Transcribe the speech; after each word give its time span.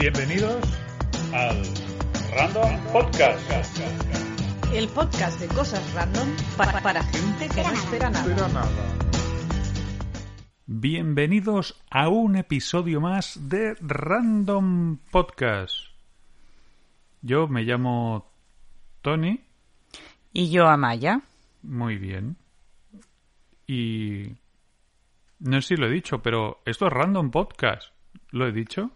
Bienvenidos 0.00 0.64
al 1.34 1.62
Random 2.34 2.84
Podcast. 2.90 3.78
El 4.72 4.88
podcast 4.88 5.38
de 5.38 5.46
cosas 5.48 5.92
random 5.92 6.26
para, 6.56 6.80
para 6.80 7.02
gente 7.02 7.46
que 7.54 7.62
no 7.62 7.70
espera 7.70 8.08
nada. 8.08 8.64
Bienvenidos 10.64 11.78
a 11.90 12.08
un 12.08 12.36
episodio 12.36 13.02
más 13.02 13.50
de 13.50 13.76
Random 13.78 14.96
Podcast. 15.10 15.76
Yo 17.20 17.46
me 17.48 17.64
llamo 17.64 18.32
Tony. 19.02 19.44
Y 20.32 20.50
yo, 20.50 20.66
Amaya. 20.66 21.20
Muy 21.62 21.98
bien. 21.98 22.38
Y 23.66 24.32
no 25.40 25.60
sé 25.60 25.68
si 25.68 25.76
lo 25.76 25.88
he 25.88 25.90
dicho, 25.90 26.22
pero 26.22 26.62
esto 26.64 26.86
es 26.86 26.92
Random 26.94 27.30
Podcast. 27.30 27.92
¿Lo 28.30 28.46
he 28.46 28.52
dicho? 28.52 28.92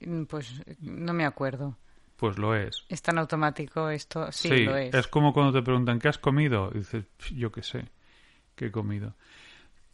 Mm, 0.00 0.24
Pues 0.24 0.62
no 0.80 1.12
me 1.12 1.24
acuerdo. 1.24 1.76
Pues 2.16 2.36
lo 2.36 2.54
es. 2.54 2.84
¿Es 2.88 3.00
tan 3.00 3.16
automático 3.18 3.90
esto? 3.90 4.32
Sí, 4.32 4.48
Sí, 4.48 4.64
lo 4.64 4.76
es. 4.76 5.06
como 5.06 5.32
cuando 5.32 5.52
te 5.52 5.62
preguntan 5.62 5.98
¿qué 6.00 6.08
has 6.08 6.18
comido? 6.18 6.70
Y 6.74 6.78
dices, 6.78 7.04
"Pf, 7.16 7.34
yo 7.36 7.52
qué 7.52 7.62
sé, 7.62 7.84
¿qué 8.56 8.66
he 8.66 8.70
comido? 8.72 9.14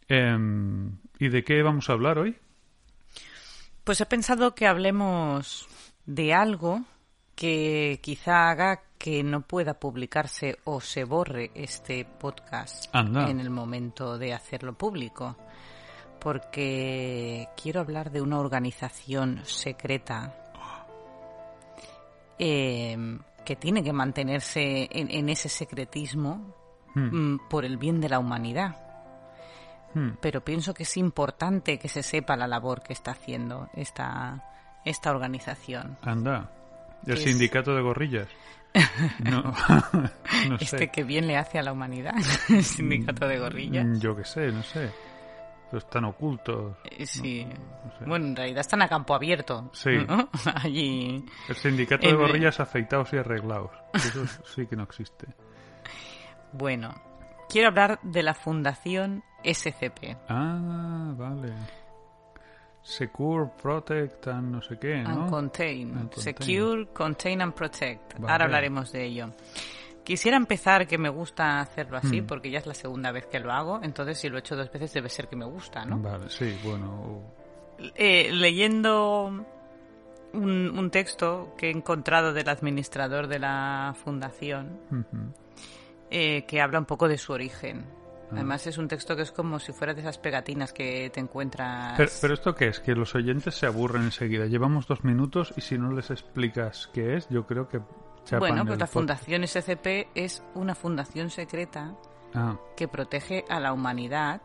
Em, 0.07 0.97
¿Y 1.19 1.29
de 1.29 1.43
qué 1.43 1.61
vamos 1.61 1.89
a 1.89 1.93
hablar 1.93 2.17
hoy? 2.17 2.35
Pues 3.83 4.01
he 4.01 4.05
pensado 4.05 4.55
que 4.55 4.65
hablemos 4.67 5.67
de 6.05 6.33
algo 6.33 6.81
que 7.35 7.99
quizá 8.01 8.49
haga 8.49 8.81
que 8.97 9.23
no 9.23 9.41
pueda 9.41 9.75
publicarse 9.79 10.57
o 10.63 10.81
se 10.81 11.03
borre 11.03 11.51
este 11.53 12.05
podcast 12.05 12.85
Anda. 12.95 13.29
en 13.29 13.39
el 13.39 13.49
momento 13.49 14.17
de 14.17 14.33
hacerlo 14.33 14.73
público. 14.73 15.37
Porque 16.25 17.47
quiero 17.55 17.79
hablar 17.79 18.11
de 18.11 18.21
una 18.21 18.39
organización 18.39 19.41
secreta 19.45 20.35
eh, 22.37 22.97
que 23.45 23.55
tiene 23.55 23.83
que 23.83 23.93
mantenerse 23.93 24.89
en, 24.91 25.09
en 25.09 25.29
ese 25.29 25.47
secretismo 25.47 26.65
Hmm, 26.95 27.33
mm, 27.33 27.39
por 27.49 27.65
el 27.65 27.77
bien 27.77 27.99
de 27.99 28.09
la 28.09 28.19
humanidad. 28.19 28.75
hmm. 29.93 30.11
Pero 30.21 30.43
pienso 30.43 30.73
que 30.73 30.83
es 30.83 30.97
importante 30.97 31.77
que 31.77 31.89
se 31.89 32.01
sepa 32.01 32.37
la 32.37 32.47
labor 32.47 32.81
que 32.81 32.93
está 32.93 33.11
haciendo 33.11 33.69
esta, 33.73 34.43
esta 34.85 35.11
organización. 35.11 35.97
Anda. 36.01 36.49
¿El 37.05 37.17
sindicato 37.17 37.75
de 37.75 37.81
gorrillas? 37.81 38.27
No, 39.23 39.41
no 40.49 40.57
sé. 40.57 40.65
Este 40.65 40.87
que 40.89 41.05
bien 41.05 41.27
le 41.27 41.37
hace 41.37 41.57
a 41.57 41.63
la 41.63 41.71
humanidad, 41.71 42.13
el 42.49 42.63
sindicato 42.63 43.25
de 43.25 43.39
gorrillas. 43.39 43.85
Mm, 43.85 43.99
Yo 43.99 44.17
qué 44.17 44.25
sé, 44.25 44.51
no 44.51 44.63
sé. 44.63 44.91
Están 45.73 46.05
ocultos. 46.05 46.77
Eh, 46.85 47.05
Sí. 47.05 47.45
no 47.45 47.91
sé. 47.99 48.05
Bueno, 48.05 48.27
en 48.27 48.35
realidad 48.35 48.61
están 48.61 48.81
a 48.81 48.87
campo 48.87 49.13
abierto. 49.13 49.69
Sí. 49.73 49.89
¿no? 50.07 50.29
Allí. 50.63 51.25
El 51.49 51.55
sindicato 51.55 52.05
de 52.07 52.13
en- 52.13 52.17
gorrillas 52.19 52.59
afeitados 52.59 53.11
y 53.13 53.17
arreglados. 53.17 53.71
Eso 53.93 54.25
sí 54.45 54.65
que 54.67 54.75
no 54.75 54.83
existe. 54.83 55.27
Bueno, 56.53 56.93
quiero 57.49 57.67
hablar 57.69 57.99
de 58.03 58.23
la 58.23 58.33
Fundación 58.33 59.23
SCP. 59.43 60.15
Ah, 60.29 61.11
vale. 61.17 61.51
Secure, 62.81 63.49
protect, 63.61 64.27
and 64.27 64.51
no 64.51 64.61
sé 64.61 64.77
qué, 64.77 65.01
¿no? 65.01 65.09
And 65.23 65.29
contain. 65.31 65.89
And 65.89 65.99
contain. 66.13 66.23
Secure, 66.23 66.85
contain 66.93 67.41
and 67.41 67.53
protect. 67.53 68.13
Vale. 68.19 68.31
Ahora 68.31 68.45
hablaremos 68.45 68.91
de 68.91 69.03
ello. 69.05 69.29
Quisiera 70.05 70.37
empezar, 70.37 70.87
que 70.87 70.97
me 70.97 71.09
gusta 71.09 71.59
hacerlo 71.59 71.97
así, 71.97 72.21
Hmm. 72.21 72.27
porque 72.27 72.49
ya 72.51 72.59
es 72.59 72.67
la 72.67 72.73
segunda 72.73 73.11
vez 73.11 73.25
que 73.25 73.39
lo 73.39 73.51
hago. 73.51 73.79
Entonces, 73.83 74.17
si 74.19 74.29
lo 74.29 74.37
he 74.37 74.39
hecho 74.39 74.55
dos 74.55 74.71
veces, 74.71 74.93
debe 74.93 75.09
ser 75.09 75.27
que 75.27 75.35
me 75.35 75.45
gusta, 75.45 75.83
¿no? 75.83 75.97
Vale, 75.99 76.29
sí, 76.29 76.57
bueno. 76.63 77.21
Eh, 77.95 78.29
leyendo 78.31 79.25
un, 80.33 80.79
un 80.79 80.89
texto 80.91 81.53
que 81.57 81.67
he 81.67 81.71
encontrado 81.71 82.31
del 82.33 82.47
administrador 82.47 83.27
de 83.27 83.39
la 83.39 83.93
fundación, 84.03 84.79
eh, 86.11 86.45
que 86.47 86.61
habla 86.61 86.79
un 86.79 86.85
poco 86.85 87.07
de 87.07 87.17
su 87.17 87.33
origen. 87.33 87.85
Ah. 88.25 88.29
Además, 88.33 88.65
es 88.67 88.77
un 88.77 88.87
texto 88.87 89.15
que 89.15 89.21
es 89.23 89.31
como 89.31 89.59
si 89.59 89.71
fuera 89.71 89.93
de 89.93 90.01
esas 90.01 90.17
pegatinas 90.17 90.71
que 90.73 91.09
te 91.13 91.19
encuentras. 91.19 91.93
Pero, 91.97 92.11
pero 92.21 92.33
esto 92.33 92.55
qué 92.55 92.67
es? 92.69 92.79
Que 92.79 92.93
los 92.93 93.13
oyentes 93.15 93.55
se 93.55 93.65
aburren 93.65 94.03
enseguida. 94.03 94.45
Llevamos 94.45 94.87
dos 94.87 95.03
minutos 95.03 95.53
y 95.57 95.61
si 95.61 95.77
no 95.77 95.91
les 95.91 96.09
explicas 96.11 96.89
qué 96.93 97.15
es, 97.15 97.27
yo 97.29 97.45
creo 97.45 97.67
que 97.67 97.79
bueno, 98.39 98.65
pues 98.65 98.79
la 98.79 98.87
Fundación 98.87 99.43
SCP 99.47 100.07
es 100.15 100.43
una 100.55 100.75
fundación 100.75 101.29
secreta 101.29 101.93
Ah, 102.33 102.57
que 102.75 102.87
protege 102.89 103.45
a 103.49 103.59
la 103.61 103.71
humanidad 103.71 104.41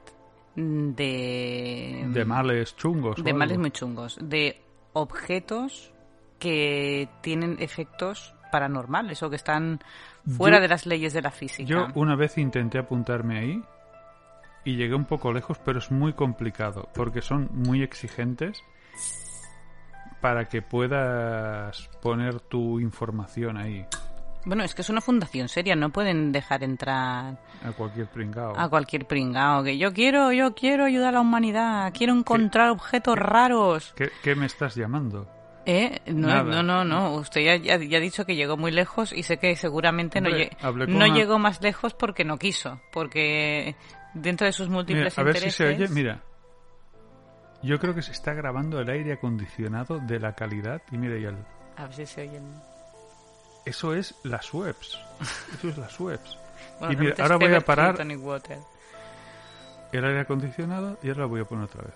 de, 0.55 2.05
de 2.09 2.25
males 2.25 2.77
chungos. 2.77 3.23
de 3.23 3.33
males 3.35 3.59
muy 3.59 3.71
chungos, 3.71 4.19
de 4.21 4.61
objetos 4.93 5.93
que 6.39 7.09
tienen 7.21 7.57
efectos 7.61 8.35
paranormales 8.53 9.23
o 9.23 9.31
que 9.31 9.37
están 9.37 9.81
fuera 10.37 10.59
Yo- 10.59 10.63
de 10.63 10.69
las 10.69 10.87
leyes 10.87 11.13
de 11.13 11.23
la 11.23 11.31
física. 11.31 11.69
Yo 11.69 11.87
una 11.95 12.17
vez 12.17 12.39
intenté 12.39 12.79
apuntarme 12.79 13.39
ahí 13.39 13.63
y 14.65 14.77
llegué 14.77 14.95
un 14.95 15.05
poco 15.05 15.33
lejos, 15.33 15.59
pero 15.65 15.79
es 15.79 15.91
muy 15.91 16.13
complicado 16.13 16.89
porque 16.95 17.23
son 17.23 17.49
muy 17.53 17.83
exigentes 17.83 18.63
para 20.21 20.49
que 20.49 20.63
puedas 20.63 21.89
poner 22.03 22.41
tu 22.41 22.79
información 22.81 23.57
ahí 23.57 23.87
Bueno, 24.45 24.65
es 24.65 24.75
que 24.75 24.83
es 24.83 24.91
una 24.91 25.01
fundación 25.01 25.49
seria, 25.49 25.75
no 25.77 25.91
pueden 25.91 26.33
dejar 26.33 26.63
entrar 26.65 27.39
a 27.65 27.73
cualquier 27.77 28.07
pringao. 28.09 28.59
a 28.59 28.69
cualquier 28.69 29.07
pringao 29.07 29.63
que 29.63 29.77
yo 29.79 29.93
quiero, 29.93 30.33
yo 30.33 30.55
quiero 30.55 30.85
ayudar 30.85 31.09
a 31.11 31.13
la 31.13 31.21
humanidad, 31.21 31.93
quiero 31.97 32.15
encontrar 32.15 32.71
objetos 32.71 33.17
raros. 33.17 33.93
¿Qué, 33.97 34.11
qué 34.23 34.35
me 34.35 34.47
estás 34.47 34.75
llamando? 34.75 35.27
¿Eh? 35.67 36.01
No, 36.07 36.29
Nada. 36.29 36.43
no, 36.43 36.63
no, 36.63 36.85
no. 36.85 37.15
Usted 37.17 37.43
ya, 37.43 37.57
ya, 37.57 37.77
ya 37.77 37.99
ha 37.99 38.01
dicho 38.01 38.25
que 38.25 38.35
llegó 38.35 38.57
muy 38.57 38.71
lejos 38.73 39.13
y 39.13 39.23
sé 39.23 39.37
que 39.37 39.55
seguramente 39.57 40.19
no, 40.23 40.31
Hombre, 40.67 40.87
no 40.87 40.97
una- 41.05 41.15
llegó 41.15 41.39
más 41.39 41.61
lejos 41.63 41.93
porque 41.93 42.25
no 42.25 42.39
quiso. 42.39 42.81
Porque 42.91 43.77
dentro 44.15 44.47
de 44.47 44.53
sus 44.55 44.69
Mira, 44.69 44.77
múltiples 44.79 45.19
a 45.19 45.23
ver 45.23 45.35
si 45.37 45.39
intereses... 45.49 45.77
se 45.79 45.85
oye. 45.85 45.89
Mira, 45.95 46.23
yo 47.63 47.79
creo 47.79 47.95
que 47.95 48.03
se 48.03 48.13
está 48.13 48.33
grabando 48.35 48.81
el 48.81 48.89
aire 48.89 49.13
acondicionado 49.13 49.99
de 50.01 50.19
la 50.21 50.35
calidad. 50.35 50.81
Y 50.91 50.97
mira, 50.99 51.17
y 51.19 51.25
el- 51.25 51.37
A 51.77 51.85
ver 51.85 51.95
si 51.95 52.07
se 52.07 52.23
oye. 52.29 52.41
eso 53.65 53.95
es 53.95 54.15
las 54.25 54.53
webs. 54.55 54.99
Eso 55.59 55.69
es 55.69 55.79
las 55.79 55.99
webs. 56.01 56.37
Bueno, 56.79 56.95
Y 56.95 56.97
mira, 56.97 57.15
ahora 57.23 57.37
voy 57.37 57.55
a 57.55 57.61
parar-. 57.61 57.97
El 59.93 60.05
aire 60.05 60.21
acondicionado 60.21 60.99
y 61.03 61.09
ahora 61.09 61.21
lo 61.23 61.29
voy 61.29 61.41
a 61.43 61.45
poner 61.45 61.65
otra 61.65 61.83
vez. 61.83 61.95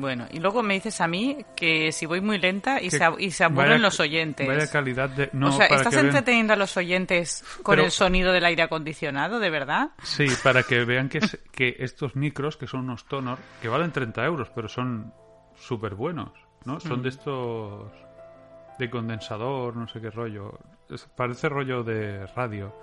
Bueno, 0.00 0.26
y 0.30 0.38
luego 0.38 0.62
me 0.62 0.74
dices 0.74 1.00
a 1.00 1.08
mí 1.08 1.38
que 1.56 1.90
si 1.92 2.06
voy 2.06 2.20
muy 2.20 2.38
lenta 2.38 2.80
y, 2.80 2.88
Que 2.90 2.98
se, 2.98 3.04
ab- 3.04 3.16
y 3.18 3.30
se 3.30 3.44
aburren 3.44 3.70
vaya- 3.70 3.78
los 3.78 3.98
oyentes. 4.00 4.46
Vaya 4.46 4.70
calidad 4.70 5.08
de. 5.10 5.30
No, 5.32 5.48
o 5.48 5.52
sea, 5.52 5.66
¿estás 5.66 5.94
vean- 5.94 6.06
entreteniendo 6.06 6.52
a 6.52 6.56
los 6.56 6.76
oyentes 6.76 7.44
con 7.62 7.74
Pero- 7.74 7.84
el 7.86 7.90
sonido 7.90 8.32
del 8.32 8.44
aire 8.44 8.62
acondicionado, 8.62 9.38
de 9.40 9.50
verdad? 9.50 9.90
Sí, 10.02 10.26
para 10.42 10.62
que 10.62 10.84
vean 10.84 11.08
que, 11.08 11.18
es- 11.18 11.38
que 11.52 11.76
estos 11.80 12.14
micros, 12.16 12.56
que 12.56 12.66
son 12.66 12.80
unos 12.80 13.06
Tonor, 13.06 13.38
que 13.60 13.68
valen 13.68 13.90
30 13.92 14.24
euros, 14.24 14.50
pero 14.54 14.68
son 14.68 15.12
súper 15.56 15.94
buenos, 15.94 16.30
¿no? 16.64 16.78
Son 16.80 17.00
Mm. 17.00 17.02
de 17.02 17.08
estos 17.08 17.92
de 18.78 18.90
condensador, 18.90 19.74
no 19.76 19.88
sé 19.88 20.00
qué 20.00 20.10
rollo. 20.10 20.58
Es- 20.88 21.08
parece 21.16 21.48
rollo 21.48 21.82
de 21.82 22.26
radio. 22.28 22.74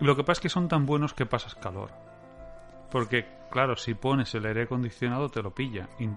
Lo 0.00 0.14
que 0.14 0.22
pasa 0.22 0.32
es 0.32 0.40
que 0.40 0.48
son 0.50 0.68
tan 0.68 0.84
buenos 0.84 1.14
que 1.14 1.24
pasas 1.24 1.54
calor. 1.54 1.90
Porque, 2.90 3.26
claro, 3.50 3.76
si 3.76 3.94
pones 3.94 4.34
el 4.34 4.46
aire 4.46 4.62
acondicionado 4.62 5.28
te 5.28 5.42
lo 5.42 5.54
pilla. 5.54 5.88
Y, 5.98 6.08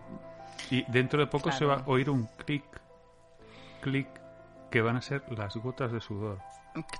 y 0.75 0.83
dentro 0.92 1.19
de 1.19 1.27
poco 1.27 1.51
se 1.51 1.66
va 1.66 1.75
a 1.75 1.83
oír 1.88 2.10
un 2.10 2.27
clic, 2.45 2.63
clic, 3.81 4.07
que 4.69 4.81
van 4.81 4.98
a 4.98 5.01
ser 5.01 5.24
las 5.38 5.56
gotas 5.57 5.92
de 5.92 6.00
sudor. 6.00 6.38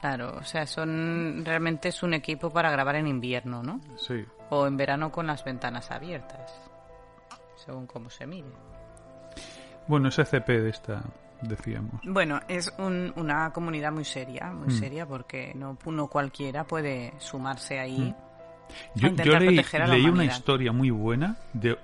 Claro, 0.02 0.38
o 0.38 0.44
sea, 0.44 0.66
son 0.66 1.44
realmente 1.46 1.90
es 1.90 2.02
un 2.02 2.14
equipo 2.16 2.50
para 2.50 2.72
grabar 2.72 2.96
en 2.96 3.08
invierno, 3.08 3.62
¿no? 3.62 3.80
Sí. 3.98 4.26
O 4.50 4.66
en 4.66 4.76
verano 4.76 5.12
con 5.12 5.28
las 5.28 5.44
ventanas 5.44 5.92
abiertas, 5.92 6.52
según 7.56 7.86
cómo 7.86 8.10
se 8.10 8.26
mire. 8.26 8.48
Bueno, 9.88 10.10
ese 10.10 10.26
CP 10.26 10.60
de 10.62 10.70
esta, 10.70 11.04
decíamos. 11.42 12.02
Bueno, 12.04 12.40
es 12.48 12.74
un- 12.80 13.14
una 13.16 13.52
comunidad 13.54 13.92
muy 13.92 14.06
seria, 14.06 14.52
muy 14.52 14.70
Mm. 14.70 14.80
seria, 14.80 15.06
porque 15.06 15.54
no 15.56 15.78
uno 15.86 16.08
cualquiera 16.08 16.64
puede 16.64 17.14
sumarse 17.20 17.80
ahí. 17.80 18.14
Yo, 18.96 19.10
leí, 19.10 20.06
una 20.06 20.26
historia 20.26 20.72
muy 20.72 20.90
buena 20.92 21.38
de 21.54 21.78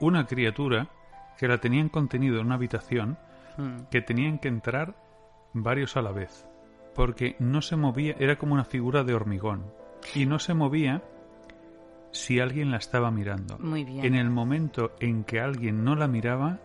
una 0.00 0.26
criatura 0.26 0.88
que 1.38 1.48
la 1.48 1.58
tenían 1.58 1.88
contenido 1.88 2.40
en 2.40 2.46
una 2.46 2.56
habitación 2.56 3.16
Mm. 3.56 3.84
que 3.90 4.00
tenían 4.00 4.38
que 4.38 4.48
entrar 4.48 4.94
varios 5.52 5.96
a 5.96 6.02
la 6.02 6.12
vez, 6.12 6.46
porque 6.94 7.36
no 7.38 7.60
se 7.60 7.76
movía, 7.76 8.14
era 8.18 8.36
como 8.36 8.54
una 8.54 8.64
figura 8.64 9.04
de 9.04 9.14
hormigón, 9.14 9.64
y 10.14 10.26
no 10.26 10.38
se 10.38 10.54
movía 10.54 11.02
si 12.10 12.40
alguien 12.40 12.70
la 12.70 12.78
estaba 12.78 13.10
mirando. 13.10 13.58
Muy 13.58 13.84
bien. 13.84 14.04
En 14.04 14.14
el 14.14 14.30
momento 14.30 14.92
en 15.00 15.24
que 15.24 15.40
alguien 15.40 15.84
no 15.84 15.94
la 15.94 16.08
miraba, 16.08 16.60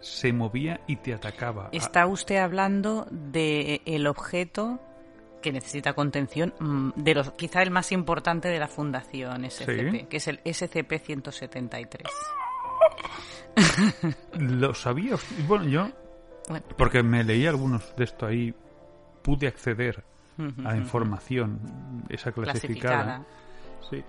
se 0.00 0.32
movía 0.32 0.80
y 0.86 0.96
te 0.96 1.14
atacaba. 1.14 1.70
Está 1.72 2.06
usted 2.06 2.36
hablando 2.36 3.06
de 3.10 3.80
el 3.86 4.06
objeto 4.06 4.78
que 5.44 5.52
necesita 5.52 5.92
contención, 5.92 6.54
mm, 6.58 6.92
de 6.96 7.14
los, 7.14 7.32
quizá 7.32 7.62
el 7.62 7.70
más 7.70 7.92
importante 7.92 8.48
de 8.48 8.58
la 8.58 8.66
Fundación 8.66 9.44
SCP, 9.44 9.90
Sí. 9.90 10.06
que 10.08 10.16
es 10.16 10.26
el 10.28 10.40
SCP-173. 10.42 12.00
Lo 14.38 14.74
sabía. 14.74 15.16
Bueno, 15.46 15.64
yo, 15.66 15.88
Bueno, 16.48 16.64
porque 16.78 17.02
me 17.02 17.22
leí 17.24 17.46
algunos 17.46 17.94
de 17.96 18.04
esto 18.04 18.24
ahí, 18.26 18.54
pude 19.22 19.46
acceder 19.46 20.02
a 20.64 20.76
información, 20.76 21.60
esa 22.08 22.32
clasificada. 22.32 23.04
clasificada. 23.04 23.26
Sí. 23.90 24.02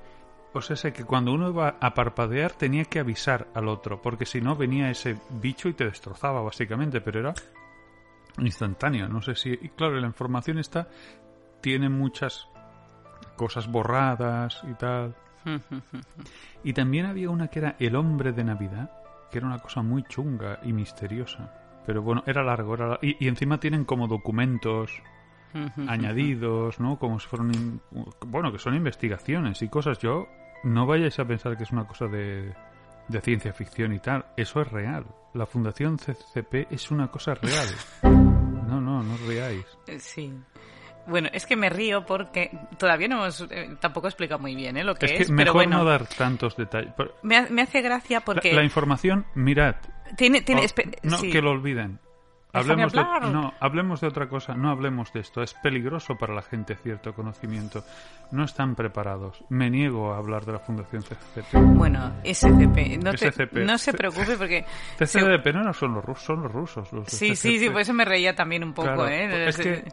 O 0.53 0.61
sea, 0.61 0.77
sé 0.77 0.93
que 0.93 1.03
cuando 1.03 1.33
uno 1.33 1.49
iba 1.49 1.75
a 1.81 1.93
parpadear 1.93 2.53
tenía 2.53 2.85
que 2.85 2.99
avisar 2.99 3.47
al 3.53 3.67
otro, 3.67 4.01
porque 4.01 4.25
si 4.25 4.39
no 4.39 4.55
venía 4.55 4.89
ese 4.89 5.17
bicho 5.31 5.67
y 5.67 5.73
te 5.73 5.83
destrozaba, 5.83 6.41
básicamente, 6.41 7.01
pero 7.01 7.19
era 7.19 7.33
instantáneo. 8.39 9.07
No 9.09 9.21
sé 9.21 9.35
si. 9.35 9.49
Y 9.51 9.69
claro, 9.69 9.99
la 9.99 10.07
información 10.07 10.57
esta 10.57 10.87
tiene 11.61 11.89
muchas 11.89 12.47
cosas 13.35 13.69
borradas 13.71 14.61
y 14.69 14.73
tal. 14.75 15.15
Y 16.63 16.73
también 16.73 17.05
había 17.05 17.29
una 17.29 17.47
que 17.49 17.59
era 17.59 17.75
El 17.79 17.95
hombre 17.95 18.31
de 18.31 18.43
Navidad, 18.43 18.89
que 19.29 19.37
era 19.37 19.45
una 19.47 19.59
cosa 19.59 19.83
muy 19.83 20.01
chunga 20.03 20.59
y 20.63 20.73
misteriosa. 20.73 21.53
Pero 21.85 22.01
bueno, 22.01 22.23
era 22.25 22.43
largo, 22.43 22.73
era 22.73 22.87
lar- 22.87 22.99
y, 23.03 23.23
y 23.23 23.27
encima 23.27 23.59
tienen 23.59 23.85
como 23.85 24.07
documentos 24.07 24.91
añadidos, 25.87 26.79
¿no? 26.79 26.97
Como 26.97 27.19
si 27.19 27.27
fueran... 27.27 27.53
in- 27.53 27.81
Bueno, 28.25 28.51
que 28.51 28.57
son 28.59 28.75
investigaciones 28.75 29.61
y 29.61 29.69
cosas. 29.69 29.99
Yo, 29.99 30.27
no 30.63 30.85
vayáis 30.87 31.19
a 31.19 31.25
pensar 31.25 31.55
que 31.57 31.63
es 31.63 31.71
una 31.71 31.85
cosa 31.85 32.07
de, 32.07 32.53
de 33.07 33.21
ciencia 33.21 33.53
ficción 33.53 33.93
y 33.93 33.99
tal. 33.99 34.25
Eso 34.35 34.61
es 34.61 34.71
real. 34.71 35.05
La 35.35 35.45
Fundación 35.45 35.97
CCP 35.97 36.71
es 36.71 36.89
una 36.91 37.09
cosa 37.09 37.35
real. 37.35 37.67
No, 38.65 38.81
no, 38.81 39.03
no 39.03 39.13
os 39.13 39.21
riáis. 39.27 39.63
Eh, 39.85 39.99
Sí. 39.99 40.33
Bueno, 41.07 41.29
es 41.33 41.45
que 41.45 41.55
me 41.55 41.69
río 41.69 42.05
porque 42.05 42.51
todavía 42.77 43.07
no 43.07 43.17
hemos, 43.23 43.41
eh, 43.51 43.75
tampoco 43.79 44.07
he 44.07 44.09
explicado 44.09 44.39
muy 44.39 44.55
bien 44.55 44.75
¿eh? 44.77 44.83
lo 44.83 44.95
que 44.95 45.05
Es 45.05 45.11
es, 45.13 45.17
que 45.19 45.23
pero 45.25 45.35
mejor 45.37 45.53
bueno, 45.53 45.77
no 45.77 45.85
dar 45.85 46.05
tantos 46.07 46.55
detalles. 46.57 46.93
Pero 46.97 47.15
me, 47.23 47.37
ha- 47.37 47.47
me 47.49 47.61
hace 47.61 47.81
gracia 47.81 48.21
porque 48.21 48.51
La, 48.51 48.57
la 48.57 48.63
información, 48.63 49.25
mirad, 49.35 49.75
tiene, 50.17 50.41
tiene 50.41 50.61
Oh, 50.61 50.65
espe- 50.65 50.97
no, 51.03 51.17
sí. 51.17 51.29
que 51.31 51.41
lo 51.41 51.51
olviden. 51.51 51.99
Hablemos 52.59 52.93
de, 52.93 52.99
no, 53.31 53.53
hablemos 53.59 54.01
de 54.01 54.07
otra 54.07 54.27
cosa, 54.27 54.55
no 54.55 54.69
hablemos 54.69 55.11
de 55.13 55.19
esto. 55.19 55.41
Es 55.43 55.53
peligroso 55.55 56.15
para 56.17 56.33
la 56.33 56.41
gente 56.41 56.75
cierto 56.75 57.13
conocimiento. 57.13 57.83
No 58.31 58.43
están 58.45 58.75
preparados. 58.75 59.43
Me 59.49 59.69
niego 59.69 60.13
a 60.13 60.17
hablar 60.17 60.45
de 60.45 60.53
la 60.53 60.59
Fundación 60.59 61.03
CCP. 61.03 61.53
Bueno, 61.75 62.11
SCP. 62.23 63.03
No, 63.03 63.11
te- 63.13 63.31
SCP. 63.31 63.57
no 63.65 63.77
se 63.77 63.93
preocupe 63.93 64.37
porque... 64.37 64.65
CCP 64.97 65.53
no 65.53 65.73
son 65.73 65.93
los 65.93 66.03
rusos, 66.05 66.23
son 66.25 66.43
los 66.43 66.51
rusos. 66.51 66.91
Los 66.93 67.07
Sí, 67.07 67.35
sí, 67.35 67.59
sí, 67.59 67.69
por 67.69 67.81
eso 67.81 67.93
me 67.93 68.05
reía 68.05 68.35
también 68.35 68.63
un 68.63 68.73
poco, 68.73 68.87
Claro, 68.87 69.07
¿eh? 69.07 69.47
es 69.49 69.57
que 69.57 69.83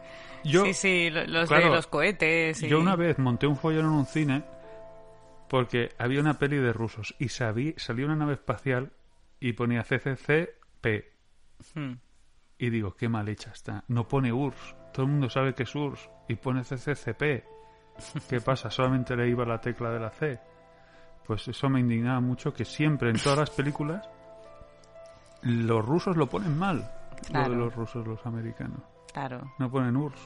yo- 0.43 0.65
sí, 0.65 0.73
sí, 0.73 1.09
lo- 1.09 1.25
los 1.27 1.47
claro, 1.49 1.65
de 1.69 1.75
los 1.75 1.87
cohetes. 1.87 2.61
y- 2.63 2.67
Yo 2.67 2.79
una 2.79 2.95
vez 2.95 3.19
monté 3.19 3.47
un 3.47 3.55
follón 3.55 3.85
en 3.85 3.91
un 3.91 4.05
cine 4.05 4.43
porque 5.49 5.89
había 5.99 6.19
una 6.19 6.39
peli 6.39 6.57
de 6.57 6.73
rusos 6.73 7.15
y 7.19 7.29
sabí, 7.29 7.73
salió 7.77 8.05
una 8.05 8.15
nave 8.15 8.33
espacial 8.33 8.91
y 9.39 9.53
ponía 9.53 9.83
CCCP. 9.83 11.11
Hmm. 11.75 11.93
Y 12.63 12.69
digo, 12.69 12.93
qué 12.95 13.09
mal 13.09 13.27
hecha 13.27 13.51
está. 13.51 13.83
No 13.89 14.07
pone 14.07 14.31
URSS. 14.31 14.75
Todo 14.93 15.05
el 15.05 15.11
mundo 15.11 15.29
sabe 15.29 15.53
que 15.53 15.63
es 15.63 15.75
URSS. 15.75 16.09
Y 16.29 16.35
pone 16.35 16.61
CCCP. 16.63 17.21
¿Qué 18.29 18.39
pasa? 18.39 18.69
Solamente 18.69 19.15
le 19.17 19.27
iba 19.27 19.43
la 19.43 19.59
tecla 19.59 19.89
de 19.91 19.99
la 19.99 20.09
C. 20.11 20.39
Pues 21.27 21.45
eso 21.49 21.67
me 21.67 21.81
indignaba 21.81 22.21
mucho 22.21 22.53
que 22.53 22.63
siempre 22.63 23.09
en 23.09 23.17
todas 23.17 23.39
las 23.39 23.49
películas 23.49 24.07
los 25.41 25.85
rusos 25.85 26.15
lo 26.15 26.27
ponen 26.27 26.57
mal. 26.57 26.89
Claro. 27.27 27.49
Lo 27.49 27.53
de 27.53 27.59
los 27.65 27.75
rusos, 27.75 28.07
los 28.07 28.25
americanos. 28.25 28.79
Claro. 29.11 29.53
No 29.59 29.69
ponen 29.69 29.95
URSS 29.97 30.21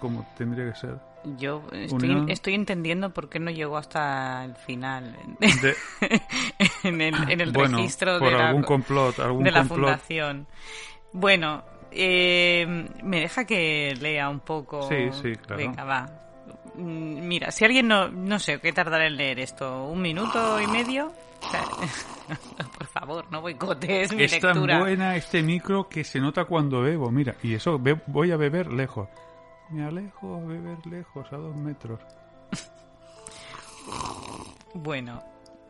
como 0.00 0.26
tendría 0.36 0.70
que 0.72 0.78
ser. 0.78 0.98
Yo 1.38 1.62
estoy, 1.72 2.08
Unión- 2.10 2.28
estoy 2.30 2.54
entendiendo 2.54 3.10
por 3.14 3.28
qué 3.28 3.38
no 3.40 3.50
llegó 3.50 3.76
hasta 3.78 4.44
el 4.44 4.54
final 4.56 5.16
De- 5.38 5.74
en 6.82 7.00
el, 7.00 7.30
en 7.30 7.40
el 7.40 7.52
bueno, 7.52 7.76
registro 7.78 8.18
por 8.18 8.28
de 8.30 8.36
la, 8.38 8.48
algún 8.48 8.62
complot, 8.62 9.18
algún 9.20 9.44
de 9.44 9.50
la 9.50 9.60
complot. 9.60 9.78
fundación. 9.90 10.46
Bueno, 11.12 11.64
eh, 11.94 12.66
me 13.02 13.20
deja 13.20 13.44
que 13.44 13.94
lea 14.00 14.28
un 14.28 14.40
poco. 14.40 14.82
Sí, 14.88 15.10
sí, 15.12 15.32
claro. 15.36 15.56
Venga, 15.56 15.84
va. 15.84 16.06
Mm, 16.74 17.26
Mira, 17.26 17.50
si 17.50 17.64
alguien 17.64 17.86
no, 17.88 18.08
no 18.08 18.38
sé 18.38 18.58
qué 18.60 18.72
tardará 18.72 19.06
en 19.06 19.16
leer 19.16 19.38
esto, 19.40 19.84
un 19.86 20.02
minuto 20.02 20.60
y 20.60 20.66
medio. 20.66 21.12
O 21.46 21.50
sea, 21.50 21.64
por 22.78 22.86
favor, 22.86 23.26
no 23.30 23.40
boicotes 23.42 24.14
mi 24.14 24.24
Es 24.24 24.38
tan 24.40 24.52
lectura. 24.54 24.78
buena 24.80 25.14
este 25.16 25.42
micro 25.42 25.88
que 25.88 26.04
se 26.04 26.20
nota 26.20 26.44
cuando 26.46 26.80
bebo. 26.82 27.10
Mira, 27.10 27.34
y 27.42 27.54
eso, 27.54 27.78
be- 27.78 28.00
voy 28.06 28.32
a 28.32 28.36
beber 28.36 28.72
lejos. 28.72 29.08
Me 29.70 29.84
alejo 29.84 30.36
a 30.36 30.40
beber 30.40 30.84
lejos, 30.86 31.26
a 31.32 31.36
dos 31.36 31.54
metros. 31.56 32.00
Bueno, 34.74 35.22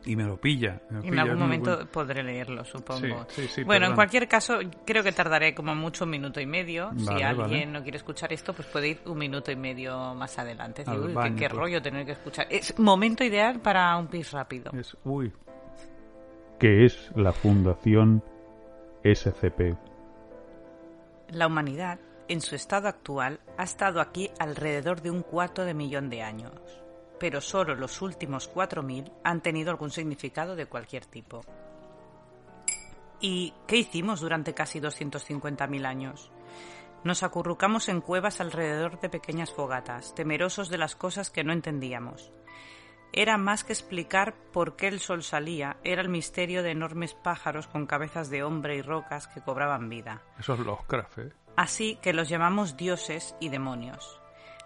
Y 0.05 0.15
me 0.15 0.23
lo 0.23 0.37
pilla. 0.39 0.81
me 0.89 0.97
lo 0.97 1.03
en 1.03 1.09
pilla, 1.09 1.21
algún 1.23 1.39
momento 1.39 1.75
bueno. 1.75 1.91
podré 1.91 2.23
leerlo, 2.23 2.63
supongo. 2.63 3.25
Sí, 3.29 3.41
sí, 3.41 3.47
sí, 3.47 3.63
bueno, 3.63 3.87
en 3.87 3.95
cualquier 3.95 4.27
caso, 4.27 4.59
creo 4.85 5.03
que 5.03 5.11
tardaré 5.11 5.55
como 5.55 5.73
mucho 5.75 6.03
un 6.03 6.11
minuto 6.11 6.39
y 6.39 6.45
medio. 6.45 6.91
si 6.97 7.09
alguien 7.09 7.37
vale. 7.37 7.65
no 7.65 7.81
quiere 7.83 7.97
escuchar 7.97 8.31
esto, 8.31 8.53
pues 8.53 8.67
puede 8.67 8.89
ir 8.89 8.99
un 9.05 9.17
minuto 9.17 9.51
y 9.51 9.55
medio 9.55 10.13
más 10.13 10.37
adelante. 10.37 10.83
Uy, 10.87 11.13
qué- 11.35 11.47
pues. 11.49 11.51
rollo 11.51 11.81
tener 11.81 12.05
que 12.05 12.11
escuchar. 12.13 12.47
Es 12.49 12.77
momento 12.79 13.23
ideal 13.23 13.59
para 13.61 13.95
un 13.97 14.07
pis 14.07 14.31
rápido. 14.31 14.71
Es, 14.73 14.95
uy. 15.03 15.31
¿Qué 16.59 16.85
es 16.85 17.11
la 17.15 17.33
Fundación 17.33 18.23
SCP? 19.03 19.75
La 21.29 21.47
humanidad, 21.47 21.99
en 22.27 22.41
su 22.41 22.55
estado 22.55 22.87
actual, 22.87 23.39
ha 23.57 23.63
estado 23.63 23.99
aquí 23.99 24.29
alrededor 24.39 25.01
de 25.01 25.11
un 25.11 25.21
cuarto 25.21 25.65
de 25.65 25.73
millón 25.73 26.09
de 26.09 26.21
años, 26.21 26.53
pero 27.19 27.41
solo 27.41 27.75
los 27.75 28.01
últimos 28.01 28.51
4.000 28.53 29.11
han 29.23 29.41
tenido 29.41 29.71
algún 29.71 29.91
significado 29.91 30.55
de 30.55 30.65
cualquier 30.65 31.05
tipo. 31.05 31.41
¿Y 33.19 33.53
qué 33.67 33.77
hicimos 33.77 34.19
durante 34.19 34.53
casi 34.53 34.79
250.000 34.79 35.85
años? 35.85 36.31
Nos 37.03 37.23
acurrucamos 37.23 37.87
en 37.89 38.01
cuevas 38.01 38.41
alrededor 38.41 38.99
de 38.99 39.09
pequeñas 39.09 39.51
fogatas, 39.51 40.15
temerosos 40.15 40.69
de 40.69 40.77
las 40.77 40.95
cosas 40.95 41.29
que 41.29 41.43
no 41.43 41.53
entendíamos. 41.53 42.31
Era 43.13 43.37
más 43.37 43.63
que 43.63 43.73
explicar 43.73 44.35
por 44.51 44.75
qué 44.75 44.87
el 44.87 44.99
sol 44.99 45.23
salía, 45.23 45.77
era 45.83 46.01
el 46.01 46.09
misterio 46.09 46.63
de 46.63 46.71
enormes 46.71 47.13
pájaros 47.13 47.67
con 47.67 47.85
cabezas 47.85 48.29
de 48.29 48.43
hombre 48.43 48.75
y 48.75 48.81
rocas 48.81 49.27
que 49.27 49.41
cobraban 49.41 49.87
vida. 49.87 50.21
Eso 50.37 50.55
es 50.55 50.59
Lovecraft, 50.59 51.17
¿eh? 51.19 51.31
Así 51.55 51.97
que 52.01 52.11
los 52.11 52.27
llamamos 52.27 52.75
dioses 52.75 53.35
y 53.39 53.49
demonios. 53.49 54.19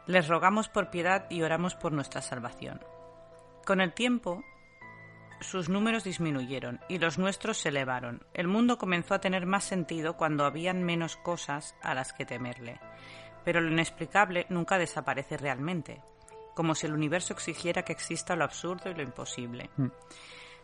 Les 0.10 0.28
rogamos 0.28 0.70
por 0.70 0.90
piedad 0.90 1.28
y 1.30 1.44
oramos 1.44 1.76
por 1.76 1.92
nuestra 1.92 2.24
salvación. 2.24 2.82
Con 3.64 3.80
el 3.80 3.94
tiempo, 3.94 4.44
sus 5.40 5.70
números 5.70 6.04
disminuyeron 6.04 6.80
y 6.90 6.98
los 6.98 7.20
nuestros 7.20 7.60
se 7.60 7.70
elevaron. 7.70 8.26
El 8.34 8.48
mundo 8.48 8.80
comenzó 8.80 9.14
a 9.14 9.22
tener 9.22 9.46
más 9.46 9.66
sentido 9.66 10.18
cuando 10.18 10.46
habían 10.46 10.82
menos 10.82 11.16
cosas 11.16 11.76
a 11.84 11.94
las 11.94 12.12
que 12.12 12.26
temerle. 12.26 12.80
Pero 13.46 13.62
lo 13.62 13.72
inexplicable 13.72 14.48
nunca 14.50 14.80
desaparece 14.80 15.38
realmente, 15.38 16.02
como 16.56 16.74
si 16.74 16.88
el 16.88 16.94
universo 16.94 17.34
exigiera 17.34 17.84
que 17.84 17.94
exista 17.94 18.36
lo 18.36 18.46
absurdo 18.46 18.90
y 18.90 18.96
lo 18.96 19.04
imposible. 19.04 19.70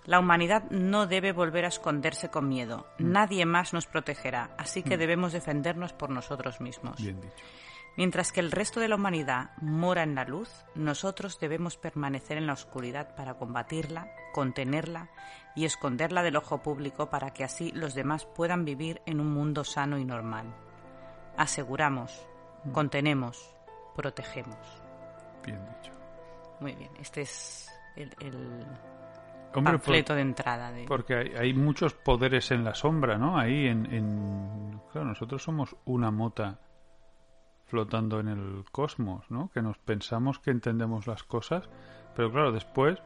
La 0.06 0.20
humanidad 0.20 0.64
no 0.72 1.06
debe 1.06 1.34
volver 1.34 1.66
a 1.66 1.68
esconderse 1.68 2.32
con 2.32 2.50
miedo. 2.50 2.88
Nadie 2.98 3.46
más 3.46 3.74
nos 3.74 3.86
protegerá, 3.86 4.56
así 4.58 4.82
que 4.82 4.98
debemos 4.98 5.34
defendernos 5.34 5.94
por 5.94 6.10
nosotros 6.10 6.62
mismos. 6.62 7.00
Bien 7.00 7.22
dicho. 7.22 7.46
Mientras 7.98 8.34
que 8.34 8.42
el 8.42 8.52
resto 8.52 8.82
de 8.82 8.90
la 8.90 8.96
humanidad 8.96 9.52
mora 9.62 10.04
en 10.04 10.16
la 10.16 10.26
luz, 10.26 10.50
nosotros 10.76 11.40
debemos 11.40 11.78
permanecer 11.78 12.38
en 12.38 12.46
la 12.46 12.54
oscuridad 12.54 13.16
para 13.16 13.36
combatirla, 13.36 14.12
contenerla 14.34 15.10
y 15.56 15.64
esconderla 15.64 16.22
del 16.22 16.36
ojo 16.36 16.62
público 16.62 17.10
para 17.10 17.32
que 17.32 17.46
así 17.46 17.72
los 17.72 17.94
demás 17.94 18.26
puedan 18.26 18.66
vivir 18.66 19.02
en 19.06 19.22
un 19.22 19.34
mundo 19.34 19.64
sano 19.64 19.98
y 19.98 20.04
normal. 20.04 20.54
Aseguramos, 21.38 22.28
contenemos, 22.74 23.56
protegemos. 23.96 24.58
Bien 25.46 25.60
dicho. 25.66 25.94
Muy 26.60 26.76
bien, 26.76 26.92
este 27.00 27.22
es 27.22 27.70
el, 27.96 28.14
el 28.20 28.66
panfleto 29.54 30.16
de 30.16 30.22
entrada. 30.22 30.72
De... 30.72 30.84
porque 30.86 31.16
hay, 31.16 31.32
hay 31.38 31.54
muchos 31.54 31.94
poderes 31.94 32.52
en 32.52 32.66
la 32.66 32.74
sombra, 32.74 33.18
¿no? 33.18 33.38
Ahí 33.38 33.68
en, 33.68 33.86
en... 33.94 34.82
Claro, 34.92 35.08
nosotros 35.08 35.42
somos 35.42 35.76
una 35.86 36.12
mota 36.12 36.60
flotando 37.68 38.20
en 38.20 38.28
el 38.28 38.64
cosmos, 38.72 39.30
¿no? 39.30 39.50
Que 39.54 39.62
nos 39.62 39.78
pensamos 39.78 40.40
que 40.40 40.52
entendemos 40.52 41.08
las 41.08 41.24
cosas, 41.24 41.68
pero 42.16 42.32
claro, 42.32 42.52
después 42.52 43.00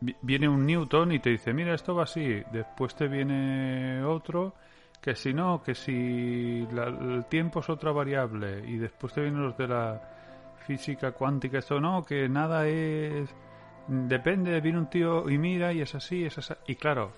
vi- 0.00 0.16
viene 0.22 0.48
un 0.48 0.66
Newton 0.66 1.12
y 1.12 1.18
te 1.20 1.30
dice, 1.30 1.52
mira, 1.52 1.74
esto 1.74 1.94
va 1.94 2.02
así. 2.04 2.42
Después 2.52 2.94
te 2.94 3.08
viene 3.08 4.02
otro 4.04 4.54
que 5.00 5.14
si 5.14 5.32
no, 5.34 5.62
que 5.62 5.74
si 5.74 6.66
la- 6.72 6.86
el 6.88 7.24
tiempo 7.26 7.60
es 7.60 7.68
otra 7.70 7.92
variable. 7.92 8.68
Y 8.68 8.76
después 8.78 9.12
te 9.12 9.20
vienen 9.22 9.42
los 9.42 9.56
de 9.56 9.68
la 9.68 10.00
física 10.66 11.12
cuántica, 11.12 11.58
esto 11.58 11.80
no, 11.80 12.04
que 12.04 12.28
nada 12.28 12.66
es... 12.68 13.34
Depende, 13.88 14.60
viene 14.60 14.78
un 14.78 14.86
tío 14.88 15.28
y 15.28 15.38
mira 15.38 15.72
y 15.72 15.80
es 15.80 15.94
así, 15.96 16.24
es 16.24 16.38
así. 16.38 16.54
Y 16.68 16.76
claro, 16.76 17.10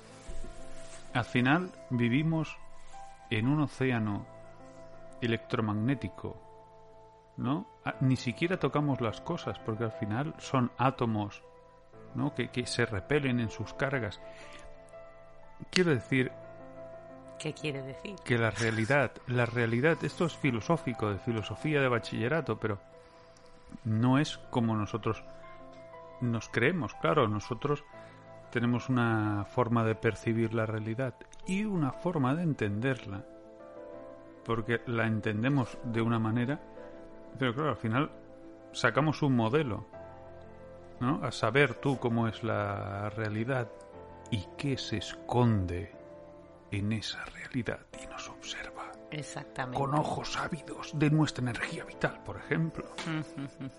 al 1.13 1.25
final 1.25 1.71
vivimos 1.91 2.57
en 3.31 3.49
un 3.49 3.61
océano 3.61 4.25
electromagnético, 5.25 6.37
¿no? 7.37 7.67
Ah, 7.85 7.95
Ni 8.01 8.17
siquiera 8.17 8.59
tocamos 8.59 9.01
las 9.01 9.21
cosas, 9.21 9.59
porque 9.59 9.85
al 9.85 9.93
final 9.93 10.35
son 10.39 10.71
átomos, 10.79 11.43
¿no? 12.15 12.35
Que, 12.35 12.51
que 12.51 12.67
se 12.67 12.87
repelen 12.87 13.41
en 13.41 13.51
sus 13.51 13.75
cargas. 13.75 14.21
Quiero 15.71 15.91
decir 15.91 16.33
¿Qué 17.39 17.53
quiere 17.53 17.83
decir? 17.83 18.17
que 18.25 18.39
la 18.39 18.51
realidad, 18.51 19.13
la 19.27 19.45
realidad, 19.47 19.99
esto 20.03 20.25
es 20.25 20.37
filosófico, 20.37 21.11
de 21.11 21.19
filosofía 21.19 21.81
de 21.81 21.89
bachillerato, 21.89 22.59
pero 22.59 22.79
no 23.85 24.19
es 24.19 24.39
como 24.51 24.77
nosotros 24.77 25.23
nos 26.21 26.49
creemos, 26.49 26.95
claro, 26.95 27.29
nosotros 27.29 27.85
tenemos 28.51 28.89
una 28.89 29.45
forma 29.47 29.85
de 29.85 29.97
percibir 29.97 30.55
la 30.55 30.65
realidad 30.65 31.15
y 31.47 31.65
una 31.65 31.91
forma 31.93 32.35
de 32.35 32.45
entenderla, 32.45 33.25
porque 34.45 34.81
la 34.87 35.07
entendemos 35.07 35.77
de 35.85 36.01
una 36.03 36.19
manera, 36.19 36.61
pero 37.39 37.55
claro, 37.55 37.71
al 37.71 37.77
final 37.77 38.11
sacamos 38.73 39.23
un 39.23 39.35
modelo, 39.37 39.87
¿no? 41.01 41.21
A 41.25 41.33
saber 41.33 41.75
tú 41.75 41.99
cómo 41.99 42.29
es 42.29 42.43
la 42.45 43.11
realidad 43.11 43.69
y 44.31 44.45
qué 44.57 44.77
se 44.79 44.99
esconde 44.99 45.93
en 46.71 46.93
esa 46.93 47.25
realidad 47.27 47.81
y 48.03 48.07
nos 48.07 48.29
observa 48.29 48.91
Exactamente. 49.11 49.79
con 49.79 49.95
ojos 49.95 50.37
ávidos 50.37 50.91
de 50.99 51.09
nuestra 51.11 51.43
energía 51.43 51.85
vital, 51.85 52.21
por 52.25 52.37
ejemplo. 52.37 52.85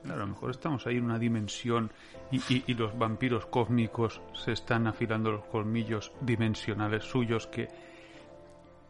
Claro, 0.03 0.21
a 0.23 0.25
lo 0.25 0.27
mejor 0.27 0.51
estamos 0.51 0.87
ahí 0.87 0.97
en 0.97 1.05
una 1.05 1.19
dimensión 1.19 1.91
y, 2.31 2.37
y- 2.53 2.63
y 2.67 2.73
los 2.75 2.97
vampiros 2.97 3.45
cósmicos 3.47 4.21
se 4.33 4.53
están 4.53 4.87
afilando 4.87 5.31
los 5.31 5.43
colmillos 5.45 6.13
dimensionales 6.21 7.03
suyos 7.03 7.47
que 7.47 7.67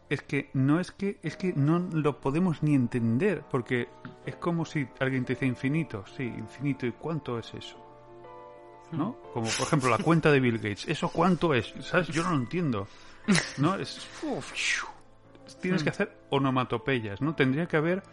es 0.10 0.22
que 0.22 0.50
no 0.54 0.80
es 0.80 0.92
que 0.92 1.20
es 1.24 1.36
que 1.36 1.54
no 1.54 1.80
lo 1.80 2.20
podemos 2.20 2.62
ni 2.62 2.76
entender 2.76 3.44
porque 3.50 3.90
es 4.26 4.36
como 4.36 4.66
si 4.66 4.88
alguien 5.00 5.26
te 5.26 5.34
dice 5.34 5.46
infinito, 5.46 6.06
sí, 6.16 6.24
infinito 6.24 6.86
y 6.86 6.92
cuánto 6.92 7.40
es 7.40 7.54
eso. 7.54 7.82
¿No? 8.92 9.18
Como 9.34 9.48
por 9.48 9.68
ejemplo 9.68 9.90
la 9.90 9.98
cuenta 9.98 10.32
de 10.32 10.40
Bill 10.40 10.58
Gates, 10.58 10.88
¿eso 10.88 11.10
cuánto 11.10 11.54
es? 11.54 11.74
¿Sabes? 11.82 12.08
Yo 12.10 12.24
no 12.24 12.32
lo 12.32 12.38
entiendo. 12.38 12.88
¿No? 13.58 13.76
Es 13.76 14.08
uf, 14.24 14.54
tienes 15.60 15.84
que 15.84 15.90
hacer 15.90 16.16
onomatopeyas, 16.30 17.22
¿no? 17.22 17.34
Tendría 17.34 17.68
que 17.68 17.78
haber 17.78 18.04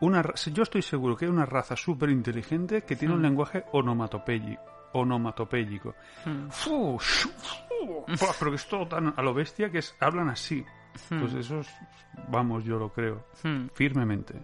una 0.00 0.24
yo 0.52 0.62
estoy 0.62 0.82
seguro 0.82 1.16
que 1.16 1.26
hay 1.26 1.30
una 1.30 1.46
raza 1.46 1.76
súper 1.76 2.10
inteligente 2.10 2.82
que 2.82 2.96
tiene 2.96 3.14
un 3.14 3.22
lenguaje 3.22 3.64
onomatopéyico 3.72 4.62
onomatopéyico. 4.92 5.94
Buah, 6.66 8.34
pero 8.38 8.50
que 8.50 8.56
es 8.56 8.66
todo 8.66 8.88
tan 8.88 9.14
a 9.16 9.22
lo 9.22 9.34
bestia 9.34 9.70
que 9.70 9.78
es, 9.78 9.94
hablan 10.00 10.30
así 10.30 10.64
pues 11.08 11.34
eso 11.34 11.60
es, 11.60 11.68
vamos 12.28 12.64
yo 12.64 12.78
lo 12.78 12.92
creo 12.92 13.24
Hmm. 13.42 13.68
firmemente 13.74 14.34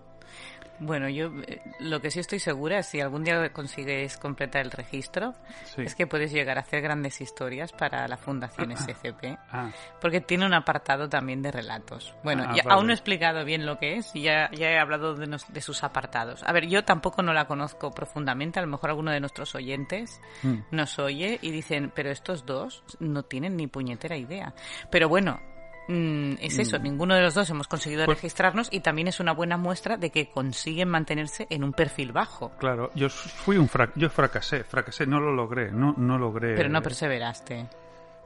Bueno, 0.81 1.09
yo 1.09 1.31
eh, 1.47 1.63
lo 1.79 2.01
que 2.01 2.11
sí 2.11 2.19
estoy 2.19 2.41
segura 2.41 2.83
si 2.83 3.01
algún 3.01 3.23
día 3.23 3.53
consigues 3.53 4.19
completar 4.19 4.63
el 4.65 4.73
registro, 4.73 5.33
Sí. 5.67 5.83
es 5.83 5.95
que 5.95 6.09
puedes 6.09 6.33
llegar 6.33 6.59
a 6.59 6.63
hacer 6.63 6.83
grandes 6.83 7.21
historias 7.21 7.71
para 7.73 8.09
la 8.09 8.17
Fundación 8.17 8.73
SCP. 8.77 9.39
ah 9.53 9.71
Porque 10.01 10.21
tiene 10.21 10.45
un 10.47 10.53
apartado 10.53 11.09
también 11.09 11.43
de 11.43 11.53
relatos. 11.53 12.13
Bueno, 12.25 12.43
Ah, 12.49 12.55
ya- 12.57 12.65
vale. 12.65 12.75
aún 12.75 12.87
no 12.89 12.93
he 12.93 12.97
explicado 12.97 13.45
bien 13.45 13.67
lo 13.67 13.79
que 13.79 13.99
es 13.99 14.11
y 14.17 14.23
ya, 14.23 14.51
ya 14.51 14.69
he 14.73 14.79
hablado 14.81 15.15
de, 15.15 15.29
nos- 15.29 15.47
de 15.53 15.61
sus 15.61 15.85
apartados. 15.85 16.43
A 16.43 16.51
ver, 16.53 16.67
yo 16.67 16.85
tampoco 16.85 17.23
no 17.23 17.33
la 17.33 17.47
conozco 17.47 17.93
profundamente. 17.93 18.59
A 18.59 18.63
lo 18.63 18.69
mejor 18.69 18.91
alguno 18.91 19.13
de 19.13 19.21
nuestros 19.21 19.55
oyentes 19.55 20.21
Mm. 20.43 20.57
nos 20.73 20.99
oye 20.99 21.39
y 21.41 21.53
dicen, 21.53 21.93
pero 21.95 22.11
estos 22.11 22.47
dos 22.47 22.83
no 22.99 23.23
tienen 23.23 23.57
ni 23.57 23.69
puñetera 23.69 24.17
idea. 24.17 24.53
Pero 24.91 25.09
bueno, 25.09 25.41
mm, 25.89 26.35
es 26.41 26.59
eso. 26.59 26.79
Ninguno 26.79 27.15
de 27.15 27.23
los 27.23 27.35
dos 27.35 27.49
hemos 27.51 27.69
conseguido 27.69 28.05
Pues- 28.07 28.19
registrarnos 28.19 28.69
y 28.71 28.81
también 28.81 29.09
es 29.09 29.21
una 29.21 29.33
buena 29.33 29.57
muestra 29.57 29.97
de 29.97 30.11
que 30.11 30.29
consiguen 30.31 30.89
mantenerse 30.89 31.47
en 31.51 31.65
un 31.65 31.73
perfil 31.73 32.13
bajo. 32.13 32.51
claro 32.59 32.91
yo 32.95 33.09
fui 33.11 33.57
un 33.57 33.69
frac 33.69 33.93
yo 33.97 34.09
fracasé 34.11 34.65
fracasé 34.65 35.07
no 35.07 35.21
lo 35.21 35.33
logré 35.35 35.71
no 35.71 35.95
no 35.97 36.19
logré 36.19 36.55
Pero 36.55 36.69
no 36.69 36.83
perseveraste. 36.83 37.67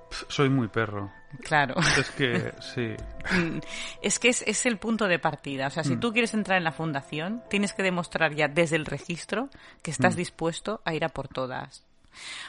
Pf, 0.08 0.24
soy 0.28 0.48
muy 0.48 0.68
perro 0.68 1.10
Claro. 1.42 1.74
es 1.98 2.10
que 2.12 2.52
sí 2.60 2.94
Mm, 3.30 3.58
Es 4.00 4.18
que 4.18 4.28
es, 4.30 4.40
es 4.46 4.64
el 4.64 4.78
punto 4.78 5.06
de 5.06 5.18
partida. 5.18 5.66
O 5.66 5.70
sea, 5.70 5.84
si 5.84 5.96
tú 5.98 6.12
quieres 6.12 6.32
entrar 6.32 6.56
en 6.56 6.64
la 6.64 6.72
fundación, 6.72 7.42
tienes 7.50 7.74
que 7.74 7.82
demostrar 7.82 8.34
ya 8.34 8.48
desde 8.48 8.76
el 8.76 8.86
registro 8.86 9.50
que 9.82 9.90
estás 9.90 10.16
dispuesto 10.16 10.80
a 10.86 10.94
ir 10.94 11.04
a 11.04 11.10
por 11.10 11.28
todas. 11.28 11.84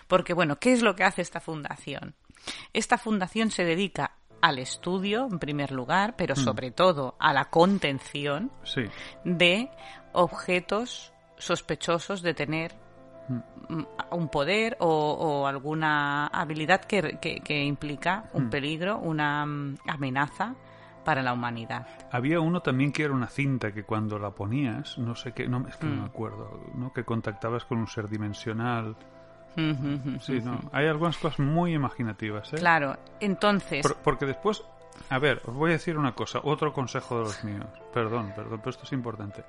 Porque, 0.07 0.33
bueno, 0.33 0.55
¿qué 0.55 0.71
es 0.71 0.81
lo 0.81 0.95
que 0.95 1.03
hace 1.03 1.21
esta 1.21 1.41
fundación? 1.41 2.13
Esta 2.71 2.97
fundación 2.97 3.51
se 3.51 3.65
dedica 3.65 4.11
al 4.41 4.59
estudio, 4.59 5.27
en 5.31 5.39
primer 5.39 5.71
lugar, 5.71 6.15
pero 6.17 6.35
sobre 6.35 6.71
todo 6.71 7.15
a 7.19 7.33
la 7.33 7.45
contención 7.45 8.51
sí 8.63 8.83
de 9.23 9.69
objetos 10.13 11.13
sospechosos 11.37 12.21
de 12.21 12.33
tener 12.33 12.73
mm, 13.27 13.81
un 14.11 14.29
poder 14.29 14.77
o, 14.79 14.87
o 14.87 15.47
alguna 15.47 16.27
habilidad 16.27 16.81
que, 16.81 17.17
que- 17.21 17.41
que 17.41 17.63
implica 17.63 18.29
un 18.33 18.49
peligro, 18.49 18.97
una 18.99 19.45
mm, 19.45 19.77
amenaza 19.87 20.55
para 21.05 21.23
la 21.23 21.33
humanidad. 21.33 21.87
Había 22.11 22.39
uno 22.39 22.61
también 22.61 22.91
que 22.91 23.03
era 23.03 23.13
una 23.13 23.27
cinta 23.27 23.71
que 23.71 23.83
cuando 23.83 24.19
la 24.19 24.31
ponías, 24.31 24.97
no 24.97 25.15
sé 25.15 25.31
qué, 25.31 25.47
no, 25.47 25.65
es 25.67 25.75
que 25.77 25.87
no 25.87 25.95
Mm. 25.95 25.99
me 25.99 26.05
acuerdo, 26.05 26.59
¿no? 26.75 26.91
Que 26.93 27.03
contactabas 27.03 27.65
con 27.65 27.77
un 27.79 27.87
ser 27.87 28.09
dimensional. 28.09 28.95
Sí, 30.21 30.39
no. 30.41 30.59
Hay 30.71 30.87
algunas 30.87 31.17
cosas 31.17 31.39
muy 31.39 31.73
imaginativas, 31.73 32.53
¿eh? 32.53 32.57
Claro, 32.57 32.97
entonces, 33.19 33.81
Por- 33.83 33.97
porque 33.97 34.25
después, 34.25 34.63
a 35.09 35.19
ver, 35.19 35.41
os 35.45 35.53
voy 35.55 35.69
a 35.71 35.73
decir 35.73 35.97
una 35.97 36.13
cosa, 36.13 36.39
otro 36.43 36.73
consejo 36.73 37.17
de 37.19 37.23
los 37.25 37.43
míos. 37.43 37.65
Perdón, 37.93 38.33
perdón, 38.35 38.59
pero 38.59 38.69
esto 38.71 38.83
es 38.83 38.91
importante. 38.93 39.43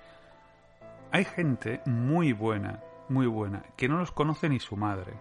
Hay 1.12 1.24
gente 1.24 1.80
muy 1.86 2.32
buena, 2.32 2.80
muy 3.08 3.26
buena, 3.26 3.62
que 3.76 3.88
no 3.88 3.98
los 3.98 4.12
conoce 4.12 4.48
ni 4.48 4.60
su 4.60 4.76
madre. 4.76 5.12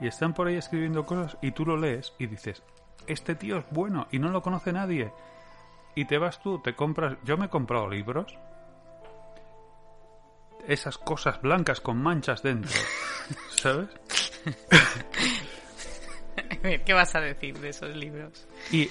Y 0.00 0.06
están 0.06 0.32
por 0.34 0.46
ahí 0.48 0.56
escribiendo 0.56 1.04
cosas 1.06 1.36
y 1.42 1.52
tú 1.52 1.64
lo 1.66 1.76
lees 1.76 2.14
y 2.18 2.26
dices, 2.26 2.62
este 3.06 3.34
tío 3.34 3.58
es 3.58 3.64
bueno 3.70 4.06
y 4.10 4.18
no 4.18 4.30
lo 4.30 4.42
conoce 4.42 4.72
nadie. 4.72 5.12
Y 5.94 6.04
te 6.06 6.18
vas 6.18 6.40
tú, 6.42 6.58
te 6.60 6.74
compras... 6.74 7.16
Yo 7.24 7.36
me 7.36 7.46
he 7.46 7.48
comprado 7.48 7.88
libros. 7.88 8.36
Esas 10.70 10.98
cosas 10.98 11.42
blancas 11.42 11.80
con 11.80 12.00
manchas 12.00 12.44
dentro. 12.44 12.70
¿Sabes? 13.56 13.88
¿qué 16.86 16.92
vas 16.92 17.12
a 17.16 17.20
decir 17.20 17.58
de 17.58 17.70
esos 17.70 17.96
libros? 17.96 18.46
Y 18.70 18.88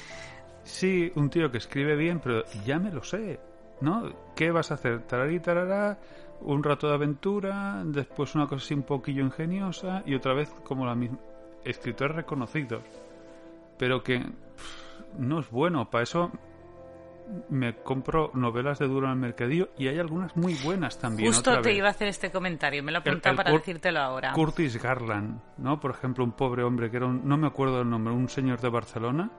sí, 0.66 1.10
un 1.16 1.30
tío 1.30 1.50
que 1.50 1.58
escribe 1.58 1.96
bien, 1.96 2.20
pero 2.20 2.44
ya 2.66 2.80
me 2.80 2.92
lo 2.92 3.02
sé, 3.02 3.40
¿no? 3.80 4.14
¿Qué 4.36 4.52
vas 4.52 4.72
a 4.72 4.74
hacer? 4.74 5.04
Tararí, 5.04 5.40
tarará, 5.40 5.98
un 6.42 6.62
rato 6.64 6.90
de 6.90 6.96
aventura, 6.96 7.82
después 7.86 8.36
una 8.36 8.48
cosa 8.48 8.66
así 8.66 8.74
un 8.74 8.84
poquillo 8.84 9.24
ingeniosa 9.24 10.04
y 10.06 10.16
otra 10.16 10.34
vez 10.34 10.50
como 10.66 10.86
la 10.86 10.96
misma. 10.96 11.20
Escritores 11.64 12.14
reconocidos, 12.14 12.84
pero 13.78 14.04
que 14.04 14.20
pff, 14.20 15.18
no 15.18 15.40
es 15.40 15.50
bueno. 15.50 15.90
Para 15.90 16.04
eso 16.04 16.30
me 17.50 17.76
compro 17.76 18.32
novelas 18.34 18.80
de 18.80 18.88
duro 18.88 19.06
en 19.08 19.14
el 19.14 19.20
mercadillo 19.20 19.70
y 19.78 19.88
hay 19.88 20.00
algunas 20.00 20.36
muy 20.36 20.56
buenas 20.64 20.98
también. 21.00 21.32
Justo 21.32 21.52
otra 21.52 21.62
te 21.62 21.70
vez. 21.70 21.78
iba 21.78 21.88
a 21.88 21.92
hacer 21.92 22.08
este 22.08 22.32
comentario, 22.32 22.82
me 22.84 22.92
lo 22.92 23.02
el 23.04 23.22
para 23.22 23.52
Cur- 23.52 23.60
decírtelo 23.60 24.00
ahora. 24.00 24.34
Curtis 24.34 24.82
Garland, 24.82 25.40
¿no? 25.58 25.80
Por 25.80 25.92
ejemplo, 25.92 26.24
un 26.24 26.32
pobre 26.32 26.64
hombre 26.64 26.90
que 26.90 26.98
era 26.98 27.06
un, 27.06 27.28
no 27.28 27.38
me 27.38 27.48
acuerdo 27.48 27.82
el 27.82 27.90
nombre, 27.90 28.14
un 28.14 28.30
señor 28.30 28.60
de 28.62 28.70
Barcelona. 28.70 29.30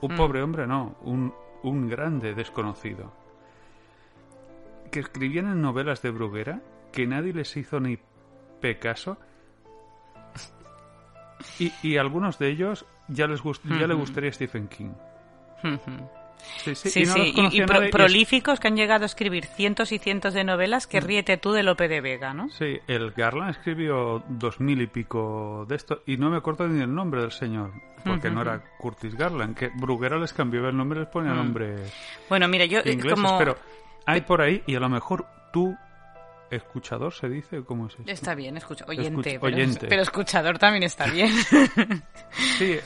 Un 0.00 0.12
Mm. 0.12 0.16
pobre 0.16 0.42
hombre, 0.42 0.66
no, 0.66 0.96
un, 1.02 1.32
un 1.62 1.88
grande 1.88 2.34
desconocido. 2.34 3.12
Que 4.90 5.00
escribían 5.00 5.46
en 5.46 5.62
novelas 5.62 6.02
de 6.02 6.10
Bruguera, 6.10 6.60
que 6.92 7.06
nadie 7.06 7.32
les 7.32 7.56
hizo 7.56 7.80
ni 7.80 7.98
pecaso. 8.60 9.16
Y, 11.58 11.72
y 11.82 11.96
algunos 11.96 12.38
de 12.38 12.48
ellos 12.48 12.86
ya 13.08 13.26
les 13.26 13.42
gust- 13.42 13.62
ya 13.78 13.86
le 13.86 13.94
gustaría 13.94 14.32
Stephen 14.32 14.68
King. 14.68 14.92
Sí, 16.62 16.74
sí, 16.74 16.90
Sí, 16.90 17.02
y 17.02 17.06
no 17.42 17.50
sí, 17.50 17.62
pro- 17.62 17.90
prolíficos 17.90 18.60
que 18.60 18.68
han 18.68 18.76
llegado 18.76 19.02
a 19.04 19.06
escribir 19.06 19.46
cientos 19.46 19.92
y 19.92 19.98
cientos 19.98 20.34
de 20.34 20.44
novelas 20.44 20.86
Mm. 20.86 20.90
que 20.90 21.00
ríete 21.00 21.36
tú 21.36 21.52
de 21.52 21.62
Lope 21.62 21.88
de 21.88 22.00
Vega, 22.00 22.32
¿no? 22.34 22.48
Sí, 22.50 22.78
el 22.86 23.10
Garland 23.12 23.50
escribió 23.50 24.22
dos 24.28 24.60
mil 24.60 24.80
y 24.80 24.86
pico 24.86 25.64
de 25.68 25.76
esto 25.76 26.02
y 26.06 26.16
no 26.16 26.30
me 26.30 26.36
acuerdo 26.36 26.66
ni 26.68 26.82
el 26.82 26.94
nombre 26.94 27.22
del 27.22 27.32
señor, 27.32 27.72
porque 28.04 28.30
no 28.30 28.42
era 28.42 28.62
Curtis 28.78 29.14
Garland, 29.14 29.56
que 29.56 29.70
Bruguera 29.74 30.18
les 30.18 30.32
cambió 30.32 30.68
el 30.68 30.76
nombre 30.76 31.00
y 31.00 31.02
les 31.04 31.10
ponía 31.12 31.32
Mm. 31.32 31.36
nombres 31.36 31.92
Bueno, 32.28 32.46
mira, 32.48 32.64
yo 32.66 32.80
eh, 32.80 32.92
ingleses, 32.92 33.14
como... 33.20 33.38
pero 33.38 33.56
hay 34.06 34.20
por 34.20 34.40
ahí 34.42 34.62
y 34.66 34.74
a 34.76 34.80
lo 34.80 34.88
mejor 34.88 35.26
tú 35.52 35.74
escuchador 36.50 37.12
se 37.12 37.28
dice 37.28 37.64
cómo 37.64 37.86
es 37.88 37.94
eso? 37.94 38.02
Está 38.06 38.34
bien, 38.34 38.56
escucha, 38.56 38.84
oyente, 38.86 39.10
Escuch- 39.36 39.40
pero, 39.40 39.56
oyente. 39.56 39.86
pero 39.88 40.02
escuchador 40.02 40.58
también 40.58 40.84
está 40.84 41.06
bien. 41.06 41.32
Sí, 42.58 42.78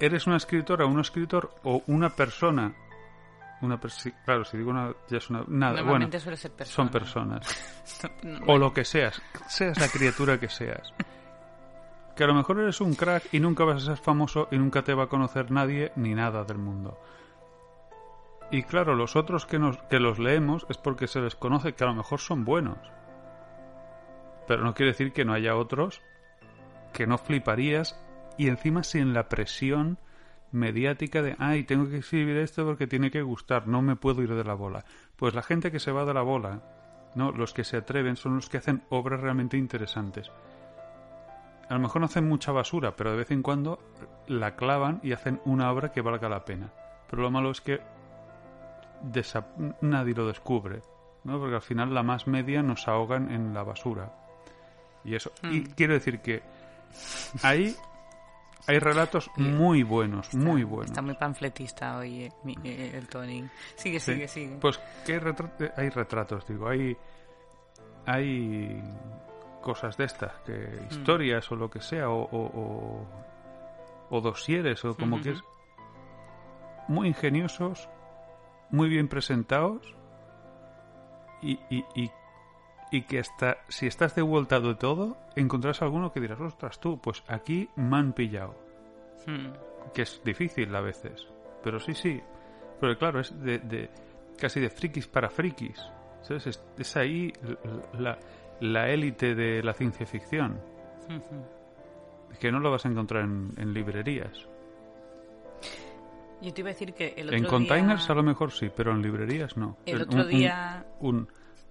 eres 0.00 0.26
una 0.26 0.36
escritora, 0.36 0.86
un 0.86 1.00
escritor 1.00 1.54
o 1.64 1.82
una 1.86 2.10
persona. 2.10 2.74
Una 3.62 3.78
pers- 3.78 3.90
sí, 4.00 4.12
claro, 4.24 4.44
si 4.44 4.56
digo 4.56 4.70
una, 4.70 4.92
ya 5.08 5.18
es 5.18 5.28
una 5.28 5.44
nada. 5.46 5.82
Bueno, 5.82 6.08
suele 6.18 6.36
ser 6.36 6.52
persona. 6.52 6.74
son 6.74 6.88
personas. 6.88 7.76
O 8.46 8.56
lo 8.56 8.72
que 8.72 8.84
seas, 8.84 9.20
seas 9.48 9.78
la 9.78 9.88
criatura 9.88 10.38
que 10.38 10.48
seas. 10.48 10.94
Que 12.16 12.24
a 12.24 12.26
lo 12.26 12.34
mejor 12.34 12.60
eres 12.60 12.80
un 12.80 12.94
crack 12.94 13.32
y 13.32 13.40
nunca 13.40 13.64
vas 13.64 13.82
a 13.82 13.86
ser 13.86 13.96
famoso 13.96 14.48
y 14.50 14.58
nunca 14.58 14.82
te 14.82 14.94
va 14.94 15.04
a 15.04 15.08
conocer 15.08 15.50
nadie 15.50 15.92
ni 15.96 16.14
nada 16.14 16.44
del 16.44 16.58
mundo. 16.58 16.98
Y 18.50 18.62
claro, 18.64 18.94
los 18.94 19.14
otros 19.16 19.46
que, 19.46 19.58
nos, 19.58 19.76
que 19.84 20.00
los 20.00 20.18
leemos 20.18 20.66
es 20.68 20.76
porque 20.78 21.06
se 21.06 21.20
les 21.20 21.36
conoce 21.36 21.74
que 21.74 21.84
a 21.84 21.88
lo 21.88 21.94
mejor 21.94 22.20
son 22.20 22.44
buenos. 22.44 22.78
Pero 24.48 24.64
no 24.64 24.74
quiere 24.74 24.92
decir 24.92 25.12
que 25.12 25.24
no 25.24 25.32
haya 25.34 25.54
otros 25.56 26.02
que 26.92 27.06
no 27.06 27.18
fliparías 27.18 27.98
y 28.40 28.48
encima 28.48 28.82
sin 28.82 29.12
la 29.12 29.28
presión 29.28 29.98
mediática 30.50 31.20
de, 31.20 31.36
ay, 31.38 31.64
tengo 31.64 31.90
que 31.90 31.98
escribir 31.98 32.38
esto 32.38 32.64
porque 32.64 32.86
tiene 32.86 33.10
que 33.10 33.20
gustar, 33.20 33.68
no 33.68 33.82
me 33.82 33.96
puedo 33.96 34.22
ir 34.22 34.34
de 34.34 34.44
la 34.44 34.54
bola. 34.54 34.82
Pues 35.16 35.34
la 35.34 35.42
gente 35.42 35.70
que 35.70 35.78
se 35.78 35.92
va 35.92 36.06
de 36.06 36.14
la 36.14 36.22
bola, 36.22 36.62
no, 37.14 37.32
los 37.32 37.52
que 37.52 37.64
se 37.64 37.76
atreven 37.76 38.16
son 38.16 38.36
los 38.36 38.48
que 38.48 38.56
hacen 38.56 38.82
obras 38.88 39.20
realmente 39.20 39.58
interesantes. 39.58 40.32
A 41.68 41.74
lo 41.74 41.80
mejor 41.80 42.00
no 42.00 42.06
hacen 42.06 42.26
mucha 42.26 42.50
basura, 42.50 42.96
pero 42.96 43.10
de 43.10 43.18
vez 43.18 43.30
en 43.30 43.42
cuando 43.42 43.78
la 44.26 44.56
clavan 44.56 45.00
y 45.02 45.12
hacen 45.12 45.42
una 45.44 45.70
obra 45.70 45.92
que 45.92 46.00
valga 46.00 46.30
la 46.30 46.46
pena. 46.46 46.72
Pero 47.10 47.20
lo 47.20 47.30
malo 47.30 47.50
es 47.50 47.60
que 47.60 47.82
nadie 49.82 50.14
lo 50.14 50.26
descubre, 50.26 50.80
¿no? 51.24 51.38
Porque 51.38 51.56
al 51.56 51.62
final 51.62 51.92
la 51.92 52.02
más 52.02 52.26
media 52.26 52.62
nos 52.62 52.88
ahogan 52.88 53.30
en 53.30 53.52
la 53.52 53.64
basura. 53.64 54.14
Y 55.04 55.14
eso. 55.14 55.30
Y 55.42 55.64
quiero 55.64 55.92
decir 55.92 56.20
que 56.20 56.42
ahí 57.42 57.76
hay 58.66 58.78
relatos 58.78 59.30
muy 59.36 59.82
buenos, 59.82 60.32
muy 60.34 60.64
buenos. 60.64 60.90
Está 60.90 61.02
muy 61.02 61.14
panfletista 61.14 61.96
hoy 61.98 62.24
eh, 62.24 62.32
mi- 62.44 62.56
eh, 62.64 62.92
el 62.94 63.08
Tony. 63.08 63.48
Sigue, 63.76 64.00
Sí. 64.00 64.12
sigue, 64.14 64.28
sigue. 64.28 64.56
Pues 64.60 64.80
¿qué 65.06 65.20
retra- 65.20 65.72
hay 65.76 65.88
retratos, 65.90 66.46
digo, 66.46 66.68
hay 66.68 66.96
hay 68.06 68.82
cosas 69.60 69.96
de 69.96 70.04
estas, 70.04 70.32
que 70.46 70.52
Mm. 70.52 70.86
historias 70.90 71.50
o 71.52 71.56
lo 71.56 71.68
que 71.70 71.80
sea, 71.80 72.08
o, 72.08 72.22
o, 72.22 72.46
o, 72.46 73.06
o 74.10 74.20
dosieres, 74.20 74.84
o 74.84 74.96
como 74.96 75.16
Ujú. 75.16 75.24
que 75.24 75.30
es 75.32 75.40
muy 76.88 77.08
ingeniosos, 77.08 77.88
muy 78.70 78.88
bien 78.88 79.06
presentados 79.08 79.94
y, 81.42 81.58
y, 81.70 81.84
y, 81.94 82.10
y 82.90 83.02
que 83.02 83.18
hasta 83.20 83.58
si 83.68 83.86
estás 83.86 84.14
de 84.14 84.22
vuelta 84.22 84.58
de 84.60 84.74
todo, 84.74 85.16
encontrarás 85.36 85.82
alguno 85.82 86.12
que 86.12 86.20
dirás, 86.20 86.40
ostras 86.40 86.80
tú, 86.80 86.98
pues 87.00 87.22
aquí 87.28 87.68
me 87.76 87.96
han 87.98 88.12
pillado 88.12 88.54
Hmm. 89.26 89.52
que 89.94 90.02
es 90.02 90.20
difícil 90.24 90.74
a 90.74 90.80
veces. 90.80 91.26
Pero 91.62 91.78
sí, 91.78 91.94
sí. 91.94 92.20
Pero 92.80 92.96
claro, 92.98 93.20
es 93.20 93.38
de, 93.42 93.58
de- 93.58 93.90
casi 94.38 94.60
de 94.60 94.70
frikis 94.70 95.06
para 95.06 95.28
frikis. 95.28 95.78
¿Sabes? 96.22 96.46
Es, 96.46 96.64
es 96.78 96.96
ahí 96.96 97.32
la, 97.98 98.18
la 98.60 98.88
élite 98.90 99.34
de 99.34 99.62
la 99.62 99.72
ciencia 99.74 100.06
ficción. 100.06 100.58
Ujú. 101.08 102.38
Que 102.40 102.50
no 102.50 102.60
lo 102.60 102.70
vas 102.70 102.86
a 102.86 102.88
encontrar 102.88 103.24
en, 103.24 103.52
en 103.58 103.72
librerías. 103.74 104.46
Yo 106.40 106.54
te 106.54 106.62
iba 106.62 106.70
a 106.70 106.72
decir 106.72 106.94
que 106.94 107.08
el 107.18 107.26
otro 107.26 107.36
En 107.36 107.42
día... 107.42 107.50
containers 107.50 108.08
a 108.08 108.14
lo 108.14 108.22
mejor 108.22 108.50
sí, 108.52 108.70
pero 108.74 108.92
en 108.92 109.02
librerías 109.02 109.56
no. 109.58 109.76
El 109.84 110.02
otro 110.02 110.22
un- 110.22 110.28
día- 110.28 110.86
un- 111.00 111.28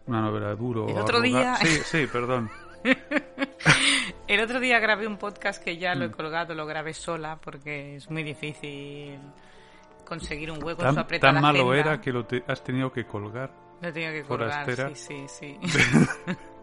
una 0.07 0.21
novela 0.21 0.55
duro. 0.55 0.87
El 0.89 0.97
otro 0.97 1.21
día- 1.21 1.55
Sí, 1.57 1.67
sí, 1.85 2.07
perdón. 2.11 2.49
El 4.27 4.41
otro 4.41 4.59
día 4.59 4.79
grabé 4.79 5.07
un 5.07 5.17
podcast 5.17 5.63
que 5.63 5.77
ya 5.77 5.95
lo 5.95 6.05
Mm. 6.07 6.09
he 6.09 6.11
colgado, 6.11 6.53
lo 6.55 6.65
grabé 6.65 6.93
sola 6.93 7.37
porque 7.41 7.95
es 7.97 8.09
muy 8.09 8.23
difícil 8.23 9.19
conseguir 10.05 10.51
un 10.51 10.63
hueco 10.63 10.81
en 10.81 10.87
Tan, 10.87 10.93
su 10.95 10.99
apretada 11.01 11.33
tan 11.33 11.41
malo 11.41 11.71
agenda. 11.71 11.91
era 11.93 12.01
que 12.01 12.11
lo 12.11 12.25
te- 12.25 12.43
has 12.47 12.63
tenido 12.63 12.91
que 12.91 13.05
colgar. 13.05 13.51
Lo 13.81 13.93
tenía 13.93 14.11
que 14.11 14.23
colgar, 14.23 14.65
forastera. 14.65 14.95
sí, 14.95 15.25
sí, 15.27 15.57
sí. 15.59 15.59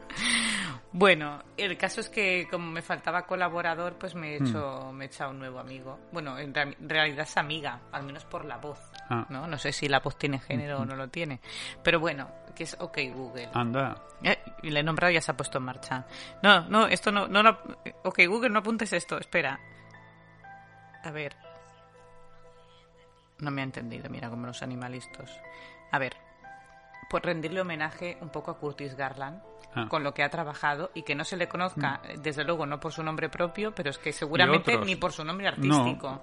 bueno, 0.99 1.43
el 1.59 1.77
caso 1.77 2.01
es 2.01 2.09
que 2.09 2.49
como 2.51 2.71
me 2.71 2.81
faltaba 2.81 3.27
colaborador, 3.27 3.97
pues 3.99 4.15
me 4.15 4.35
he 4.37 4.41
Hmm. 4.41 4.47
hecho, 4.47 4.93
me 4.93 5.05
he 5.05 5.09
echado 5.09 5.31
un 5.31 5.39
nuevo 5.39 5.59
amigo. 5.59 5.99
Bueno, 6.11 6.39
en 6.39 6.55
realidad 6.55 7.21
es 7.27 7.37
amiga, 7.37 7.81
al 7.93 8.03
menos 8.05 8.25
por 8.25 8.45
la 8.47 8.57
voz. 8.57 8.79
Ah. 9.11 9.27
¿no? 9.29 9.47
no 9.47 9.59
sé 9.59 9.73
si 9.73 9.89
la 9.89 10.01
voz 10.01 10.17
tiene 10.19 10.39
género 10.41 10.79
o 10.81 10.85
no 10.87 10.97
lo 10.97 11.09
tiene. 11.09 11.41
Pero 11.83 12.01
bueno, 12.01 12.29
que 12.55 12.65
es 12.65 12.77
OK 12.81 12.99
Google. 13.15 13.51
Anda. 13.53 13.95
Eh, 14.23 14.39
y 14.63 14.71
le 14.71 14.81
he 14.81 14.83
nombrado 14.83 15.11
y 15.11 15.15
ya 15.15 15.21
se 15.21 15.31
ha 15.33 15.37
puesto 15.37 15.59
en 15.59 15.65
marcha. 15.65 16.07
No, 16.43 16.67
no, 16.69 16.87
esto 16.89 17.13
no, 17.13 17.29
no 17.29 17.43
lo- 17.43 17.61
Ok, 18.05 18.21
Google, 18.27 18.49
no 18.51 18.61
apuntes 18.61 18.93
esto, 18.95 19.19
espera. 19.19 19.61
A 21.05 21.11
ver. 21.11 21.37
No 23.39 23.51
me 23.51 23.61
ha 23.61 23.65
entendido, 23.65 24.09
mira, 24.09 24.31
como 24.31 24.47
los 24.47 24.63
animalistos. 24.63 25.31
A 25.93 25.99
ver. 25.99 26.17
Por 27.09 27.25
rendirle 27.25 27.61
homenaje 27.61 28.19
un 28.21 28.31
poco 28.31 28.51
a 28.51 28.59
Curtis 28.59 28.95
Garland, 28.97 29.41
Ah. 29.79 29.89
con 29.91 30.03
lo 30.03 30.15
que 30.15 30.23
ha 30.23 30.31
trabajado 30.31 30.91
y 30.95 31.03
que 31.03 31.15
no 31.15 31.23
se 31.23 31.37
le 31.37 31.49
conozca, 31.49 32.01
desde 32.23 32.45
luego, 32.45 32.65
no 32.65 32.81
por 32.81 32.93
su 32.93 33.03
nombre 33.03 33.29
propio, 33.29 33.75
pero 33.75 33.91
es 33.91 33.99
que 33.99 34.11
seguramente 34.11 34.79
ni 34.79 34.97
por 34.97 35.13
su 35.13 35.23
nombre 35.23 35.49
artístico. 35.49 36.23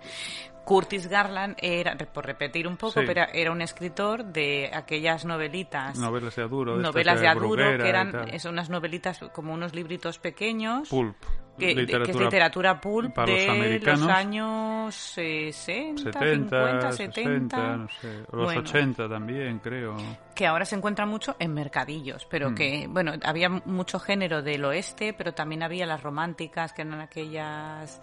Curtis 0.65 1.07
Garland 1.07 1.55
era, 1.59 1.95
por 2.11 2.25
repetir 2.25 2.67
un 2.67 2.77
poco, 2.77 3.01
Sí. 3.01 3.05
pero 3.05 3.25
era 3.31 3.51
un 3.51 3.61
escritor 3.61 4.23
de 4.25 4.71
aquellas 4.73 5.25
novelitas 5.25 5.99
Novelas 5.99 6.35
de 6.35 6.41
Aduro. 6.41 6.77
novelas 6.77 7.19
de 7.21 7.27
Aduro, 7.27 7.77
que 7.77 7.89
eran 7.89 8.27
es 8.33 8.45
unas 8.45 8.69
novelitas 8.71 9.19
como 9.33 9.53
unos 9.53 9.75
libritos 9.75 10.17
pequeños. 10.17 10.89
Pulp. 10.89 11.15
Que, 11.57 11.75
de- 11.75 11.85
que 11.85 12.11
es 12.11 12.15
literatura 12.17 12.81
pulp 12.81 13.13
para 13.13 13.31
los 13.31 13.39
de 13.41 13.49
americanos. 13.49 13.99
los 14.01 14.09
años 14.09 14.95
60, 14.95 16.01
70, 16.11 16.65
50, 16.65 16.91
70. 16.91 17.57
60, 17.57 17.77
no 17.77 17.87
sé. 18.01 18.17
Los 18.31 18.43
Bueno. 18.45 18.61
80 18.61 19.07
también, 19.09 19.59
creo. 19.59 19.95
que 20.33 20.47
ahora 20.47 20.65
se 20.65 20.75
encuentra 20.75 21.05
mucho 21.05 21.35
en 21.37 21.53
mercadillos, 21.53 22.25
pero 22.29 22.49
Mm. 22.51 22.55
que, 22.55 22.87
bueno, 22.89 23.13
había 23.23 23.49
mucho 23.49 23.99
género 23.99 24.41
del 24.41 24.65
oeste, 24.65 25.13
pero 25.13 25.33
también 25.33 25.61
había 25.61 25.85
las 25.85 26.01
románticas, 26.01 26.73
que 26.73 26.81
eran 26.81 26.99
aquellas... 27.01 28.01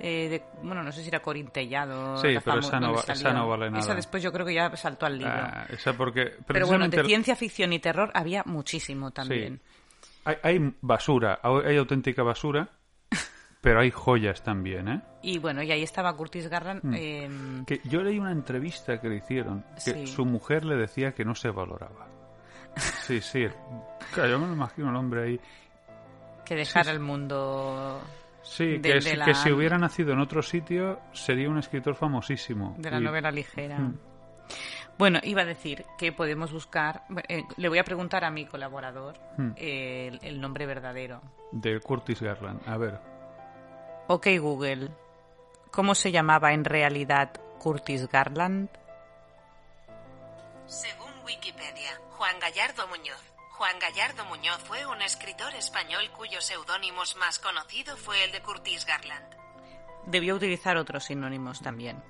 eh, 0.00 0.28
de, 0.30 0.42
bueno, 0.62 0.82
no 0.82 0.90
sé 0.92 1.02
si 1.02 1.08
era 1.08 1.20
Corintellado. 1.20 2.16
Sí, 2.18 2.28
pero 2.28 2.40
famo- 2.42 2.58
esa 2.60 2.80
no 2.80 2.94
esa 3.00 3.32
no 3.34 3.48
vale 3.48 3.68
nada. 3.68 3.80
Esa 3.80 3.94
después 3.96 4.22
yo 4.22 4.32
creo 4.32 4.46
que 4.46 4.54
ya 4.54 4.74
saltó 4.76 5.04
al 5.06 5.18
libro. 5.18 5.32
Ah, 5.34 5.66
esa 5.68 5.92
porque... 5.92 6.36
pero 6.46 6.66
bueno, 6.68 6.88
de 6.88 7.02
ciencia 7.04 7.34
ficción 7.36 7.72
y 7.72 7.80
terror 7.80 8.10
había 8.14 8.44
muchísimo 8.46 9.10
también. 9.10 9.60
hay, 10.24 10.36
hay 10.42 10.74
basura, 10.80 11.40
hay 11.42 11.76
auténtica 11.76 12.22
basura, 12.22 12.68
pero 13.60 13.80
hay 13.80 13.90
joyas 13.90 14.42
también, 14.42 14.88
¿eh? 14.88 15.02
Y 15.22 15.38
bueno, 15.38 15.62
y 15.62 15.70
ahí 15.72 15.82
estaba 15.82 16.14
Curtis 16.14 16.48
Garland. 16.48 16.84
Mm. 16.84 16.94
em, 16.94 17.64
Que 17.64 17.80
yo 17.84 18.02
leí 18.02 18.18
una 18.18 18.32
entrevista 18.32 19.00
que 19.00 19.08
le 19.08 19.16
hicieron 19.16 19.64
que 19.74 19.80
Sí. 19.80 20.06
su 20.06 20.24
mujer 20.24 20.64
le 20.64 20.76
decía 20.76 21.12
que 21.12 21.24
no 21.24 21.34
se 21.34 21.50
valoraba. 21.50 22.06
Sí, 22.76 23.20
sí. 23.20 23.46
Claro, 24.14 24.30
yo 24.30 24.38
me 24.38 24.46
lo 24.46 24.52
imagino 24.52 24.90
el 24.90 24.96
hombre 24.96 25.22
ahí. 25.24 25.40
que 26.44 26.54
dejara 26.54 26.92
el 26.92 27.00
mundo 27.00 28.00
Sí, 28.42 28.78
De- 28.78 28.80
que, 28.80 28.94
de 28.94 29.00
si- 29.02 29.16
la- 29.16 29.24
que 29.26 29.34
si 29.34 29.52
hubiera 29.52 29.76
nacido 29.76 30.12
en 30.14 30.20
otro 30.20 30.40
sitio 30.40 31.00
sería 31.12 31.50
un 31.50 31.58
escritor 31.58 31.94
famosísimo. 31.94 32.74
de 32.78 32.90
la 32.90 32.98
Y- 33.00 33.04
novela 33.04 33.30
ligera. 33.30 33.78
Mm. 33.78 33.98
Bueno, 34.96 35.20
iba 35.24 35.42
a 35.42 35.44
decir 35.44 35.84
que 35.98 36.10
podemos 36.12 36.50
buscar. 36.52 37.02
eh, 37.28 37.42
le 37.58 37.68
voy 37.68 37.78
a 37.78 37.84
preguntar 37.84 38.24
a 38.24 38.30
mi 38.30 38.46
colaborador 38.46 39.16
Mm. 39.36 39.50
eh, 39.56 40.08
el, 40.08 40.18
el 40.22 40.40
nombre 40.40 40.64
verdadero. 40.66 41.20
De 41.52 41.78
Curtis 41.80 42.22
Garland. 42.22 42.60
A 42.66 42.78
ver. 42.78 42.98
Ok, 44.10 44.26
Google. 44.40 44.88
¿Cómo 45.70 45.94
se 45.94 46.10
llamaba 46.10 46.54
en 46.54 46.64
realidad 46.64 47.30
Curtis 47.58 48.08
Garland? 48.08 48.70
Según 50.64 51.12
Wikipedia, 51.26 52.00
Juan 52.12 52.40
Gallardo 52.40 52.88
Muñoz. 52.88 53.22
Juan 53.50 53.78
Gallardo 53.78 54.24
Muñoz 54.24 54.60
fue 54.64 54.86
un 54.86 55.02
escritor 55.02 55.54
español 55.54 56.10
cuyos 56.16 56.42
seudónimos 56.42 57.16
más 57.16 57.38
conocido 57.38 57.98
fue 57.98 58.24
el 58.24 58.32
de 58.32 58.40
Curtis 58.40 58.86
Garland. 58.86 59.26
Debió 60.06 60.36
utilizar 60.36 60.78
otros 60.78 61.04
sinónimos 61.04 61.60
también. 61.60 62.02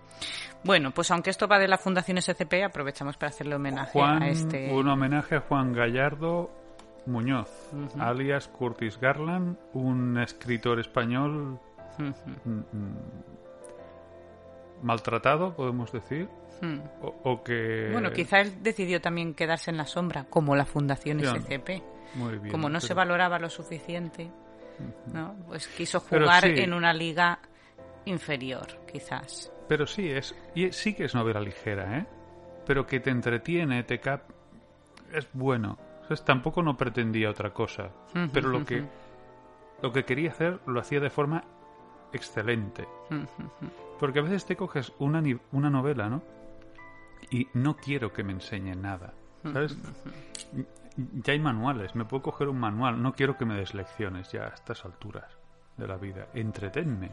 Bueno, 0.62 0.92
pues 0.92 1.10
aunque 1.10 1.30
esto 1.30 1.48
va 1.48 1.58
de 1.58 1.66
la 1.66 1.78
Fundación 1.78 2.22
SCP, 2.22 2.62
aprovechamos 2.64 3.16
para 3.16 3.30
hacerle 3.30 3.56
homenaje 3.56 3.90
Juan, 3.90 4.22
a 4.22 4.28
este. 4.28 4.72
Un 4.72 4.86
homenaje 4.86 5.34
a 5.34 5.40
Juan 5.40 5.72
Gallardo 5.72 6.48
Muñoz, 7.06 7.50
alias 7.98 8.46
Curtis 8.46 9.00
Garland, 9.00 9.58
un 9.72 10.16
escritor 10.18 10.78
español 10.78 11.58
Mm, 11.98 12.12
mm, 12.50 12.94
maltratado, 14.82 15.54
podemos 15.54 15.90
decir, 15.92 16.28
ujú. 16.62 16.82
o, 17.02 17.32
o 17.32 17.42
que... 17.42 17.90
Bueno, 17.92 18.12
quizá 18.12 18.40
él 18.40 18.62
decidió 18.62 19.00
también 19.00 19.34
quedarse 19.34 19.70
en 19.70 19.76
la 19.76 19.86
sombra, 19.86 20.24
como 20.24 20.54
la 20.54 20.64
Fundación 20.64 21.18
Ya. 21.18 21.34
SCP. 21.34 21.82
Muy 22.14 22.38
bien, 22.38 22.50
como 22.50 22.70
no 22.70 22.80
se 22.80 22.94
valoraba 22.94 23.38
lo 23.38 23.50
suficiente, 23.50 24.30
¿no? 25.12 25.36
Pues 25.46 25.68
quiso 25.68 26.00
jugar 26.00 26.44
sí. 26.44 26.54
en 26.56 26.72
una 26.72 26.92
liga 26.94 27.40
inferior, 28.06 28.66
quizás. 28.90 29.52
Pero 29.68 29.86
sí, 29.86 30.08
es, 30.08 30.34
y 30.54 30.72
sí 30.72 30.94
que 30.94 31.04
es 31.04 31.14
novela 31.14 31.40
ligera, 31.40 31.98
¿eh? 31.98 32.06
Pero 32.66 32.86
que 32.86 33.00
te 33.00 33.10
entretiene, 33.10 33.82
te 33.82 33.98
cap... 33.98 34.22
Es 35.12 35.28
bueno, 35.32 35.78
¿Sabes? 36.08 36.24
Tampoco 36.24 36.62
no 36.62 36.74
pretendía 36.74 37.28
otra 37.28 37.52
cosa. 37.52 37.90
Pero 38.32 38.48
lo 38.48 38.64
que, 38.64 38.82
lo 39.82 39.92
que 39.92 40.04
quería 40.04 40.30
hacer 40.30 40.58
lo 40.66 40.80
hacía 40.80 41.00
de 41.00 41.10
forma 41.10 41.44
excelente. 42.12 42.86
Porque 43.98 44.20
a 44.20 44.22
veces 44.22 44.44
te 44.46 44.56
coges 44.56 44.92
una, 44.98 45.22
una 45.52 45.70
novela, 45.70 46.08
¿no? 46.08 46.22
Y 47.30 47.48
no 47.54 47.76
quiero 47.76 48.12
que 48.12 48.22
me 48.22 48.32
enseñe 48.32 48.74
nada. 48.74 49.12
¿Sabes? 49.42 49.76
Ya 50.96 51.32
hay 51.32 51.40
manuales. 51.40 51.94
Me 51.94 52.04
puedo 52.04 52.22
coger 52.22 52.48
un 52.48 52.58
manual. 52.58 53.02
No 53.02 53.12
quiero 53.12 53.36
que 53.36 53.44
me 53.44 53.56
des 53.56 53.74
lecciones 53.74 54.32
ya 54.32 54.44
a 54.44 54.48
estas 54.48 54.84
alturas 54.84 55.38
de 55.76 55.86
la 55.86 55.96
vida. 55.96 56.28
Entretenme. 56.34 57.12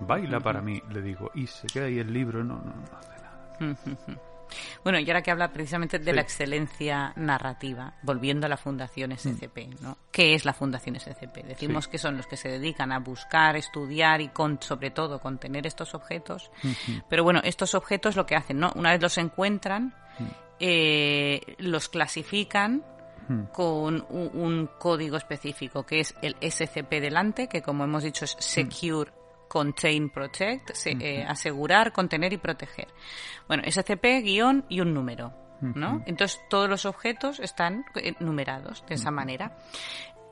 Baila 0.00 0.40
para 0.40 0.60
mí, 0.60 0.82
le 0.90 1.02
digo. 1.02 1.30
Y 1.34 1.46
se 1.46 1.66
queda 1.66 1.86
ahí 1.86 1.98
el 1.98 2.12
libro. 2.12 2.42
No, 2.44 2.56
no, 2.56 2.74
no 2.74 2.98
hace 2.98 3.22
nada. 3.22 4.35
Bueno, 4.84 4.98
y 4.98 5.08
ahora 5.08 5.22
que 5.22 5.30
habla 5.30 5.52
precisamente 5.52 5.98
de 5.98 6.10
Sí. 6.10 6.12
la 6.16 6.22
excelencia 6.22 7.12
narrativa, 7.16 7.94
volviendo 8.02 8.46
a 8.46 8.48
la 8.48 8.56
Fundación 8.56 9.10
Mm. 9.10 9.14
SCP, 9.18 9.68
¿no? 9.80 9.98
¿Qué 10.10 10.34
es 10.34 10.44
la 10.44 10.52
Fundación 10.52 10.96
SCP? 10.96 11.42
Decimos 11.44 11.84
Sí. 11.84 11.90
que 11.92 11.98
son 11.98 12.16
los 12.16 12.26
que 12.26 12.36
se 12.36 12.48
dedican 12.48 12.92
a 12.92 12.98
buscar, 12.98 13.56
estudiar 13.56 14.20
y, 14.20 14.28
con, 14.28 14.60
sobre 14.62 14.90
todo, 14.90 15.20
contener 15.20 15.66
estos 15.66 15.94
objetos. 15.94 16.50
Pero 17.08 17.24
bueno, 17.24 17.40
estos 17.44 17.74
objetos 17.74 18.16
lo 18.16 18.26
que 18.26 18.36
hacen, 18.36 18.58
¿no? 18.58 18.72
Una 18.76 18.92
vez 18.92 19.02
los 19.02 19.18
encuentran, 19.18 19.94
eh, 20.60 21.54
los 21.58 21.88
clasifican 21.88 22.82
con 23.52 24.06
un, 24.08 24.30
un 24.34 24.70
código 24.78 25.16
específico 25.16 25.84
que 25.84 25.98
es 25.98 26.14
el 26.22 26.36
SCP 26.40 27.00
delante, 27.00 27.48
que 27.48 27.60
como 27.60 27.82
hemos 27.82 28.04
dicho 28.04 28.24
es 28.24 28.36
Secure, 28.38 29.10
Contain, 29.48 30.10
Protect, 30.10 30.72
se- 30.74 30.96
eh, 31.00 31.24
asegurar, 31.24 31.92
contener 31.92 32.32
y 32.32 32.36
proteger. 32.38 32.88
Bueno, 33.48 33.62
SCP 33.66 34.22
guion 34.22 34.64
y 34.68 34.80
un 34.80 34.92
número, 34.94 35.32
¿no? 35.60 36.02
Entonces 36.06 36.40
todos 36.50 36.68
los 36.68 36.84
objetos 36.84 37.40
están 37.40 37.84
eh, 37.94 38.14
numerados 38.20 38.84
de 38.88 38.94
esa 38.96 39.10
manera. 39.10 39.56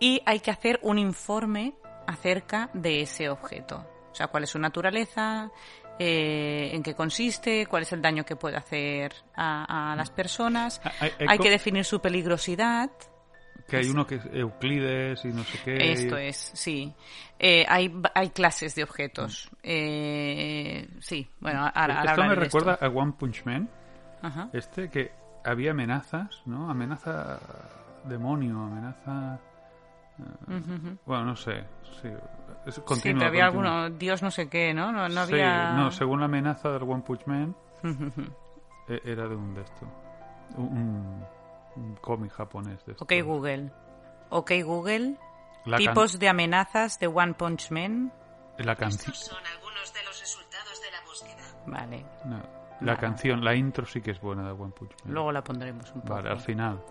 Y 0.00 0.20
hay 0.26 0.40
que 0.40 0.50
hacer 0.50 0.80
un 0.82 0.98
informe 0.98 1.74
acerca 2.06 2.68
de 2.74 3.00
ese 3.02 3.28
objeto. 3.30 3.86
O 4.10 4.14
sea, 4.14 4.26
cuál 4.28 4.44
es 4.44 4.50
su 4.50 4.58
naturaleza, 4.58 5.50
eh, 5.98 6.70
en 6.72 6.82
qué 6.82 6.94
consiste, 6.94 7.66
cuál 7.66 7.82
es 7.82 7.92
el 7.92 8.02
daño 8.02 8.24
que 8.24 8.36
puede 8.36 8.56
hacer 8.56 9.14
a, 9.34 9.92
a 9.92 9.96
las 9.96 10.10
personas. 10.10 10.80
Ah, 10.84 10.92
hay- 11.00 11.12
hay 11.20 11.26
Hay 11.28 11.38
co- 11.38 11.44
que 11.44 11.50
definir 11.50 11.84
su 11.84 12.00
peligrosidad. 12.00 12.90
Que 13.68 13.78
hay 13.78 13.88
uno 13.88 14.06
que 14.06 14.16
es 14.16 14.26
Euclides 14.32 15.24
y 15.24 15.28
no 15.28 15.42
sé 15.44 15.58
qué. 15.64 15.92
Esto 15.92 16.16
es, 16.18 16.36
sí. 16.54 16.92
Eh, 17.38 17.64
hay, 17.68 17.92
hay 18.14 18.30
clases 18.30 18.74
de 18.74 18.82
objetos. 18.84 19.50
Eh, 19.62 20.88
sí, 21.00 21.28
bueno, 21.40 21.60
ahora, 21.74 22.00
ahora 22.00 22.12
Esto 22.12 22.24
me 22.24 22.34
recuerda 22.34 22.72
esto. 22.74 22.84
a 22.84 22.88
One 22.88 23.12
Punch 23.18 23.44
Man. 23.44 23.68
Ajá. 24.22 24.48
Este 24.52 24.88
que 24.90 25.12
había 25.44 25.70
amenazas, 25.72 26.42
¿no? 26.46 26.70
Amenaza 26.70 27.38
demonio, 28.04 28.58
amenaza... 28.60 29.38
eh, 30.18 30.96
Bueno, 31.06 31.24
no 31.24 31.36
sé. 31.36 31.64
Sí, 32.02 32.08
es 32.66 32.74
Sí, 32.74 32.80
pero 32.84 33.26
había 33.26 33.46
continua. 33.46 33.46
alguno, 33.46 33.90
Dios 33.90 34.22
no 34.22 34.30
sé 34.30 34.48
qué, 34.48 34.72
¿no? 34.74 34.92
No, 34.92 35.08
no 35.08 35.26
Sí, 35.26 35.32
había... 35.34 35.72
no, 35.72 35.90
según 35.90 36.20
la 36.20 36.26
amenaza 36.26 36.70
del 36.70 36.82
One 36.82 37.02
Punch 37.02 37.26
Man, 37.26 37.56
e- 38.88 39.00
era 39.04 39.26
de 39.28 39.36
un 39.36 39.54
de 39.54 39.62
esto. 39.62 39.86
Un 40.56 41.24
cómic 42.00 42.32
japonés 42.32 42.84
de 42.86 42.92
esto. 42.92 43.04
Ok, 43.04 43.12
Google. 43.24 43.70
Ok, 44.30 44.52
Google. 44.64 45.16
La, 45.64 45.78
Tipos 45.78 46.18
de 46.18 46.28
amenazas 46.28 46.98
de 46.98 47.06
One 47.06 47.34
Punch 47.34 47.70
Man. 47.70 48.12
la 48.58 48.76
canción. 48.76 49.12
Estos 49.12 49.26
son 49.34 49.46
algunos 49.46 49.92
de 49.94 50.02
los 50.04 50.20
resultados 50.20 50.80
de 50.82 50.90
la 50.90 51.00
búsqueda. 51.06 51.62
Vale, 51.66 52.06
no, 52.26 52.36
la 52.80 52.92
Vale. 52.92 52.98
canción, 52.98 53.42
la 53.44 53.54
intro 53.54 53.86
sí 53.86 54.00
que 54.02 54.10
es 54.10 54.20
buena 54.20 54.44
de 54.44 54.50
One 54.52 54.72
Punch 54.76 54.92
Man. 55.04 55.14
luego 55.14 55.32
la 55.32 55.42
pondremos 55.42 55.90
un 55.92 56.02
poco. 56.02 56.14
Vale, 56.14 56.30
al 56.30 56.40
final. 56.40 56.82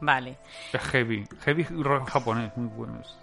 Vale. 0.00 0.38
Es 0.72 0.80
heavy. 0.82 1.26
Heavy 1.40 1.64
rock 1.64 2.08
japonés, 2.08 2.56
muy 2.56 2.68
buenos. 2.68 3.18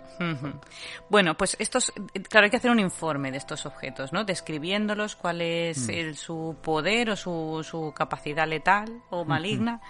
Bueno, 1.10 1.36
pues 1.36 1.58
estos, 1.60 1.92
claro, 2.30 2.46
hay 2.46 2.50
que 2.50 2.56
hacer 2.58 2.72
un 2.72 2.80
informe 2.80 3.32
de 3.32 3.38
estos 3.38 3.66
objetos, 3.66 4.14
¿no? 4.14 4.24
Describiéndolos, 4.24 5.16
cuál 5.18 5.42
es 5.42 5.90
el- 5.90 6.16
su 6.16 6.56
poder 6.62 7.10
o 7.10 7.16
su, 7.18 7.62
su 7.70 7.94
capacidad 7.94 8.48
letal 8.48 9.02
o 9.10 9.26
maligna, 9.26 9.82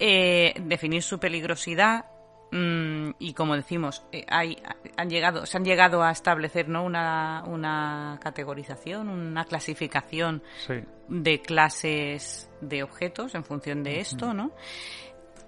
eh, 0.00 0.54
definir 0.64 1.02
su 1.02 1.18
peligrosidad 1.18 2.06
mm, 2.52 3.10
y, 3.18 3.32
como 3.34 3.56
decimos, 3.56 4.04
eh, 4.12 4.24
hay, 4.28 4.56
han 4.96 5.10
llegado, 5.10 5.46
se 5.46 5.56
han 5.56 5.64
llegado 5.64 6.02
a 6.02 6.10
establecer, 6.10 6.68
¿no? 6.68 6.84
Una, 6.84 7.44
una 7.46 8.18
categorización, 8.22 9.08
una 9.08 9.44
clasificación 9.44 10.42
Sí. 10.66 10.74
de 11.08 11.40
clases 11.40 12.50
de 12.60 12.82
objetos 12.82 13.34
en 13.34 13.44
función 13.44 13.82
de 13.82 14.00
esto, 14.00 14.34
¿no? 14.34 14.52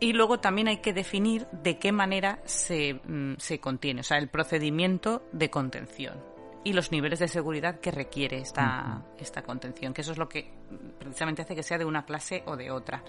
Y 0.03 0.15
luego 0.15 0.41
también 0.41 0.69
hay 0.69 0.79
que 0.79 0.95
definir 0.95 1.47
de 1.53 1.79
qué 1.79 1.93
manera 1.93 2.41
se, 2.45 2.95
mm, 2.95 3.35
se 3.37 3.61
contiene, 3.61 4.01
o 4.01 4.05
sea, 4.05 4.17
el 4.17 4.29
procedimiento 4.29 5.23
de 5.33 5.51
contención 5.51 6.30
y 6.65 6.73
los 6.75 6.93
niveles 6.93 7.19
de 7.21 7.29
seguridad 7.29 7.81
que 7.81 7.91
requiere 7.91 8.39
esta, 8.39 9.03
esta 9.19 9.43
contención, 9.43 9.95
que 9.95 10.03
eso 10.03 10.13
es 10.13 10.19
lo 10.19 10.29
que 10.29 10.53
precisamente 10.99 11.43
hace 11.43 11.55
que 11.55 11.63
sea 11.63 11.79
de 11.79 11.85
una 11.87 12.05
clase 12.05 12.43
o 12.47 12.57
de 12.57 12.71
otra. 12.71 13.03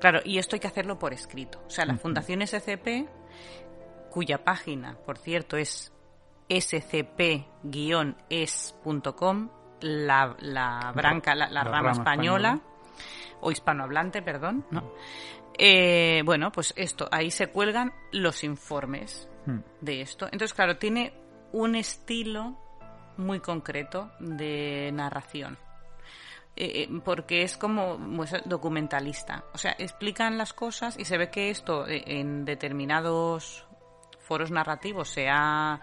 Claro, 0.00 0.20
y 0.24 0.38
esto 0.38 0.56
hay 0.56 0.60
que 0.60 0.68
hacerlo 0.68 0.98
por 0.98 1.12
escrito. 1.12 1.62
O 1.66 1.70
sea, 1.70 1.84
la 1.84 1.96
Fundación 1.96 2.40
SCP, 2.46 3.06
cuya 4.10 4.42
página, 4.44 4.96
por 5.04 5.18
cierto, 5.18 5.56
es 5.56 5.92
scp-es.com, 8.30 9.48
la, 9.80 10.36
la 10.40 10.92
branca, 10.94 11.34
la, 11.34 11.46
la 11.48 11.52
La 11.52 11.64
rama 11.64 11.76
rama 11.78 11.90
española, 11.92 12.48
española. 12.54 13.38
o 13.40 13.50
hispanohablante, 13.50 14.22
perdón, 14.22 14.64
¿no? 14.70 14.92
Eh, 15.58 16.22
bueno, 16.24 16.50
pues 16.52 16.72
esto, 16.76 17.08
ahí 17.12 17.30
se 17.30 17.48
cuelgan 17.48 17.92
los 18.12 18.42
informes 18.44 19.28
Hmm. 19.46 19.58
de 19.82 20.00
esto. 20.00 20.24
Entonces, 20.24 20.54
claro, 20.54 20.78
tiene 20.78 21.12
un 21.52 21.74
estilo 21.76 22.56
muy 23.16 23.40
concreto 23.40 24.10
de 24.18 24.90
narración. 24.92 25.58
Eh, 26.56 26.82
eh, 26.82 27.00
porque 27.04 27.42
es 27.42 27.56
como 27.56 27.98
pues, 28.16 28.32
documentalista. 28.44 29.44
O 29.52 29.58
sea, 29.58 29.74
explican 29.78 30.38
las 30.38 30.52
cosas 30.52 30.96
y 30.98 31.04
se 31.04 31.18
ve 31.18 31.28
que 31.30 31.50
esto 31.50 31.86
eh, 31.88 32.04
en 32.06 32.44
determinados 32.44 33.66
foros 34.20 34.50
narrativos 34.50 35.08
se 35.08 35.28
ha 35.28 35.80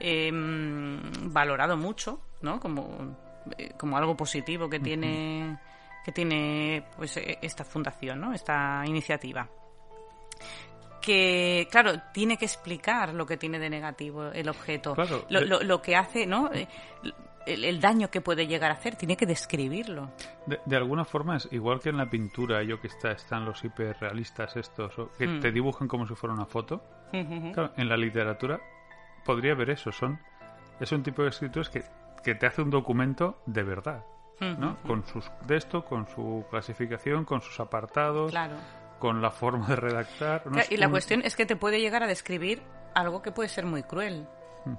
eh, 0.00 0.30
valorado 0.32 1.76
mucho, 1.76 2.20
¿no? 2.42 2.58
Como, 2.60 3.16
eh, 3.58 3.72
como 3.78 3.96
algo 3.96 4.16
positivo 4.16 4.68
que 4.68 4.80
tiene 4.80 5.58
que 6.04 6.12
tiene 6.12 6.84
pues 6.96 7.16
eh, 7.16 7.38
esta 7.40 7.64
fundación, 7.64 8.20
¿no? 8.20 8.32
Esta 8.34 8.82
iniciativa 8.86 9.48
que, 11.04 11.68
claro, 11.70 11.92
tiene 12.12 12.36
que 12.38 12.44
explicar 12.46 13.12
lo 13.14 13.26
que 13.26 13.36
tiene 13.36 13.58
de 13.58 13.68
negativo 13.70 14.24
el 14.32 14.48
objeto, 14.48 14.94
Claro, 14.94 15.24
lo, 15.28 15.40
lo- 15.42 15.62
lo 15.62 15.82
que 15.82 15.96
hace, 15.96 16.26
¿no? 16.26 16.50
Eh, 16.52 16.66
El, 17.46 17.62
el 17.62 17.78
daño 17.78 18.08
que 18.10 18.22
puede 18.22 18.46
llegar 18.46 18.70
a 18.70 18.74
hacer, 18.74 18.96
tiene 18.96 19.18
que 19.18 19.26
describirlo. 19.26 20.10
De, 20.46 20.60
de 20.64 20.76
alguna 20.76 21.04
forma 21.04 21.36
es 21.36 21.46
igual 21.52 21.78
que 21.78 21.90
en 21.90 21.98
la 21.98 22.08
pintura, 22.08 22.62
yo 22.62 22.80
que 22.80 22.86
está, 22.86 23.12
están 23.12 23.44
los 23.44 23.62
hiperrealistas 23.62 24.56
estos, 24.56 24.94
que 25.18 25.26
Mm. 25.26 25.40
te 25.40 25.52
dibujan 25.52 25.86
como 25.86 26.06
si 26.06 26.14
fuera 26.14 26.32
una 26.34 26.46
foto. 26.46 26.82
Claro, 27.52 27.72
en 27.76 27.88
la 27.90 27.98
literatura 27.98 28.58
podría 29.26 29.52
haber 29.52 29.68
eso, 29.70 29.92
son 29.92 30.18
es 30.80 30.90
un 30.90 31.02
tipo 31.02 31.22
de 31.22 31.28
escritores 31.28 31.68
que, 31.68 31.84
que 32.24 32.34
te 32.34 32.46
hace 32.46 32.62
un 32.62 32.70
documento 32.70 33.42
de 33.44 33.62
verdad, 33.62 34.04
¿no? 34.40 34.78
Con 34.86 35.04
sus 35.06 35.30
de 35.46 35.56
esto, 35.58 35.84
con 35.84 36.08
su 36.08 36.44
clasificación, 36.50 37.26
con 37.26 37.42
sus 37.42 37.60
apartados, 37.60 38.30
Claro. 38.30 38.54
Con 39.04 39.20
la 39.20 39.30
forma 39.30 39.68
de 39.68 39.76
redactar. 39.76 40.44
y 40.70 40.78
la 40.78 40.86
un- 40.86 40.92
cuestión 40.92 41.20
es 41.24 41.36
que 41.36 41.44
te 41.44 41.56
puede 41.56 41.78
llegar 41.78 42.02
a 42.02 42.06
describir 42.06 42.62
algo 42.94 43.20
que 43.20 43.32
puede 43.32 43.50
ser 43.50 43.66
muy 43.66 43.82
cruel, 43.82 44.26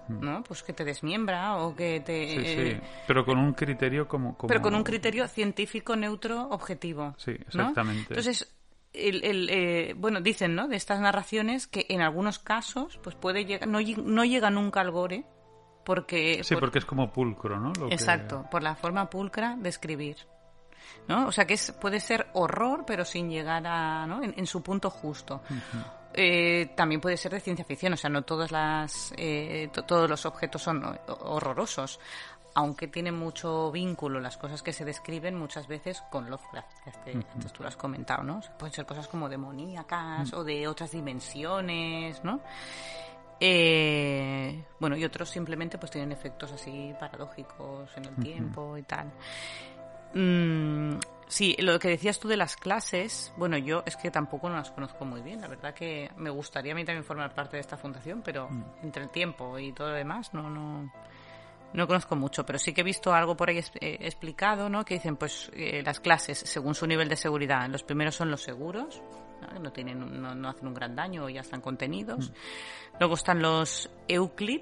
¿no? 0.07 0.41
Pues 0.43 0.63
que 0.63 0.73
te 0.73 0.83
desmiembra 0.83 1.57
o 1.57 1.75
que 1.75 1.99
te... 1.99 2.27
Sí, 2.27 2.35
sí, 2.39 2.61
eh, 2.71 2.81
pero 3.05 3.23
con 3.23 3.37
un 3.37 3.53
criterio 3.53 4.07
como, 4.07 4.35
como- 4.35 4.47
Pero 4.47 4.61
con 4.63 4.73
un 4.73 4.83
criterio 4.83 5.27
científico, 5.27 5.95
neutro, 5.95 6.47
objetivo. 6.49 7.13
Sí, 7.17 7.33
¿no? 7.33 7.37
exactamente. 7.45 8.07
Entonces, 8.09 8.51
el, 8.93 9.23
el, 9.23 9.49
eh, 9.51 9.93
bueno, 9.95 10.21
dicen, 10.21 10.55
¿no? 10.55 10.67
De 10.67 10.75
estas 10.75 10.99
narraciones 11.01 11.67
que 11.67 11.85
en 11.89 12.01
algunos 12.01 12.39
casos, 12.39 12.97
pues 13.03 13.15
puede 13.15 13.45
llegar, 13.45 13.67
no, 13.67 13.79
no 13.81 14.25
llega 14.25 14.49
nunca 14.49 14.81
al 14.81 14.89
gore, 14.89 15.23
porque... 15.85 16.43
Sí, 16.43 16.55
por- 16.55 16.61
porque 16.61 16.79
es 16.79 16.85
como 16.85 17.11
pulcro, 17.13 17.59
¿no? 17.59 17.71
Lo 17.79 17.87
que- 17.89 17.93
Exacto, 17.93 18.47
por 18.49 18.63
la 18.63 18.75
forma 18.75 19.07
pulcra 19.09 19.55
de 19.59 19.69
escribir. 19.69 20.17
¿No? 21.07 21.27
O 21.27 21.31
sea 21.31 21.45
que 21.45 21.53
es, 21.55 21.71
puede 21.73 21.99
ser 21.99 22.27
horror, 22.33 22.83
pero 22.85 23.05
sin 23.05 23.29
llegar 23.29 23.65
a, 23.67 24.05
¿no? 24.07 24.23
en, 24.23 24.33
en 24.37 24.45
su 24.47 24.61
punto 24.63 24.89
justo. 24.89 25.41
Eh, 26.13 26.71
también 26.77 27.01
puede 27.01 27.17
ser 27.17 27.33
de 27.33 27.39
ciencia 27.41 27.65
ficción, 27.65 27.91
o 27.93 27.97
sea, 27.97 28.09
no 28.09 28.21
todas 28.23 28.51
las, 28.51 29.13
eh, 29.17 29.69
to- 29.73 29.83
todos 29.83 30.09
los 30.09 30.25
objetos 30.25 30.61
son 30.61 30.83
ho- 30.85 30.97
horrorosos, 31.07 31.99
aunque 32.53 32.87
tienen 32.87 33.15
mucho 33.15 33.69
vínculo 33.69 34.21
las 34.21 34.37
cosas 34.37 34.63
que 34.63 34.71
se 34.71 34.85
describen 34.85 35.35
muchas 35.37 35.67
veces 35.67 36.01
con 36.09 36.29
Lovecraft, 36.29 36.71
que 36.85 36.89
este- 36.89 37.11
antes 37.33 37.51
tú 37.51 37.63
lo 37.63 37.67
has 37.67 37.75
comentado, 37.75 38.23
¿no? 38.23 38.37
O 38.37 38.41
sea, 38.41 38.57
pueden 38.57 38.73
ser 38.73 38.85
cosas 38.85 39.09
como 39.09 39.27
demoníacas 39.27 40.31
o 40.33 40.41
de 40.45 40.65
otras 40.69 40.91
dimensiones, 40.91 42.23
¿no? 42.23 42.39
Eh, 43.41 44.63
bueno, 44.79 44.95
y 44.95 45.03
otros 45.03 45.29
simplemente 45.29 45.77
pues 45.77 45.91
tienen 45.91 46.13
efectos 46.13 46.53
así 46.53 46.93
paradójicos 46.97 47.89
en 47.97 48.05
el 48.05 48.15
tiempo 48.15 48.77
y 48.77 48.83
tal. 48.83 49.11
Mm, 50.15 50.97
Sí, 51.27 51.55
lo 51.57 51.79
que 51.79 51.87
decías 51.89 52.19
tú 52.19 52.27
de 52.27 52.37
las 52.37 52.55
clases, 52.55 53.33
bueno, 53.35 53.57
yo 53.57 53.81
es 53.87 53.97
que 53.97 54.11
tampoco 54.11 54.47
no 54.47 54.57
las 54.57 54.69
conozco 54.69 55.05
muy 55.05 55.21
bien. 55.23 55.41
La 55.41 55.47
verdad 55.47 55.73
que 55.73 56.11
me 56.17 56.29
gustaría 56.29 56.73
a 56.73 56.75
mí 56.75 56.85
también 56.85 57.03
formar 57.03 57.33
parte 57.33 57.57
de 57.57 57.61
esta 57.61 57.77
fundación, 57.77 58.21
pero 58.23 58.47
Mm. 58.47 58.63
entre 58.83 59.03
el 59.03 59.09
tiempo 59.09 59.57
y 59.57 59.73
todo 59.73 59.89
lo 59.89 59.95
demás 59.95 60.35
no, 60.35 60.51
no, 60.51 60.93
no 61.73 61.87
conozco 61.87 62.15
mucho. 62.15 62.45
Pero 62.45 62.59
sí 62.59 62.73
que 62.73 62.81
he 62.81 62.83
visto 62.83 63.11
algo 63.11 63.35
por 63.35 63.49
ahí 63.49 63.57
eh, 63.57 63.97
explicado, 64.01 64.69
¿no? 64.69 64.85
Que 64.85 64.93
dicen, 64.93 65.17
pues, 65.17 65.49
eh, 65.55 65.81
las 65.83 65.99
clases, 65.99 66.37
según 66.37 66.75
su 66.75 66.85
nivel 66.85 67.09
de 67.09 67.15
seguridad, 67.15 67.67
los 67.69 67.81
primeros 67.81 68.13
son 68.13 68.29
los 68.29 68.43
seguros, 68.43 69.01
¿no? 69.41 69.47
Que 69.49 69.59
no, 69.59 69.71
tienen, 69.73 70.21
no, 70.21 70.35
no 70.35 70.47
hacen 70.49 70.67
un 70.67 70.75
gran 70.75 70.95
daño 70.95 71.23
o 71.25 71.29
ya 71.29 71.41
están 71.41 71.59
contenidos. 71.59 72.31
Luego 72.99 73.15
están 73.15 73.41
los 73.41 73.89
Euclid, 74.07 74.61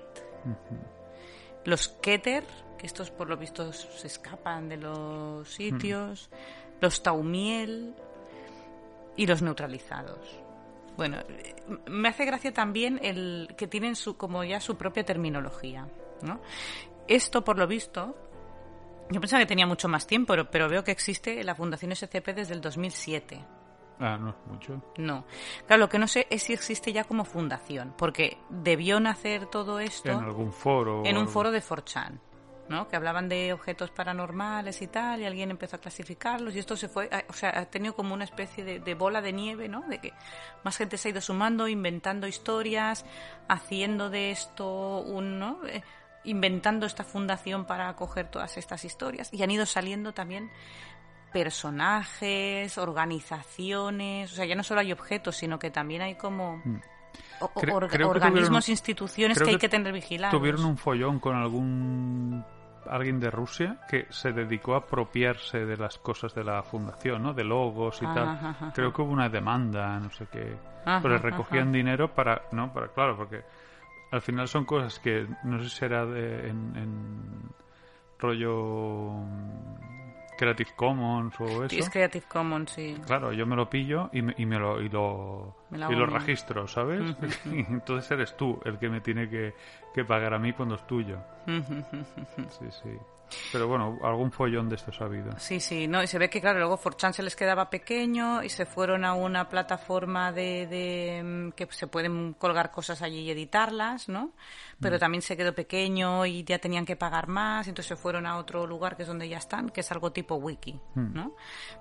los 1.66 1.88
Keter, 1.88 2.46
que 2.78 2.86
estos 2.86 3.12
por 3.12 3.30
lo 3.30 3.38
visto 3.38 3.72
se 3.74 4.08
escapan 4.08 4.70
de 4.70 4.78
los 4.78 5.48
sitios, 5.50 6.30
los 6.82 7.04
Taumiel 7.04 7.96
y 9.16 9.26
los 9.26 9.42
neutralizados. 9.42 10.40
Bueno, 10.98 11.18
me 11.88 12.10
hace 12.10 12.26
gracia 12.26 12.54
también 12.54 13.00
el 13.02 13.56
que 13.58 13.68
tienen 13.68 13.96
su 13.96 14.16
como 14.16 14.44
ya 14.44 14.60
su 14.60 14.78
propia 14.78 15.04
terminología, 15.04 15.88
¿no? 16.22 16.40
Esto 17.08 17.44
por 17.44 17.58
lo 17.58 17.68
visto 17.68 18.16
yo 19.10 19.20
pensaba 19.20 19.42
que 19.42 19.48
tenía 19.48 19.68
mucho 19.68 19.88
más 19.88 20.08
tiempo, 20.08 20.34
pero, 20.34 20.50
pero 20.50 20.70
veo 20.70 20.84
que 20.84 20.92
existe 20.92 21.44
la 21.44 21.56
Fundación 21.56 21.96
SCP 21.96 22.30
desde 22.36 22.54
el 22.54 22.62
2007. 22.62 23.40
Ah, 24.00 24.18
no 24.18 24.30
es 24.32 24.36
mucho. 24.48 24.82
No. 24.98 25.24
Claro, 25.68 25.82
lo 25.82 25.90
que 25.90 26.00
no 26.00 26.08
sé 26.08 26.28
es 26.30 26.44
si 26.44 26.54
existe 26.54 26.92
ya 26.92 27.04
como 27.04 27.26
fundación, 27.26 27.94
porque 27.98 28.38
debió 28.50 29.00
nacer 29.00 29.46
todo 29.48 29.80
esto 29.80 30.10
En 30.12 30.20
algún 30.24 30.52
foro. 30.52 31.04
en 31.06 31.18
un 31.18 31.28
foro 31.28 31.52
de 31.52 31.62
4chan, 31.62 32.20
¿no? 32.70 32.88
Que 32.88 32.96
hablaban 32.96 33.30
de 33.30 33.54
objetos 33.54 33.92
paranormales 33.92 34.82
y 34.82 34.88
tal, 34.88 35.22
y 35.22 35.26
alguien 35.26 35.52
empezó 35.52 35.76
a 35.76 35.80
clasificarlos, 35.80 36.56
y 36.56 36.60
esto 36.60 36.76
se 36.76 36.88
fue, 36.90 37.10
o 37.30 37.34
sea, 37.34 37.52
ha 37.60 37.66
tenido 37.66 37.96
como 37.96 38.14
una 38.14 38.24
especie 38.24 38.64
de, 38.64 38.80
de 38.80 38.96
bola 38.96 39.22
de 39.22 39.32
nieve, 39.34 39.68
¿no? 39.70 39.82
De 39.82 40.00
que 40.00 40.12
más 40.64 40.76
gente 40.78 40.98
se 40.98 41.10
ha 41.10 41.12
ido 41.12 41.22
sumando, 41.22 41.68
inventando 41.68 42.26
historias, 42.28 43.06
haciendo 43.48 44.10
de 44.10 44.32
esto 44.32 45.00
un, 45.02 45.40
¿no? 45.40 45.60
Eh, 45.68 45.84
inventando 46.26 46.86
esta 46.86 47.04
fundación 47.04 47.66
para 47.66 47.90
acoger 47.90 48.30
todas 48.32 48.56
estas 48.58 48.86
historias, 48.86 49.30
y 49.34 49.44
han 49.44 49.52
ido 49.52 49.66
saliendo 49.66 50.14
también 50.14 50.50
personajes, 51.34 52.78
organizaciones, 52.78 54.32
o 54.32 54.36
sea, 54.36 54.46
ya 54.46 54.56
no 54.56 54.64
solo 54.64 54.82
hay 54.82 54.92
objetos, 54.92 55.36
sino 55.36 55.60
que 55.60 55.72
también 55.72 56.02
hay 56.04 56.16
como 56.16 56.54
o- 56.54 56.60
Mm. 56.64 56.82
Creo 57.60 58.10
organismos, 58.10 58.66
tuvieron- 58.66 58.70
instituciones 58.70 59.42
que 59.42 59.50
hay 59.50 59.58
que 59.58 59.68
tener 59.70 59.92
vigilados. 59.92 60.38
Tuvieron 60.40 60.64
un 60.66 60.78
follón 60.78 61.20
con 61.20 61.36
algún 61.36 62.46
alguien 62.90 63.20
de 63.20 63.32
Rusia 63.32 63.80
que 63.90 64.08
se 64.10 64.32
dedicó 64.34 64.76
a 64.76 64.80
apropiarse 64.80 65.66
de 65.66 65.78
las 65.78 65.98
cosas 65.98 66.34
de 66.36 66.44
la 66.44 66.62
fundación, 66.64 67.24
¿no? 67.24 67.34
De 67.34 67.44
logos 67.46 68.02
y 68.02 68.06
Ajá, 68.06 68.14
tal. 68.14 68.28
ajá. 68.30 68.72
Creo 68.76 68.92
que 68.94 69.02
hubo 69.02 69.12
una 69.12 69.30
demanda, 69.30 70.00
no 70.00 70.10
sé 70.12 70.28
qué. 70.32 70.56
Ajá, 70.86 71.00
pero 71.02 71.18
recogían 71.18 71.72
dinero 71.72 72.14
para, 72.14 72.44
no, 72.52 72.74
para 72.74 72.90
claro, 72.90 73.16
porque 73.16 73.42
al 74.12 74.22
final 74.22 74.48
son 74.50 74.66
cosas 74.66 75.00
que 75.00 75.26
no 75.44 75.60
sé 75.64 75.70
si 75.70 75.76
será 75.78 76.06
de, 76.06 76.50
en, 76.50 76.76
en 76.76 77.50
rollo 78.20 79.14
Creative 80.38 80.72
Commons 80.76 81.40
o 81.40 81.66
eso. 81.66 81.76
Es 81.76 81.90
Creative 81.90 82.26
Commons, 82.28 82.72
sí. 82.72 82.98
Claro, 83.06 83.34
yo 83.34 83.46
me 83.46 83.56
lo 83.56 83.70
pillo 83.70 84.10
y 84.14 84.22
me, 84.22 84.34
y 84.38 84.46
me 84.46 84.58
lo 84.60 84.82
y 84.82 84.90
lo, 84.90 85.56
Me 85.70 85.78
y 85.78 85.96
lo 85.96 86.06
registro, 86.06 86.68
¿sabes? 86.68 87.02
Entonces 87.46 88.10
eres 88.12 88.36
tú 88.38 88.60
el 88.66 88.78
que 88.78 88.90
me 88.90 89.02
tiene 89.02 89.30
que, 89.30 89.54
que 89.94 90.06
pagar 90.06 90.34
a 90.34 90.40
mí 90.40 90.54
cuando 90.54 90.76
es 90.76 90.86
tuyo. 90.88 91.20
Sí, 91.46 92.66
sí. 92.70 92.98
Pero 93.52 93.68
bueno, 93.68 94.00
algún 94.04 94.32
follón 94.32 94.70
de 94.70 94.76
estos 94.76 95.00
ha 95.02 95.06
habido. 95.06 95.32
Sí, 95.38 95.60
sí, 95.60 95.88
no, 95.88 96.02
y 96.04 96.08
se 96.08 96.18
ve 96.18 96.30
que, 96.30 96.42
claro, 96.42 96.60
luego 96.60 96.80
4chan 96.80 97.14
se 97.14 97.24
les 97.24 97.36
quedaba 97.36 97.70
pequeño 97.70 98.44
y 98.44 98.50
se 98.50 98.66
fueron 98.66 99.06
a 99.06 99.14
una 99.14 99.50
plataforma 99.50 100.32
de, 100.32 100.68
de 100.68 101.24
mm, 101.24 101.52
que 101.52 101.68
se 101.72 101.88
pueden 101.88 102.34
colgar 102.34 102.72
cosas 102.72 103.02
allí 103.02 103.20
y 103.20 103.32
editarlas, 103.32 104.10
¿no? 104.10 104.32
Pero 104.80 105.00
también 105.00 105.22
se 105.22 105.38
quedó 105.38 105.56
pequeño 105.56 106.26
y 106.26 106.44
ya 106.44 106.60
tenían 106.60 106.86
que 106.86 106.98
pagar 106.98 107.28
más, 107.28 107.68
entonces 107.70 107.88
se 107.88 107.96
fueron 107.96 108.26
a 108.26 108.38
otro 108.38 108.68
lugar 108.68 108.98
que 108.98 109.04
es 109.04 109.08
donde 109.08 109.30
ya 109.30 109.38
están, 109.38 109.70
que 109.70 109.80
es 109.80 109.92
algo 109.94 110.12
tipo 110.12 110.36
wiki, 110.36 110.78
¿no? 110.96 111.36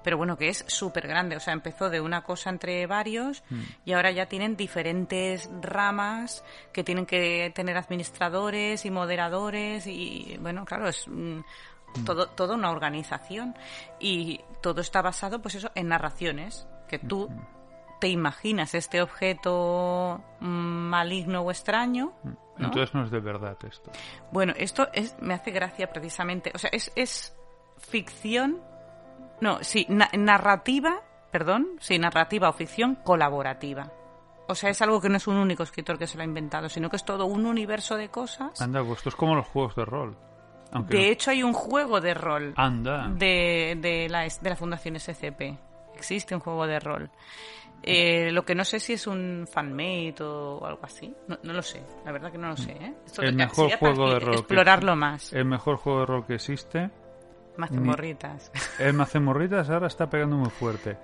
Pero 0.05 0.17
bueno, 0.17 0.37
que 0.37 0.49
es 0.49 0.65
súper 0.69 1.09
grande, 1.09 1.37
o 1.37 1.41
sea, 1.41 1.53
empezó 1.53 1.91
de 1.91 2.01
una 2.01 2.23
cosa 2.23 2.51
entre 2.51 2.87
varios 2.87 3.43
y 3.85 3.93
ahora 3.93 4.13
ya 4.13 4.27
tienen 4.27 4.57
diferentes 4.57 5.51
ramas 5.61 6.45
que 6.73 6.85
tienen 6.85 7.07
que 7.07 7.53
tener 7.55 7.77
administradores 7.77 8.85
y 8.85 8.91
moderadores 8.91 9.87
y, 9.87 10.39
bueno, 10.41 10.65
claro, 10.65 10.89
es... 10.89 11.07
mm, 11.97 12.05
todo, 12.05 12.29
toda 12.29 12.55
una 12.55 12.71
organización 12.71 13.55
y 14.01 14.41
todo 14.61 14.81
está 14.81 15.03
basado 15.03 15.41
pues 15.43 15.55
eso 15.57 15.71
en 15.75 15.89
narraciones 15.89 16.67
que 16.89 16.99
tú 16.99 17.29
te 18.01 18.09
imaginas 18.09 18.75
este 18.75 19.01
objeto 19.03 20.21
mm, 20.41 20.47
maligno 20.47 21.43
o 21.43 21.51
extraño 21.51 22.13
¿no? 22.59 22.67
Entonces 22.67 22.95
no 22.95 23.05
es 23.05 23.11
de 23.11 23.21
verdad 23.21 23.57
esto. 23.69 23.91
bueno 24.31 24.53
esto 24.57 24.89
es 24.93 25.17
me 25.21 25.35
hace 25.35 25.51
gracia 25.53 25.91
precisamente 25.91 26.53
o 26.55 26.59
sea 26.59 26.71
es, 26.73 26.93
es 26.97 27.35
ficción 27.79 28.61
no 29.41 29.63
sí 29.63 29.87
na- 29.89 30.11
narrativa 30.17 31.01
perdón 31.31 31.69
sí 31.81 31.99
narrativa 31.99 32.49
o 32.49 32.53
ficción 32.53 32.97
colaborativa 32.97 33.91
o 34.49 34.55
sea, 34.57 34.69
es 34.71 34.83
algo 34.83 35.01
que 35.01 35.09
no 35.09 35.17
es 35.17 35.27
un 35.29 35.37
único 35.37 35.63
escritor 35.63 35.97
que 35.97 36.07
se 36.07 36.17
lo 36.17 36.23
ha 36.23 36.27
inventado, 36.27 36.69
sino 36.69 36.91
que 36.91 36.97
es 36.97 37.05
todo 37.05 37.25
un 37.27 37.47
universo 37.47 37.97
de 37.97 38.11
cosas. 38.11 38.61
Anda, 38.61 38.83
pues 38.85 38.99
esto 38.99 39.09
es 39.11 39.15
como 39.15 39.35
los 39.37 39.47
juegos 39.47 39.75
de 39.77 39.85
rol. 39.85 40.17
Aunque 40.73 40.97
De 40.97 41.03
no- 41.07 41.11
hecho, 41.13 41.31
hay 41.31 41.43
un 41.43 41.53
juego 41.53 42.01
de 42.01 42.15
rol 42.15 42.55
Anda. 42.57 43.09
de, 43.09 43.77
de, 43.81 44.09
la, 44.09 44.23
de 44.23 44.51
la 44.51 44.57
Fundación 44.57 44.99
SCP. 44.99 45.59
Existe 45.95 46.35
un 46.35 46.41
juego 46.41 46.67
de 46.67 46.81
rol. 46.81 47.11
Eh, 47.85 48.31
lo 48.31 48.45
que 48.45 48.55
no 48.55 48.65
sé 48.65 48.79
si 48.79 48.93
es 48.93 49.07
un 49.09 49.47
fanmate 49.51 50.15
o 50.23 50.65
algo 50.65 50.81
así. 50.85 51.13
No, 51.29 51.37
no 51.43 51.53
lo 51.53 51.63
sé. 51.63 51.83
La 52.05 52.13
verdad 52.13 52.31
que 52.31 52.39
no 52.39 52.49
lo 52.49 52.57
sé. 52.57 52.73
¿eh? 52.73 52.95
Esto 53.05 53.23
El 53.23 53.35
mejor 53.35 53.71
juego 53.77 54.11
de 54.15 54.21
rol 54.21 54.31
que 54.35 54.39
Explorarlo 54.41 54.95
más. 54.97 55.33
El 55.33 55.45
mejor 55.47 55.77
juego 55.77 56.01
de 56.01 56.07
rol 56.07 56.27
que 56.27 56.35
existe. 56.35 56.91
Mazmorritas. 57.57 58.51
El 58.79 58.93
Macemorritas 58.95 59.69
ahora 59.69 59.87
está 59.89 60.09
pegando 60.09 60.37
muy 60.37 60.51
fuerte. 60.51 60.97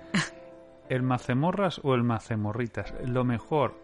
¿El 0.89 1.03
Macemorras 1.03 1.79
o 1.83 1.93
el 1.93 2.03
Macemorritas? 2.03 2.93
Lo 3.05 3.23
mejor. 3.23 3.75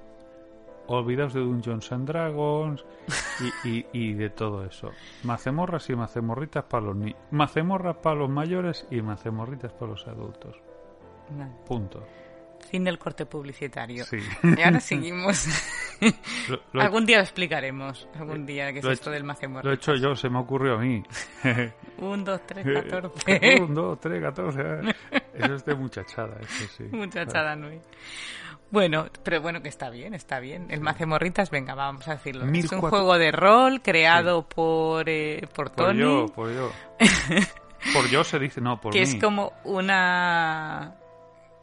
Olvidaos 0.88 1.34
de 1.34 1.40
Dungeons 1.42 1.92
and 1.92 2.08
Dragons 2.08 2.86
y, 3.64 3.70
y- 3.70 3.86
y 3.94 4.14
de 4.14 4.30
todo 4.30 4.64
eso. 4.66 4.92
Macemorras 5.24 5.90
y 5.90 5.96
Macemorritas 5.96 6.64
para 6.66 6.86
los 6.86 6.96
niños. 6.96 7.18
Macemorras 7.32 7.98
para 7.98 8.16
los 8.18 8.30
mayores 8.30 8.86
y 8.92 9.02
Macemorritas 9.02 9.72
para 9.74 9.92
los 9.92 10.08
adultos. 10.08 10.56
Vale. 11.32 11.52
Punto. 11.68 12.06
Fin 12.70 12.84
del 12.84 12.98
corte 12.98 13.26
publicitario. 13.26 14.06
Sí. 14.06 14.18
Y 14.44 14.62
ahora 14.62 14.80
seguimos. 14.80 15.46
Lo, 16.50 16.60
lo 16.74 16.82
he- 16.82 16.84
algún 16.86 17.06
día 17.06 17.18
lo 17.18 17.24
explicaremos. 17.24 18.08
Algún 18.16 18.46
día 18.46 18.72
que 18.74 18.80
es 18.80 18.86
he 18.86 18.92
esto 18.92 19.12
hecho- 19.12 19.12
del 19.12 19.24
lo 19.64 19.72
he 19.72 19.76
hecho 19.76 19.96
yo, 19.96 20.16
se 20.16 20.30
me 20.30 20.40
ocurrió 20.40 20.74
a 20.76 20.78
mí. 20.80 21.02
Un, 22.00 22.24
dos, 22.26 22.42
tres, 22.46 22.66
catorce. 22.84 23.62
Un, 23.62 23.74
dos, 23.74 24.00
tres, 24.00 24.22
catorce. 24.22 24.62
Eso 25.34 25.54
es 25.56 25.66
de 25.66 25.76
muchachada, 25.76 26.38
eso 26.42 26.68
sí. 26.76 26.84
Muchachada 26.92 27.56
Nui. 27.56 27.80
Bueno, 28.76 29.06
pero 29.24 29.42
bueno, 29.42 29.62
que 29.62 29.70
está 29.70 29.90
bien, 29.90 30.14
está 30.14 30.40
bien. 30.40 30.68
El 30.70 30.82
Macemorritas, 30.82 31.50
venga, 31.50 31.74
vamos 31.76 32.08
a 32.10 32.12
decirlo. 32.16 32.46
Es 32.46 32.72
un 32.72 32.82
juego 32.82 33.18
de 33.18 33.32
rol 33.32 33.82
creado 33.82 34.48
por, 34.48 35.08
eh, 35.10 35.48
por 35.56 35.72
Por 35.72 35.76
Tony, 35.88 36.00
yo, 36.00 36.26
por 36.28 36.54
yo. 36.54 36.70
Por 37.94 38.08
yo 38.10 38.24
se 38.24 38.40
dice, 38.40 38.60
no, 38.62 38.82
por 38.82 38.92
que 38.92 38.98
mí. 39.00 39.04
es 39.04 39.16
como 39.16 39.54
una... 39.64 40.96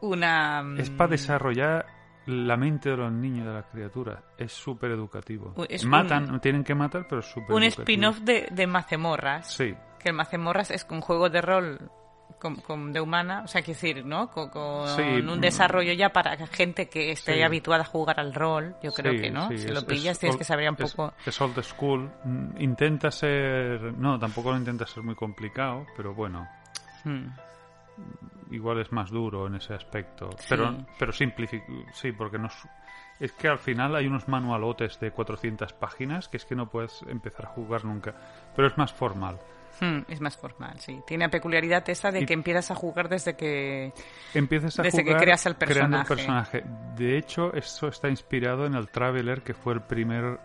una 0.01 0.64
Es 0.79 0.88
mm, 0.90 0.96
para 0.96 1.11
desarrollar 1.11 1.85
la 2.27 2.57
mente 2.57 2.90
de 2.90 2.96
los 2.96 3.12
niños, 3.12 3.44
de 3.46 3.53
las 3.53 3.66
criaturas. 3.66 4.22
Es 4.38 4.53
súper 4.53 4.92
educativo. 4.92 5.53
Es 5.68 5.85
Matan, 5.85 6.31
un- 6.33 6.40
tienen 6.40 6.62
que 6.64 6.75
matar, 6.77 7.07
pero 7.09 7.20
es 7.20 7.27
súper 7.27 7.55
un 7.57 7.64
spin-off 7.64 8.18
de, 8.20 8.46
de 8.53 8.66
Macemorras. 8.68 9.53
Sí, 9.53 9.75
Que 9.98 10.11
el 10.11 10.14
Macemorras 10.14 10.70
es 10.70 10.87
un 10.90 11.01
juego 11.01 11.29
de 11.29 11.40
rol 11.42 11.90
con, 12.38 12.57
con- 12.57 12.92
de 12.92 13.01
humana, 13.01 13.42
o 13.45 13.49
sea, 13.49 13.62
quiero 13.62 13.81
decir, 13.81 14.05
¿no? 14.05 14.31
Con, 14.31 14.49
con 14.51 14.88
Sí, 14.88 15.03
un 15.03 15.38
mm. 15.38 15.40
desarrollo 15.40 15.92
ya 15.92 16.11
para 16.11 16.37
gente 16.49 16.88
que 16.88 17.11
esté 17.12 17.35
Sí. 17.35 17.42
habituada 17.42 17.83
a 17.83 17.87
jugar 17.87 18.18
al 18.21 18.35
rol, 18.35 18.75
yo 18.83 18.92
creo 18.92 19.12
sí, 19.12 19.21
que, 19.21 19.31
¿no? 19.31 19.49
si 19.49 19.55
es- 19.55 19.71
lo 19.71 19.87
pillas 19.87 20.12
es 20.14 20.18
tienes 20.21 20.37
que 20.37 20.45
saber 20.45 20.68
un 20.71 20.77
es- 20.83 20.95
poco... 20.95 21.14
Es, 21.25 21.40
old 21.40 21.62
school. 21.62 22.11
Mm, 22.25 22.61
Intenta 22.61 23.11
ser. 23.11 23.81
No, 23.99 24.18
tampoco 24.18 24.51
lo 24.53 24.57
intenta 24.59 24.87
ser 24.87 25.03
muy 25.03 25.14
complicado, 25.14 25.87
pero 25.97 26.14
bueno. 26.14 26.49
Hmm. 27.05 27.27
igual 28.51 28.81
es 28.81 28.92
más 28.92 29.11
duro 29.11 29.47
en 29.47 29.57
ese 29.57 29.75
aspecto. 29.75 30.31
Pero, 30.49 30.77
pero 30.99 31.12
simplific... 31.12 31.62
Sí, 31.92 32.12
porque 32.12 32.38
no 32.38 32.47
es... 32.47 32.55
es 33.21 33.33
que 33.33 33.49
al 33.49 33.59
final 33.59 33.95
hay 33.97 34.07
unos 34.07 34.29
manualotes 34.29 34.99
de 35.01 35.11
400 35.11 35.73
páginas 35.73 36.29
que 36.29 36.37
es 36.37 36.45
que 36.45 36.55
no 36.55 36.68
puedes 36.68 37.03
empezar 37.09 37.47
a 37.47 37.49
jugar 37.51 37.85
nunca. 37.85 38.14
Pero 38.55 38.68
es 38.68 38.77
más 38.79 38.92
formal. 38.92 39.38
Hmm, 39.81 40.01
es 40.09 40.21
más 40.21 40.37
formal, 40.37 40.79
sí. 40.81 41.01
Tiene 41.07 41.25
la 41.27 41.31
peculiaridad 41.31 41.89
esa 41.89 42.11
de 42.13 42.21
Y- 42.21 42.27
que 42.27 42.35
empiezas 42.35 42.71
a 42.71 42.75
jugar 42.75 43.09
desde 43.09 43.35
que... 43.37 43.93
Empiezas 44.35 44.79
a 44.79 44.83
Desde 44.83 45.05
que 45.05 45.17
creas 45.17 45.45
el 45.47 45.55
personaje. 45.57 46.63
De 46.97 47.17
hecho, 47.19 47.53
eso 47.55 47.89
está 47.89 48.09
inspirado 48.09 48.67
en 48.67 48.75
el 48.75 48.89
Traveler, 48.89 49.43
que 49.43 49.55
fue 49.55 49.75
el 49.75 49.81
primer 49.83 50.39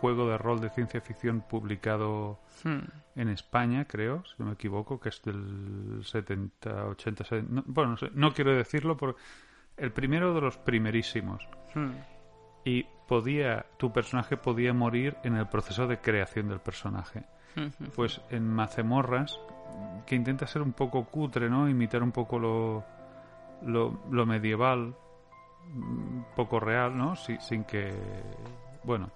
juego 0.00 0.28
de 0.28 0.36
rol 0.38 0.60
de 0.60 0.70
ciencia 0.70 1.00
ficción 1.00 1.40
publicado 1.40 2.38
Hmm. 2.62 2.80
en 3.16 3.28
España, 3.28 3.84
creo, 3.86 4.22
si 4.24 4.34
no 4.38 4.46
me 4.46 4.52
equivoco, 4.52 4.98
que 5.00 5.08
es 5.10 5.20
del 5.22 6.00
70, 6.02 6.86
80, 6.86 7.24
70, 7.24 7.52
no, 7.52 7.62
bueno, 7.66 7.90
no 7.92 7.96
sé, 7.96 8.10
no 8.14 8.32
quiero 8.32 8.54
decirlo 8.56 8.96
por 8.96 9.16
el 9.76 9.92
primero 9.92 10.32
de 10.34 10.40
los 10.40 10.56
primerísimos. 10.58 11.46
Hmm. 11.74 11.90
Y 12.64 12.86
podía, 13.06 13.66
tu 13.76 13.92
personaje 13.92 14.36
podía 14.38 14.72
morir 14.72 15.16
en 15.24 15.36
el 15.36 15.46
proceso 15.48 15.86
de 15.86 15.98
creación 15.98 16.48
del 16.48 16.60
personaje. 16.60 17.24
Pues 17.94 18.20
en 18.30 18.48
Mazemorras, 18.48 19.38
que 20.06 20.14
intenta 20.14 20.46
ser 20.46 20.62
un 20.62 20.72
poco 20.72 21.04
cutre, 21.04 21.48
¿no? 21.48 21.68
Imitar 21.68 22.02
un 22.02 22.12
poco 22.12 22.38
lo, 22.38 22.84
lo, 23.62 24.00
lo 24.10 24.26
medieval, 24.26 24.94
un 25.74 26.24
poco 26.36 26.60
real, 26.60 26.96
¿no? 26.96 27.16
Si- 27.16 27.38
sin 27.40 27.64
que... 27.64 27.92
Bueno, 28.82 29.10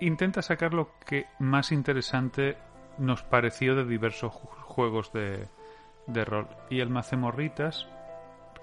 intenta 0.00 0.42
sacar 0.42 0.74
lo 0.74 0.90
que 1.06 1.26
más 1.38 1.72
interesante 1.72 2.56
nos 2.98 3.22
pareció 3.22 3.74
de 3.74 3.84
diversos 3.84 4.32
ju- 4.32 4.48
juegos 4.64 5.12
de, 5.12 5.48
de 6.06 6.24
rol. 6.24 6.46
Y 6.68 6.80
el 6.80 6.90
Mazemorritas, 6.90 7.88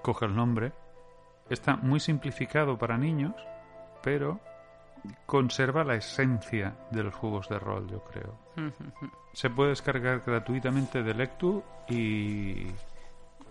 coge 0.02 0.24
el 0.26 0.34
nombre, 0.34 0.72
está 1.50 1.76
muy 1.76 2.00
simplificado 2.00 2.78
para 2.78 2.96
niños, 2.96 3.34
pero 4.02 4.40
conserva 5.26 5.84
la 5.84 5.94
esencia 5.94 6.74
de 6.90 7.02
los 7.02 7.14
juegos 7.14 7.48
de 7.48 7.58
rol, 7.58 7.88
yo 7.88 8.02
creo. 8.04 8.34
Se 9.32 9.50
puede 9.50 9.70
descargar 9.70 10.22
gratuitamente 10.24 11.02
de 11.02 11.14
Lectu 11.14 11.62
y 11.88 12.66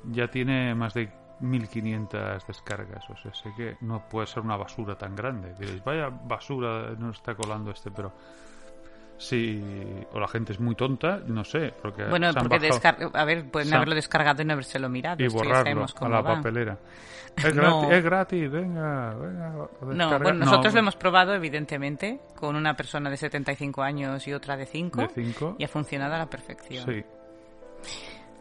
ya 0.03 0.29
tiene 0.29 0.75
más 0.75 0.93
de 0.93 1.11
1500 1.39 2.47
descargas. 2.47 3.09
O 3.09 3.17
sea, 3.17 3.33
sé 3.33 3.53
que 3.55 3.77
no 3.81 4.07
puede 4.09 4.27
ser 4.27 4.43
una 4.43 4.57
basura 4.57 4.97
tan 4.97 5.15
grande. 5.15 5.53
Diréis, 5.57 5.83
vaya 5.83 6.09
basura 6.09 6.95
no 6.97 7.11
está 7.11 7.35
colando 7.35 7.71
este, 7.71 7.91
pero 7.91 8.11
si 9.17 9.61
o 10.13 10.19
la 10.19 10.27
gente 10.27 10.53
es 10.53 10.59
muy 10.59 10.75
tonta, 10.75 11.19
no 11.25 11.43
sé, 11.43 11.73
porque 11.81 12.05
Bueno, 12.05 12.29
porque 12.33 12.59
bajado 12.59 12.79
descar- 12.79 13.11
a 13.15 13.25
ver, 13.25 13.49
pueden 13.49 13.73
haberlo 13.73 13.95
descargado 13.95 14.41
y 14.41 14.45
no 14.45 14.53
habérselo 14.53 14.89
mirado. 14.89 15.23
y 15.23 15.27
ya 15.27 15.33
borrarlo 15.33 15.85
a 16.01 16.09
la 16.09 16.21
va. 16.21 16.35
papelera. 16.35 16.77
Es, 17.35 17.53
No. 17.53 17.81
gratis, 17.81 17.97
es 17.97 18.03
gratis, 18.03 18.51
venga, 18.51 19.13
venga. 19.13 19.49
No, 19.81 20.19
bueno, 20.19 20.33
nosotros 20.45 20.65
No, 20.73 20.77
lo 20.77 20.79
hemos 20.79 20.95
probado, 20.95 21.35
evidentemente, 21.35 22.19
con 22.35 22.55
una 22.55 22.75
persona 22.75 23.09
de 23.11 23.17
75 23.17 23.83
años 23.83 24.27
y 24.27 24.33
otra 24.33 24.57
de 24.57 24.65
5. 24.65 25.01
de 25.01 25.09
cinco. 25.09 25.55
Y 25.59 25.63
ha 25.63 25.67
funcionado 25.67 26.15
a 26.15 26.17
la 26.17 26.25
perfección. 26.29 26.83
Sí. 26.85 27.03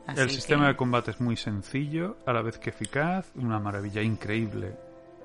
Así 0.06 0.20
El 0.20 0.30
sistema 0.30 0.62
que- 0.62 0.68
de 0.68 0.76
combate 0.76 1.10
es 1.10 1.20
muy 1.20 1.36
sencillo, 1.36 2.16
a 2.26 2.32
la 2.32 2.40
vez 2.42 2.58
que 2.58 2.70
eficaz, 2.70 3.30
una 3.34 3.58
maravilla 3.58 4.02
increíble. 4.02 4.74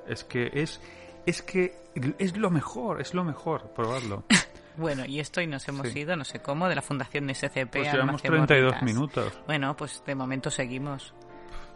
Es 0.07 0.23
que 0.23 0.49
es 0.53 0.81
es 1.25 1.41
que 1.43 1.75
es 2.17 2.35
lo 2.35 2.49
mejor, 2.49 2.99
es 2.99 3.13
lo 3.13 3.23
mejor, 3.23 3.71
probarlo. 3.75 4.23
Bueno, 4.77 5.05
y 5.05 5.19
esto 5.19 5.41
y 5.41 5.47
nos 5.47 5.67
hemos 5.67 5.87
Sí. 5.89 5.99
ido, 5.99 6.15
no 6.15 6.23
sé 6.23 6.39
cómo, 6.39 6.67
de 6.69 6.75
la 6.75 6.81
Fundación 6.81 7.29
SCP 7.29 7.71
Pues 7.79 7.91
llevamos 7.91 8.13
Mazemorritas. 8.23 8.47
32 8.47 8.81
minutos, 8.83 9.41
Bueno, 9.47 9.75
pues 9.75 10.03
de 10.05 10.15
momento 10.15 10.49
seguimos. 10.49 11.13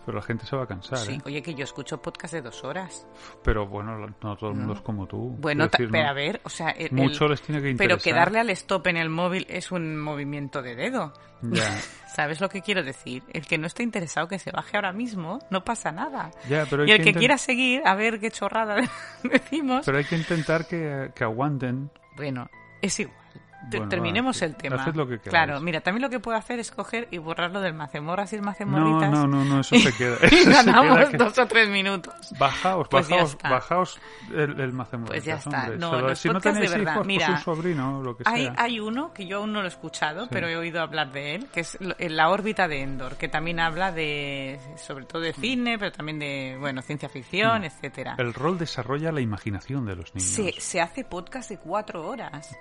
pero 0.05 0.17
la 0.19 0.23
gente 0.23 0.45
se 0.45 0.55
va 0.55 0.65
a 0.65 0.67
cansar, 0.67 0.99
Sí, 0.99 1.13
¿eh? 1.15 1.21
oye, 1.25 1.41
que 1.41 1.55
yo 1.55 1.63
escucho 1.63 1.99
podcast 1.99 2.31
de 2.36 2.43
dos 2.43 2.63
horas. 2.63 3.08
Pero 3.43 3.65
bueno, 3.67 3.97
no 3.97 4.36
todo 4.38 4.51
el 4.51 4.55
mundo 4.55 4.73
No. 4.73 4.79
es 4.79 4.81
como 4.81 5.08
tú. 5.08 5.36
Bueno, 5.39 5.63
decir, 5.67 5.89
pero 5.89 6.03
no- 6.03 6.10
a 6.12 6.13
ver, 6.13 6.41
o 6.43 6.49
sea, 6.49 6.69
el- 6.69 6.91
mucho 6.91 7.23
el- 7.25 7.31
les 7.31 7.41
tiene 7.41 7.60
que 7.60 7.73
pero 7.75 7.95
interesar. 7.95 8.03
que 8.03 8.13
darle 8.13 8.39
al 8.39 8.49
stop 8.51 8.86
en 8.86 8.97
el 8.97 9.10
móvil 9.10 9.47
es 9.49 9.71
un 9.71 9.97
movimiento 9.99 10.62
de 10.62 10.75
dedo. 10.75 11.12
Ya, 11.41 11.63
¿Sabes 12.15 12.39
lo 12.39 12.49
que 12.49 12.62
quiero 12.62 12.84
decir? 12.84 13.23
El 13.34 13.47
que 13.47 13.58
no 13.58 13.65
esté 13.65 13.81
interesado 13.81 14.27
que 14.27 14.38
se 14.38 14.51
baje 14.51 14.77
ahora 14.77 14.93
mismo, 14.93 15.39
no 15.49 15.63
pasa 15.63 15.91
nada. 15.91 16.29
ya, 16.47 16.65
pero 16.69 16.86
Y 16.86 16.91
el 16.91 16.99
que 16.99 17.12
que 17.12 17.19
quiera 17.19 17.38
seguir, 17.39 17.81
a 17.84 17.95
ver 17.95 18.19
qué 18.19 18.29
chorrada 18.29 18.75
decimos, 19.23 19.86
pero 19.88 19.97
hay 19.97 20.05
que 20.05 20.17
intentar 20.17 20.67
que, 20.67 21.12
que 21.15 21.23
aguanten. 21.23 21.89
bueno, 22.15 22.47
es 22.81 22.99
igual. 22.99 23.24
Bueno, 23.71 23.89
Terminemos 23.89 24.41
el 24.41 24.56
tema. 24.56 24.75
haced 24.78 24.95
lo 24.95 25.06
que 25.08 25.19
queráis. 25.19 25.30
claro, 25.30 25.60
mira, 25.60 25.82
también 25.82 26.01
lo 26.04 26.10
que 26.10 26.19
puedo 26.19 26.38
hacer 26.38 26.60
es 26.60 26.71
coger 26.71 27.08
y 27.12 27.17
borrarlo 27.17 27.62
del 27.62 27.73
mazemorras 27.73 28.32
y 28.34 28.36
el 28.36 28.41
No, 28.41 28.47
mazemorritas. 28.47 29.12
no, 29.12 29.28
no, 29.28 29.43
no, 29.45 29.60
eso 29.62 29.75
se 29.78 29.93
queda. 29.97 30.17
y 30.32 30.36
eso 30.36 30.49
ganamos 30.51 30.97
queda 30.99 31.10
que- 31.12 31.17
dos 31.17 31.38
o 31.39 31.47
tres 31.47 31.69
minutos. 31.69 32.13
Bajaos, 32.38 32.88
Pues 32.89 33.10
bajaos, 33.10 33.38
bajaos 33.43 33.99
el, 34.34 34.60
el 34.60 34.73
Pues 35.08 35.23
ya 35.25 35.36
está. 35.36 35.62
hombre. 35.63 35.78
No, 35.78 35.91
lo- 35.99 36.10
los 36.10 36.19
si 36.19 36.28
no 36.28 36.34
podcasts 36.36 36.60
de 36.60 36.65
tenéis 36.65 36.80
verdad, 36.80 36.93
hijos, 36.95 37.08
mira, 37.08 37.25
pues 37.28 37.38
un 37.47 37.56
sobrino, 37.56 38.01
lo 38.04 38.17
que 38.17 38.23
Hay, 38.25 38.43
sea. 38.43 38.56
hay 38.58 38.80
uno 38.80 39.13
que 39.13 39.25
yo 39.28 39.38
aún 39.38 39.54
no 39.54 39.60
lo 39.60 39.65
he 39.65 39.69
escuchado, 39.69 40.23
Sí. 40.25 40.30
pero 40.32 40.47
he 40.47 40.56
oído 40.58 40.82
hablar 40.82 41.12
de 41.12 41.36
él, 41.36 41.47
que 41.54 41.62
es 41.62 41.78
la 41.80 42.30
órbita 42.30 42.67
de 42.67 42.82
Endor, 42.82 43.15
que 43.17 43.28
también 43.28 43.60
habla 43.60 43.91
de, 43.91 44.60
sobre 44.78 45.06
todo 45.06 45.21
de 45.21 45.34
cine, 45.34 45.78
pero 45.80 45.91
también 45.91 46.19
de, 46.19 46.58
bueno, 46.60 46.82
ciencia 46.82 47.10
ficción, 47.10 47.63
etcétera. 47.63 48.15
Mm. 48.17 48.21
El 48.21 48.34
rol 48.34 48.58
desarrolla 48.58 49.12
la 49.12 49.21
imaginación 49.21 49.86
de 49.86 49.95
los 49.95 50.13
niños. 50.13 50.30
Se, 50.30 50.51
se 50.60 50.82
hace 50.82 51.04
podcast 51.04 51.49
de 51.49 51.58
cuatro 51.58 52.08
horas. 52.08 52.56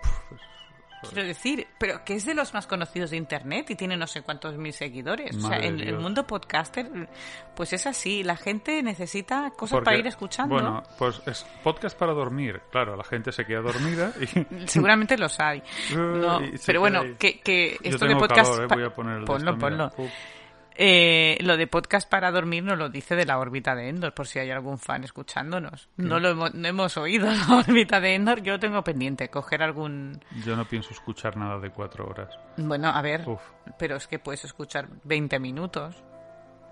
Quiero 1.11 1.27
decir, 1.29 1.67
pero 1.79 2.05
que 2.05 2.14
es 2.14 2.25
de 2.25 2.35
los 2.35 2.55
más 2.55 2.67
conocidos 2.67 3.11
de 3.11 3.17
Internet 3.17 3.71
y 3.71 3.75
tiene 3.77 3.97
no 3.97 4.07
sé 4.07 4.23
cuántos 4.23 4.57
mil 4.57 4.73
seguidores. 4.73 5.37
o 5.37 5.40
sea, 5.40 5.51
Madre 5.51 5.67
en 5.67 5.77
de 5.79 5.88
el 5.88 5.99
mundo 5.99 6.27
podcaster, 6.27 6.88
pues 7.55 7.73
es 7.73 7.87
así. 7.87 8.23
La 8.23 8.37
gente 8.37 8.83
necesita 8.83 9.51
cosas 9.51 9.77
Porque, 9.77 9.85
para 9.85 9.99
ir 9.99 10.07
escuchando. 10.07 10.55
Bueno, 10.55 10.83
pues 10.99 11.21
es 11.27 11.47
podcast 11.62 11.99
para 11.99 12.12
dormir. 12.12 12.62
Claro, 12.71 12.97
la 12.97 13.05
gente 13.05 13.33
se 13.33 13.45
queda 13.45 13.61
dormida 13.61 14.12
y... 14.21 14.67
Seguramente 14.67 15.17
los 15.19 15.38
hay. 15.40 15.62
No, 16.25 16.40
pero 16.64 16.81
bueno, 16.81 17.03
que, 17.19 17.40
que 17.40 17.79
Yo 17.83 17.90
esto 17.90 18.05
de 18.05 18.14
tengo 18.14 18.21
podcast... 18.21 18.51
calor, 18.53 18.64
eh, 18.64 18.75
voy 18.75 18.85
a 18.85 18.90
poner 18.90 19.14
el 19.14 19.21
de 19.21 19.27
ponlo, 19.27 19.53
esto, 19.53 19.67
mira. 19.71 19.90
ponlo. 19.90 20.11
Eh, 20.77 21.39
lo 21.43 21.57
de 21.57 21.67
podcast 21.69 22.09
para 22.09 22.33
dormir 22.33 22.65
nos 22.65 22.77
lo 22.77 22.89
dice 22.89 23.15
de 23.15 23.25
la 23.25 23.39
órbita 23.39 23.75
de 23.77 23.89
Endor, 23.89 24.13
por 24.13 24.27
si 24.27 24.41
hay 24.41 24.51
algún 24.51 24.79
fan 24.79 25.05
escuchándonos. 25.05 25.89
No 25.97 26.19
lo 26.19 26.31
hemos, 26.31 26.53
no 26.55 26.67
hemos 26.67 26.97
oído 26.97 27.27
la 27.49 27.57
órbita 27.59 28.01
de 28.01 28.15
Endor, 28.15 28.43
yo 28.43 28.55
lo 28.55 28.59
tengo 28.59 28.83
pendiente, 28.83 29.29
coger 29.29 29.63
algún... 29.63 30.21
Yo 30.45 30.57
no 30.57 30.65
pienso 30.65 30.91
escuchar 30.93 31.37
nada 31.37 31.59
de 31.61 31.71
cuatro 31.71 32.07
horas. 32.09 32.31
Bueno, 32.57 32.89
a 32.89 33.01
ver, 33.03 33.23
Uf. 33.29 33.41
pero 33.79 33.97
es 33.97 34.09
que 34.09 34.19
puedes 34.19 34.45
escuchar 34.45 34.89
20 35.05 35.39
minutos 35.39 36.03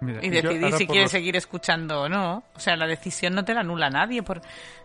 Mira, 0.00 0.18
y 0.24 0.30
decidir 0.30 0.72
si 0.72 0.86
quieres 0.88 1.04
los- 1.04 1.10
seguir 1.12 1.36
escuchando 1.36 2.02
o 2.02 2.08
no. 2.08 2.42
O 2.56 2.58
sea, 2.58 2.74
la 2.76 2.88
decisión 2.88 3.34
no 3.36 3.44
te 3.44 3.54
la 3.54 3.60
anula 3.60 3.88
nadie, 3.88 4.24
por... 4.24 4.40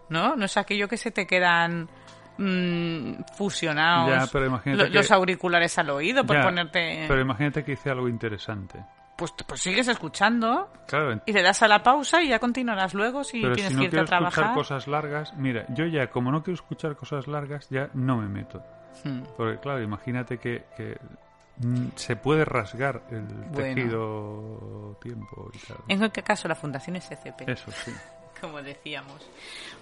¿no? 0.09 0.35
No 0.35 0.45
es 0.45 0.55
aquello 0.57 0.87
que 0.87 0.97
se 0.97 1.09
te 1.09 1.25
quedan 1.25 1.89
mm, 2.37 3.23
fusionados 3.35 4.09
Ya, 4.11 4.31
pero 4.31 4.45
imagínate 4.45 4.83
lo- 4.83 4.89
que- 4.91 4.95
los 4.97 5.09
auriculares 5.11 5.75
al 5.79 5.89
oído 5.89 6.23
por 6.23 6.35
Ya, 6.37 6.43
ponerte... 6.43 7.05
Pero 7.07 7.19
imagínate 7.19 7.63
que 7.63 7.71
hice 7.71 7.89
algo 7.89 8.07
interesante. 8.07 8.79
Pues, 9.17 9.33
pues 9.47 9.61
sigues 9.61 9.87
escuchando 9.87 10.69
Claro, 10.87 11.19
y 11.25 11.31
le 11.33 11.41
das 11.41 11.61
a 11.63 11.67
la 11.67 11.81
pausa 11.81 12.21
y 12.21 12.29
ya 12.29 12.39
continuarás 12.39 12.93
luego 12.93 13.23
si 13.23 13.41
pero 13.41 13.55
tienes 13.55 13.71
si 13.73 13.75
que 13.75 13.79
no 13.79 13.83
irte 13.85 13.99
a 13.99 14.03
quiero 14.05 14.17
escuchar 14.17 14.31
trabajar. 14.31 14.55
cosas 14.55 14.87
largas, 14.87 15.33
mira, 15.35 15.65
yo 15.69 15.85
ya, 15.85 16.09
como 16.11 16.31
no 16.31 16.43
quiero 16.43 16.55
escuchar 16.55 16.95
cosas 16.95 17.27
largas, 17.27 17.67
ya 17.69 17.89
no 17.93 18.17
me 18.17 18.27
meto. 18.27 18.63
Hmm. 19.03 19.23
Porque 19.35 19.59
claro, 19.59 19.81
imagínate 19.81 20.37
que, 20.37 20.65
que, 20.75 20.97
mm, 21.57 21.87
se 21.95 22.15
puede 22.15 22.45
rasgar 22.45 23.03
el 23.09 23.23
Bueno. 23.25 23.75
tejido 23.75 24.97
tiempo 25.01 25.49
y 25.53 25.57
tal. 25.67 25.77
En 25.87 25.97
cualquier 25.97 26.23
caso, 26.23 26.47
la 26.47 26.55
Fundación 26.55 26.95
SCP, 26.95 27.49
Eso 27.49 27.71
sí. 27.71 27.91
como 28.41 28.61
decíamos, 28.61 29.27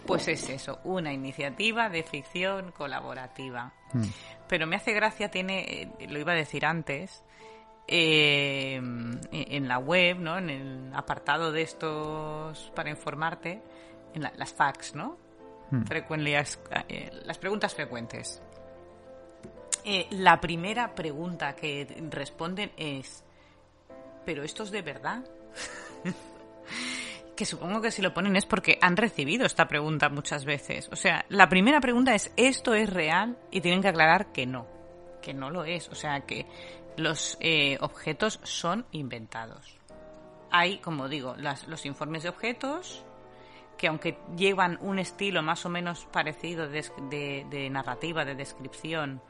pues 0.06 0.30
es 0.30 0.50
eso, 0.50 0.80
una 0.86 1.12
iniciativa 1.12 1.90
de 1.90 2.04
ficción 2.04 2.72
colaborativa. 2.72 3.74
Mm. 3.94 4.04
Pero 4.48 4.66
me 4.66 4.78
hace 4.78 4.94
gracia, 4.94 5.30
tiene, 5.30 5.60
eh, 6.00 6.08
lo 6.08 6.20
iba 6.20 6.32
a 6.32 6.36
decir 6.36 6.66
antes, 6.66 7.24
eh, 7.88 8.76
en 8.76 9.68
la 9.68 9.78
web, 9.80 10.18
¿no? 10.20 10.38
En 10.38 10.50
el 10.50 10.92
apartado 10.94 11.52
de 11.52 11.62
estos 11.62 12.72
para 12.76 12.90
informarte, 12.90 13.62
en 14.14 14.24
la- 14.24 14.34
las 14.38 14.54
facts, 14.54 14.96
¿no? 14.96 15.18
Mm. 15.72 15.84
Frequently 15.84 16.34
asked- 16.34 16.86
eh, 16.90 17.12
las 17.26 17.38
preguntas 17.38 17.74
frecuentes. 17.74 18.42
Eh, 19.84 20.08
la 20.12 20.40
primera 20.42 20.96
pregunta 20.96 21.56
que 21.56 21.88
responden 22.10 22.72
es, 22.78 23.24
¿pero 24.26 24.44
esto 24.44 24.64
es 24.64 24.72
de 24.72 24.82
verdad? 24.82 25.24
que 27.36 27.46
supongo 27.46 27.82
que 27.82 27.92
si 27.92 28.02
lo 28.02 28.14
ponen 28.14 28.36
es 28.36 28.46
porque 28.46 28.80
han 28.82 28.96
recibido 28.98 29.46
esta 29.46 29.68
pregunta 29.68 30.10
muchas 30.10 30.46
veces. 30.46 30.90
O 30.92 30.96
sea, 30.96 31.26
la 31.30 31.50
primera 31.50 31.82
pregunta 31.82 32.16
es, 32.16 32.32
¿esto 32.38 32.74
es 32.74 32.90
real? 32.90 33.38
Y 33.52 33.62
tienen 33.62 33.82
que 33.82 33.90
aclarar 33.90 34.32
que 34.32 34.46
no, 34.46 34.66
que 35.22 35.34
no 35.34 35.50
lo 35.52 35.66
es. 35.66 35.90
O 35.90 35.96
sea, 35.96 36.22
que 36.22 36.46
los 36.98 37.38
eh, 37.42 37.78
objetos 37.82 38.40
son 38.44 38.86
inventados. 38.92 39.78
Hay, 40.52 40.78
como 40.80 41.08
digo, 41.10 41.36
las- 41.38 41.68
los 41.68 41.86
informes 41.86 42.24
de 42.24 42.30
objetos, 42.30 43.04
que 43.78 43.88
aunque 43.88 44.18
llevan 44.38 44.78
un 44.82 45.00
estilo 45.00 45.42
más 45.42 45.66
o 45.66 45.70
menos 45.70 46.06
parecido 46.06 46.68
de, 46.70 47.70
narrativa, 47.72 48.24
de 48.24 48.36
descripción, 48.36 49.22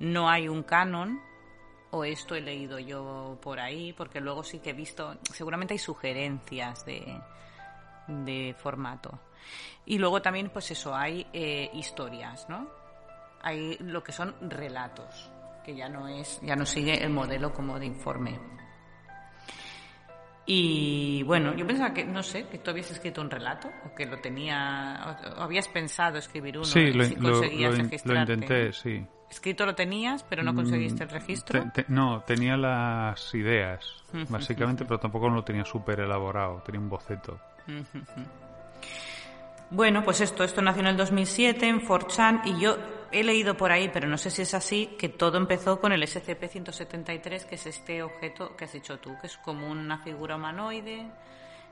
no 0.00 0.28
hay 0.28 0.48
un 0.48 0.64
canon, 0.64 1.20
o 1.92 2.04
esto 2.04 2.34
he 2.34 2.40
leído 2.40 2.80
yo 2.80 3.38
por 3.40 3.60
ahí, 3.60 3.92
porque 3.92 4.20
luego 4.20 4.42
sí 4.42 4.58
que 4.58 4.70
he 4.70 4.72
visto, 4.72 5.16
seguramente 5.32 5.74
hay 5.74 5.78
sugerencias 5.78 6.84
de, 6.84 7.20
de 8.08 8.54
formato. 8.58 9.20
Y 9.86 9.98
luego 9.98 10.20
también, 10.20 10.50
pues 10.50 10.70
eso, 10.72 10.96
hay 10.96 11.26
eh, 11.32 11.70
historias, 11.74 12.48
¿no? 12.48 12.66
Hay 13.42 13.76
lo 13.78 14.02
que 14.02 14.10
son 14.10 14.34
relatos, 14.50 15.30
que 15.64 15.74
ya 15.74 15.88
no 15.88 16.06
es, 16.06 16.40
ya 16.42 16.54
no 16.54 16.64
sigue 16.66 17.02
el 17.02 17.10
modelo 17.10 17.52
como 17.52 17.78
de 17.80 17.86
informe. 17.86 18.38
Y 20.46 21.22
bueno, 21.22 21.54
yo 21.54 21.66
pensaba 21.66 21.94
que, 21.94 22.04
no 22.04 22.22
sé, 22.22 22.46
que 22.48 22.58
tú 22.58 22.70
habías 22.70 22.90
escrito 22.90 23.22
un 23.22 23.30
relato, 23.30 23.70
o 23.86 23.94
que 23.94 24.04
lo 24.04 24.18
tenía, 24.18 25.18
o, 25.36 25.40
o 25.40 25.42
habías 25.42 25.68
pensado 25.68 26.18
escribir 26.18 26.58
uno, 26.58 26.66
Sí, 26.66 26.80
y 26.80 26.92
lo, 26.92 27.04
si 27.04 27.14
lo- 27.16 27.22
conseguías 27.32 27.70
lo 27.72 27.76
lo 27.78 27.82
registrarte. 27.84 28.32
intenté, 28.34 28.72
sí. 28.74 29.06
Escrito 29.30 29.64
lo 29.64 29.74
tenías, 29.74 30.22
pero 30.22 30.42
no 30.42 30.54
conseguiste 30.54 31.02
el 31.02 31.08
registro. 31.10 31.62
Te- 31.72 31.82
te- 31.84 31.92
no, 31.92 32.20
tenía 32.24 32.56
las 32.58 33.34
ideas, 33.34 34.04
básicamente, 34.28 34.84
pero 34.84 35.00
tampoco 35.00 35.28
lo 35.30 35.42
tenía 35.42 35.64
súper 35.64 36.00
elaborado, 36.00 36.62
tenía 36.64 36.80
un 36.80 36.90
boceto. 36.90 37.40
Bueno, 39.70 40.04
pues 40.04 40.20
esto, 40.20 40.44
esto 40.44 40.62
nació 40.62 40.80
en 40.82 40.88
el 40.88 40.96
2007 40.96 41.66
en 41.68 41.80
4chan 41.86 42.42
y 42.44 42.60
yo 42.60 42.76
he 43.10 43.24
leído 43.24 43.56
por 43.56 43.72
ahí, 43.72 43.90
pero 43.92 44.08
no 44.08 44.16
sé 44.18 44.30
si 44.30 44.42
es 44.42 44.54
así, 44.54 44.86
que 44.98 45.08
todo 45.08 45.36
empezó 45.38 45.80
con 45.80 45.92
el 45.92 46.02
SCP-173, 46.02 47.44
que 47.44 47.54
es 47.56 47.66
este 47.66 48.02
objeto 48.02 48.56
que 48.56 48.64
has 48.64 48.72
dicho 48.72 48.98
tú, 48.98 49.16
que 49.20 49.26
es 49.26 49.36
como 49.38 49.68
una 49.68 49.98
figura 49.98 50.36
humanoide 50.36 51.06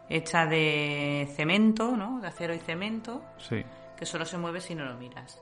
hecha 0.09 0.47
de 0.47 1.29
cemento, 1.37 1.97
¿no? 1.97 2.21
De 2.21 2.29
acero 2.29 2.55
y 2.55 2.59
cemento, 2.59 3.23
Sí. 3.39 3.65
que 3.97 4.05
solo 4.07 4.25
se 4.25 4.37
mueve 4.39 4.61
si 4.61 4.75
no 4.75 4.85
lo 4.85 4.95
miras. 4.95 5.41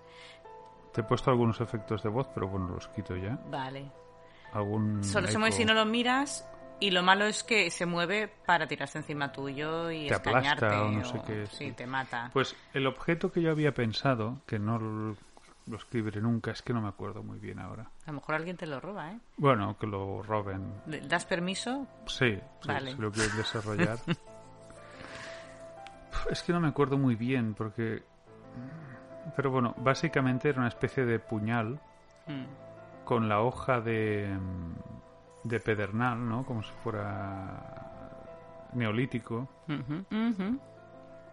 Te 0.93 1.01
he 1.01 1.05
puesto 1.05 1.31
algunos 1.31 1.61
efectos 1.61 2.03
de 2.03 2.09
voz, 2.09 2.29
pero 2.35 2.49
bueno, 2.49 2.69
los 2.69 2.89
quito 2.89 3.17
ya. 3.17 3.39
Vale. 3.47 3.91
Algún 4.53 5.03
Solo 5.05 5.29
se 5.29 5.39
mueve 5.39 5.55
si 5.55 5.65
no 5.65 5.73
lo 5.75 5.85
miras 5.87 6.47
y 6.81 6.91
lo 6.91 7.03
malo 7.03 7.25
es 7.27 7.43
que 7.45 7.71
se 7.71 7.87
mueve 7.87 8.29
para 8.47 8.67
tirarse 8.67 8.99
encima 8.99 9.33
tuyo 9.33 9.91
y 9.91 10.09
Te 10.09 10.15
aplasta 10.15 10.85
o 10.85 10.91
no 10.91 11.05
sé 11.05 11.21
qué, 11.27 11.47
Sí, 11.47 11.67
sí. 11.67 11.73
te 11.73 11.87
mata. 11.87 12.31
Pues 12.33 12.57
el 12.75 12.87
objeto 12.87 13.31
que 13.31 13.43
yo 13.43 13.51
había 13.51 13.73
pensado, 13.75 14.41
que 14.47 14.59
no 14.59 14.79
lo, 14.79 15.17
lo 15.67 15.77
escribiré 15.77 16.21
nunca, 16.21 16.51
es 16.51 16.63
que 16.63 16.73
no 16.73 16.81
me 16.81 16.89
acuerdo 16.89 17.23
muy 17.23 17.39
bien 17.39 17.59
ahora. 17.59 17.91
A 18.05 18.07
lo 18.09 18.15
mejor 18.15 18.35
alguien 18.35 18.57
te 18.57 18.67
lo 18.67 18.81
roba, 18.81 19.13
¿eh? 19.13 19.19
Bueno, 19.37 19.77
que 19.79 19.87
lo 19.87 20.23
roben. 20.23 20.73
¿Le- 20.87 21.01
¿Das 21.03 21.25
permiso? 21.27 21.87
Sí, 22.07 22.37
sí, 22.37 22.69
Vale. 22.69 22.93
si 22.93 22.99
lo 23.01 23.13
quieren 23.13 23.37
desarrollar. 23.37 23.99
es 26.31 26.43
que 26.43 26.53
no 26.53 26.61
me 26.61 26.69
acuerdo 26.69 26.99
muy 26.99 27.15
bien, 27.15 27.55
porque... 27.55 28.03
Pero 29.37 29.51
bueno, 29.51 29.75
básicamente 29.79 30.49
era 30.49 30.59
una 30.61 30.69
especie 30.69 31.05
de 31.05 31.19
puñal 31.19 31.81
Mm. 32.27 32.45
con 33.05 33.29
la 33.29 33.41
hoja 33.41 33.81
de, 33.81 34.37
mm, 34.39 34.75
de 35.45 35.61
pedernal, 35.61 36.29
¿no? 36.29 36.45
Como 36.45 36.63
si 36.63 36.73
fuera 36.83 38.69
neolítico. 38.73 39.49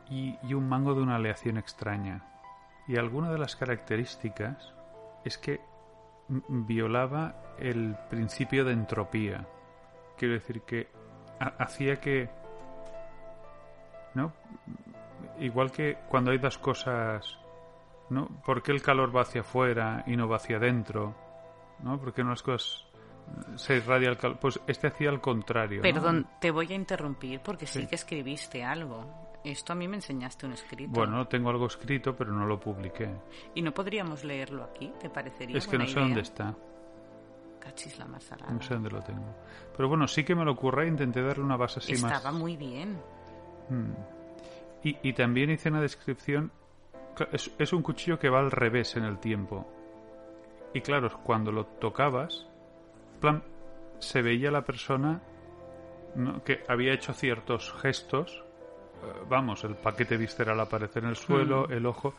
Y, 0.09 0.37
y 0.43 0.53
un 0.53 0.69
mango 0.69 0.93
de 0.95 1.01
una 1.01 1.15
aleación 1.17 1.57
extraña. 1.57 2.23
Y 2.87 2.97
alguna 2.97 3.29
de 3.29 3.37
las 3.37 3.55
características 3.55 4.73
es 5.25 5.37
que 5.37 5.59
violaba 6.29 7.35
el 7.59 7.95
principio 8.09 8.63
de 8.63 8.71
entropía. 8.73 9.45
Quiero 10.17 10.35
decir 10.35 10.61
que 10.61 10.87
ha- 11.39 11.53
hacía 11.63 11.99
que... 11.99 12.29
¿No? 14.13 14.31
Igual 15.39 15.71
que 15.71 15.97
cuando 16.09 16.31
hay 16.31 16.37
dos 16.37 16.57
cosas... 16.57 17.37
¿No? 18.09 18.29
¿Por 18.45 18.63
qué 18.63 18.71
el 18.71 18.81
calor 18.81 19.13
va 19.13 19.23
hacia 19.23 19.41
afuera 19.41 20.03
y 20.07 20.15
no 20.15 20.29
va 20.29 20.37
hacia 20.37 20.55
adentro? 20.57 21.13
¿No? 21.79 21.99
Porque 21.99 22.23
no 22.23 22.29
las 22.29 22.41
cosas 22.41 22.86
se 23.55 23.78
irradia 23.78 24.09
el 24.09 24.17
calor. 24.17 24.38
Pues 24.39 24.59
este 24.67 24.88
hacía 24.88 25.09
al 25.09 25.21
contrario. 25.21 25.78
¿no? 25.78 25.82
Perdón, 25.84 26.28
te 26.39 26.51
voy 26.51 26.71
a 26.71 26.75
interrumpir 26.75 27.39
porque 27.41 27.65
sí. 27.65 27.82
Sí. 27.82 27.88
que 27.88 27.95
escribiste 27.95 28.63
algo. 28.63 29.05
Esto 29.43 29.73
a 29.73 29.75
mí 29.75 29.88
me 29.88 29.95
enseñaste 29.95 30.45
un 30.45 30.53
escrito. 30.53 30.91
Bueno, 30.93 31.25
tengo 31.28 31.49
algo 31.49 31.67
escrito, 31.67 32.15
pero 32.15 32.32
no 32.34 32.45
lo 32.45 32.59
publiqué. 32.59 33.09
¿Y 33.55 33.61
no 33.61 33.73
podríamos 33.73 34.23
leerlo 34.23 34.63
aquí? 34.63 34.91
¿Te 34.99 35.09
parecería 35.09 35.57
Es 35.57 35.67
que 35.67 35.78
no 35.78 35.88
sé 35.88 35.99
dónde 35.99 36.13
idea? 36.13 36.21
está. 36.23 36.55
Cachis 37.59 37.97
la 37.97 38.05
más 38.05 38.23
salada. 38.23 38.51
No 38.51 38.61
sé 38.61 38.73
dónde 38.73 38.89
lo 38.89 39.01
tengo. 39.01 39.36
Pero 39.75 39.88
bueno, 39.89 40.07
sí 40.07 40.23
que 40.23 40.36
me 40.36 40.43
lo 40.43 40.51
ocurre 40.53 40.88
intenté 40.88 41.21
darle 41.21 41.43
una 41.43 41.55
base 41.57 41.80
así 41.80 41.93
Estaba 41.93 42.32
más. 42.32 42.34
muy 42.34 42.57
bien. 42.57 42.97
Mm. 43.69 43.91
Y, 44.84 44.97
y 45.09 45.13
también 45.13 45.49
hice 45.49 45.69
una 45.69 45.82
descripción. 45.82 46.51
Es, 47.32 47.51
es 47.57 47.73
un 47.73 47.82
cuchillo 47.82 48.19
que 48.19 48.30
va 48.30 48.39
al 48.39 48.51
revés 48.51 48.95
en 48.95 49.03
el 49.03 49.17
tiempo. 49.19 49.67
Y 50.73 50.82
claro, 50.82 51.09
cuando 51.23 51.51
lo 51.51 51.65
tocabas, 51.65 52.47
plan, 53.18 53.43
se 53.99 54.22
veía 54.22 54.51
la 54.51 54.63
persona 54.63 55.22
¿no? 56.15 56.43
que 56.43 56.63
había 56.68 56.93
hecho 56.93 57.13
ciertos 57.13 57.74
gestos. 57.82 58.43
eh, 59.03 59.24
vamos, 59.30 59.63
el 59.63 59.76
paquete 59.76 60.18
visceral 60.18 60.59
aparecer 60.59 61.03
en 61.03 61.09
el 61.09 61.15
suelo, 61.15 61.68
Mm. 61.68 61.74
el 61.74 61.86
ojo. 61.86 62.13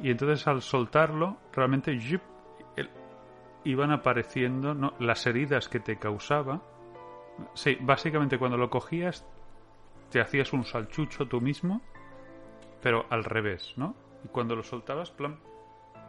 Y 0.00 0.10
entonces 0.10 0.46
al 0.46 0.62
soltarlo, 0.62 1.38
realmente 1.52 1.98
iban 3.64 3.90
apareciendo 3.90 4.74
¿no? 4.74 4.94
las 5.00 5.26
heridas 5.26 5.68
que 5.68 5.80
te 5.80 5.96
causaba. 5.98 6.62
Sí, 7.54 7.76
básicamente 7.80 8.38
cuando 8.38 8.56
lo 8.56 8.70
cogías 8.70 9.26
te 10.10 10.20
hacías 10.20 10.52
un 10.52 10.64
salchucho 10.64 11.26
tú 11.26 11.40
mismo, 11.40 11.82
pero 12.82 13.06
al 13.10 13.24
revés, 13.24 13.74
¿no? 13.76 13.94
Y 14.24 14.28
cuando 14.28 14.56
lo 14.56 14.62
soltabas, 14.62 15.10
plan, 15.10 15.38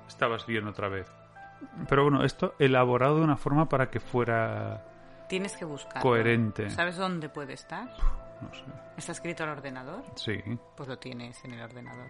estabas 0.07 0.45
bien 0.45 0.67
otra 0.67 0.87
vez. 0.87 1.11
Pero 1.87 2.03
bueno, 2.03 2.23
esto 2.23 2.55
elaborado 2.59 3.17
de 3.17 3.23
una 3.23 3.37
forma 3.37 3.67
para 3.69 3.89
que 3.89 3.99
fuera, 3.99 4.83
Tienes 5.27 5.55
que 5.55 5.65
buscarlo. 5.65 6.01
Coherente. 6.01 6.69
¿Sabes 6.69 6.97
dónde 6.97 7.29
puede 7.29 7.53
estar? 7.53 7.87
no 8.41 8.53
sé, 8.53 8.63
¿Está 8.97 9.11
escrito 9.11 9.43
al 9.43 9.49
ordenador? 9.49 10.01
sí, 10.15 10.37
Pues 10.77 10.87
lo 10.87 10.97
tienes 10.97 11.43
en 11.43 11.53
el 11.53 11.61
ordenador. 11.61 12.09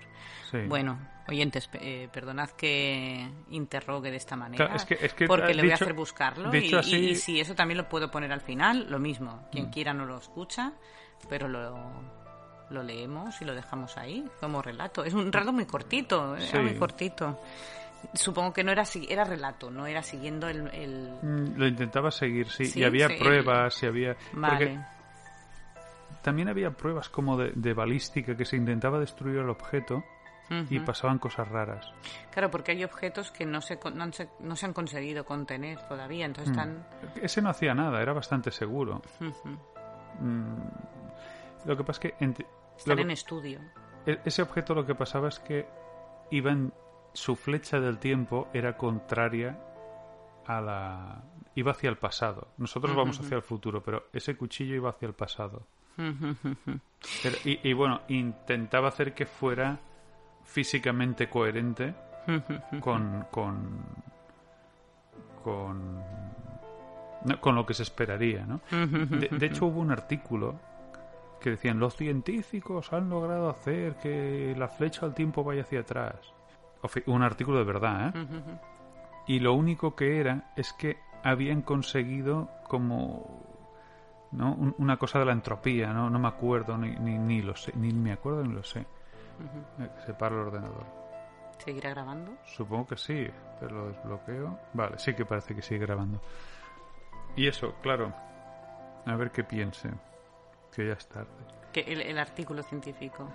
sí. 0.52 0.60
Bueno, 0.68 1.00
oyentes, 1.28 1.68
eh, 1.74 2.08
perdonad 2.14 2.52
que 2.52 3.28
interrogue 3.50 4.12
de 4.12 4.18
esta 4.18 4.36
manera. 4.36 4.66
Claro, 4.66 4.76
es 4.78 4.86
que- 4.86 5.06
es 5.06 5.14
que, 5.16 5.26
porque 5.28 5.52
eh, 5.52 5.56
le 5.56 5.64
voy 5.64 5.72
a 5.72 5.74
hacer 5.76 5.94
buscarlo. 5.94 6.52
dicho 6.52 6.76
y, 6.76 6.80
así- 6.80 6.96
y- 6.98 7.10
y 7.10 7.16
si 7.16 7.40
eso 7.40 7.56
también 7.56 7.80
lo 7.80 7.90
puedo 7.90 8.12
poner 8.12 8.32
al 8.32 8.42
final, 8.42 8.86
lo 8.92 9.00
mismo. 9.00 9.48
Quien 9.52 9.68
Mm. 9.68 9.72
quiera 9.72 9.94
no 9.94 10.06
lo 10.06 10.18
escucha, 10.20 10.74
pero 11.28 11.48
lo, 11.48 11.76
lo 12.70 12.84
leemos 12.84 13.42
y 13.42 13.46
lo 13.46 13.56
dejamos 13.56 13.98
ahí 13.98 14.24
como 14.40 14.62
relato. 14.62 15.04
Es 15.04 15.16
un 15.16 15.32
relato 15.34 15.52
muy 15.52 15.66
cortito, 15.66 16.36
era 16.38 16.46
Sí. 16.46 16.58
muy 16.60 16.76
cortito. 16.76 17.40
Supongo 18.14 18.54
que 18.54 18.64
no 18.64 18.72
era 18.72 18.84
así, 18.84 19.06
era 19.10 19.24
relato, 19.24 19.70
no 19.70 19.86
era 19.86 20.02
siguiendo 20.02 20.48
el... 20.48 20.68
el- 20.74 21.10
Mm, 21.22 21.58
Lo 21.58 21.68
intentaba 21.68 22.12
seguir, 22.12 22.50
sí, 22.50 22.66
Sí, 22.66 22.80
y 22.80 22.84
había 22.84 23.08
sí. 23.08 23.16
pruebas, 23.20 23.82
y 23.84 23.86
había... 23.86 24.16
Vale. 24.34 24.58
Porque 24.68 24.80
también 26.22 26.50
había 26.50 26.72
pruebas 26.72 27.10
como 27.10 27.38
de, 27.38 27.52
de 27.56 27.74
balística 27.74 28.36
que 28.36 28.46
se 28.46 28.56
intentaba 28.58 29.00
destruir 29.00 29.38
el 29.38 29.50
objeto 29.50 30.04
y 30.72 30.80
pasaban 30.80 31.20
cosas 31.20 31.48
raras. 31.48 31.94
Claro, 32.32 32.50
porque 32.50 32.72
hay 32.72 32.84
objetos 32.84 33.30
que 33.32 33.46
no 33.46 33.62
se, 33.62 33.78
no, 33.94 34.04
han 34.04 34.12
se, 34.14 34.30
no 34.40 34.56
se 34.56 34.66
han 34.66 34.74
conseguido 34.74 35.24
contener 35.24 35.80
todavía, 35.88 36.26
entonces 36.26 36.56
Mm. 36.56 36.60
están... 36.60 36.88
Ese 37.22 37.42
no 37.44 37.50
hacía 37.50 37.76
nada, 37.76 38.02
era 38.02 38.14
bastante 38.14 38.50
seguro. 38.50 39.00
Mm, 40.20 40.56
Lo 41.66 41.78
que 41.78 41.84
pasa 41.84 41.92
es 41.92 42.00
que 42.00 42.26
están 42.78 42.96
que- 42.96 43.02
en 43.04 43.12
estudio. 43.12 43.60
e- 44.08 44.20
ese 44.26 44.42
objeto 44.42 44.74
lo 44.74 44.86
que 44.86 44.96
pasaba 44.96 45.28
es 45.28 45.40
que 45.40 45.68
iba 46.32 46.52
en 46.52 46.74
su 47.14 47.36
flecha 47.36 47.80
del 47.80 47.98
tiempo 47.98 48.48
era 48.54 48.78
contraria 48.78 49.58
a 50.46 50.62
la 50.62 51.22
iba 51.56 51.72
hacia 51.72 51.90
el 51.90 51.98
pasado. 51.98 52.48
Nosotros 52.58 52.96
vamos 52.96 53.20
hacia 53.20 53.36
el 53.38 53.44
futuro, 53.44 53.82
pero 53.84 54.06
ese 54.14 54.36
cuchillo 54.38 54.76
iba 54.76 54.90
hacia 54.90 55.08
el 55.08 55.14
pasado. 55.14 55.64
Pero- 57.24 57.38
y, 57.44 57.60
y 57.68 57.74
bueno, 57.74 58.02
intentaba 58.08 58.88
hacer 58.88 59.14
que 59.14 59.26
fuera 59.26 59.80
físicamente 60.46 61.30
coherente 61.30 61.94
con 62.80 63.26
con 63.32 63.84
con 65.44 66.04
con 67.42 67.56
lo 67.56 67.66
que 67.66 67.74
se 67.74 67.84
esperaría, 67.84 68.46
¿no? 68.46 68.62
De, 69.20 69.28
de 69.30 69.46
hecho, 69.46 69.66
hubo 69.66 69.82
un 69.82 69.92
artículo 69.92 70.60
que 71.42 71.52
decían 71.52 71.80
los 71.80 71.96
científicos 71.96 72.92
han 72.94 73.10
logrado 73.10 73.50
hacer 73.50 73.96
que 73.98 74.56
la 74.58 74.68
flecha 74.70 75.06
del 75.06 75.16
tiempo 75.16 75.44
vaya 75.44 75.62
hacia 75.64 75.82
atrás. 75.82 76.16
Un 77.08 77.24
artículo 77.24 77.58
de 77.60 77.64
verdad, 77.66 78.10
¿eh? 78.16 78.28
Y 79.28 79.40
lo 79.40 79.54
único 79.54 79.96
que 79.96 80.20
era 80.20 80.52
es 80.56 80.74
que 80.74 80.98
habían 81.24 81.62
conseguido 81.62 82.50
como 82.68 83.48
¿no? 84.32 84.54
Un- 84.54 84.76
una 84.78 84.98
cosa 84.98 85.20
de 85.20 85.26
la 85.26 85.32
entropía, 85.34 85.92
¿no? 85.92 86.10
No 86.10 86.20
me 86.20 86.28
acuerdo, 86.28 86.78
ni, 86.78 86.92
ni, 86.92 87.18
ni 87.18 87.42
lo 87.42 87.56
sé, 87.56 87.74
ni 87.76 87.92
me 87.92 88.12
acuerdo 88.14 88.44
ni 88.44 88.54
lo 88.54 88.64
sé. 88.64 88.80
Ujú. 88.82 89.84
Eh, 89.84 89.90
que 89.96 90.02
se 90.06 90.14
para 90.14 90.36
el 90.36 90.42
ordenador. 90.42 90.86
¿Seguirá 91.58 91.90
grabando? 91.90 92.34
Supongo 92.46 92.88
que 92.88 92.98
sí, 92.98 93.28
pero 93.60 93.76
lo 93.76 93.88
desbloqueo. 93.90 94.60
Vale, 94.74 94.98
sí 95.00 95.14
que 95.16 95.26
parece 95.26 95.56
que 95.56 95.62
sigue 95.62 95.80
grabando. 95.86 96.22
Y 97.36 97.48
eso, 97.48 97.74
claro. 97.82 98.14
A 99.06 99.16
ver 99.16 99.32
qué 99.32 99.44
piense. 99.44 99.90
Que 100.74 100.88
ya 100.88 100.94
es 100.94 101.08
tarde. 101.10 101.28
Que 101.74 101.82
el, 101.82 102.02
el 102.02 102.18
artículo 102.20 102.62
científico. 102.64 103.28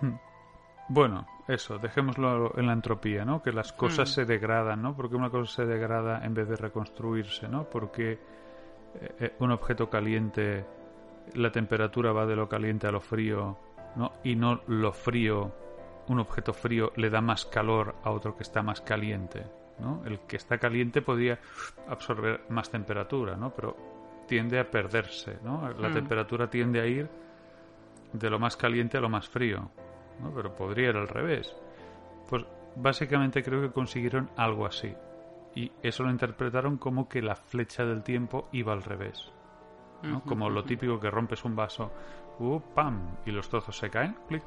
Bueno, 0.88 1.26
eso, 1.48 1.78
dejémoslo 1.78 2.56
en 2.58 2.66
la 2.66 2.72
entropía, 2.72 3.24
¿no? 3.24 3.42
Que 3.42 3.52
las 3.52 3.72
cosas 3.72 4.10
Mm. 4.10 4.12
se 4.12 4.24
degradan, 4.26 4.82
¿no? 4.82 4.94
Porque 4.94 5.16
una 5.16 5.30
cosa 5.30 5.50
se 5.62 5.66
degrada 5.66 6.24
en 6.24 6.34
vez 6.34 6.48
de 6.48 6.56
reconstruirse, 6.56 7.48
¿no? 7.48 7.64
Porque 7.64 8.12
eh, 8.12 9.14
eh, 9.18 9.34
un 9.40 9.50
objeto 9.50 9.88
caliente, 9.90 10.64
la 11.34 11.50
temperatura 11.50 12.12
va 12.12 12.26
de 12.26 12.36
lo 12.36 12.48
caliente 12.48 12.86
a 12.86 12.92
lo 12.92 13.00
frío, 13.00 13.58
¿no? 13.96 14.12
Y 14.22 14.36
no 14.36 14.60
lo 14.66 14.92
frío, 14.92 15.52
un 16.08 16.18
objeto 16.20 16.52
frío 16.52 16.92
le 16.96 17.08
da 17.10 17.20
más 17.20 17.44
calor 17.46 17.94
a 18.04 18.10
otro 18.10 18.36
que 18.36 18.42
está 18.42 18.62
más 18.62 18.80
caliente, 18.82 19.46
¿no? 19.78 20.02
El 20.04 20.20
que 20.20 20.36
está 20.36 20.58
caliente 20.58 21.00
podría 21.02 21.38
absorber 21.88 22.44
más 22.50 22.70
temperatura, 22.70 23.36
¿no? 23.36 23.50
Pero 23.54 23.76
tiende 24.28 24.60
a 24.60 24.70
perderse, 24.70 25.38
¿no? 25.42 25.68
La 25.78 25.88
Mm. 25.88 25.92
temperatura 25.94 26.48
tiende 26.48 26.80
a 26.80 26.86
ir 26.86 27.08
de 28.12 28.30
lo 28.30 28.38
más 28.38 28.56
caliente 28.56 28.96
a 28.96 29.00
lo 29.00 29.08
más 29.08 29.28
frío. 29.28 29.70
¿No? 30.20 30.32
Pero 30.34 30.54
podría 30.54 30.90
ir 30.90 30.96
al 30.96 31.08
revés. 31.08 31.54
Pues 32.28 32.44
básicamente 32.76 33.42
creo 33.42 33.60
que 33.60 33.72
consiguieron 33.72 34.30
algo 34.36 34.66
así. 34.66 34.94
Y 35.54 35.70
eso 35.82 36.02
lo 36.02 36.10
interpretaron 36.10 36.78
como 36.78 37.08
que 37.08 37.22
la 37.22 37.36
flecha 37.36 37.84
del 37.84 38.02
tiempo 38.02 38.48
iba 38.52 38.72
al 38.72 38.82
revés. 38.82 39.30
¿no? 40.02 40.22
Como 40.22 40.50
lo 40.50 40.64
típico 40.64 41.00
que 41.00 41.10
rompes 41.10 41.44
un 41.44 41.56
vaso, 41.56 41.90
uh, 42.38 42.60
¡pam! 42.74 43.16
y 43.24 43.30
los 43.30 43.48
trozos 43.48 43.78
se 43.78 43.88
caen. 43.88 44.16
clic. 44.28 44.44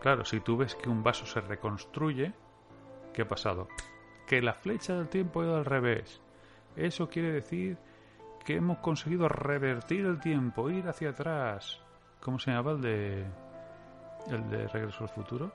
Claro, 0.00 0.24
si 0.24 0.40
tú 0.40 0.56
ves 0.56 0.74
que 0.74 0.88
un 0.88 1.02
vaso 1.02 1.26
se 1.26 1.40
reconstruye, 1.40 2.32
¿qué 3.12 3.22
ha 3.22 3.28
pasado? 3.28 3.68
Que 4.26 4.40
la 4.40 4.54
flecha 4.54 4.94
del 4.94 5.08
tiempo 5.08 5.40
ha 5.40 5.44
ido 5.44 5.56
al 5.56 5.64
revés. 5.64 6.22
Eso 6.76 7.08
quiere 7.08 7.32
decir 7.32 7.78
que 8.44 8.56
hemos 8.56 8.78
conseguido 8.78 9.28
revertir 9.28 10.06
el 10.06 10.20
tiempo, 10.20 10.70
ir 10.70 10.86
hacia 10.88 11.10
atrás. 11.10 11.80
¿Cómo 12.20 12.38
se 12.38 12.50
llamaba 12.50 12.72
el 12.72 12.80
de 12.80 13.26
el 14.30 14.48
de 14.50 14.66
Regreso 14.68 15.04
al 15.04 15.10
Futuro? 15.10 15.52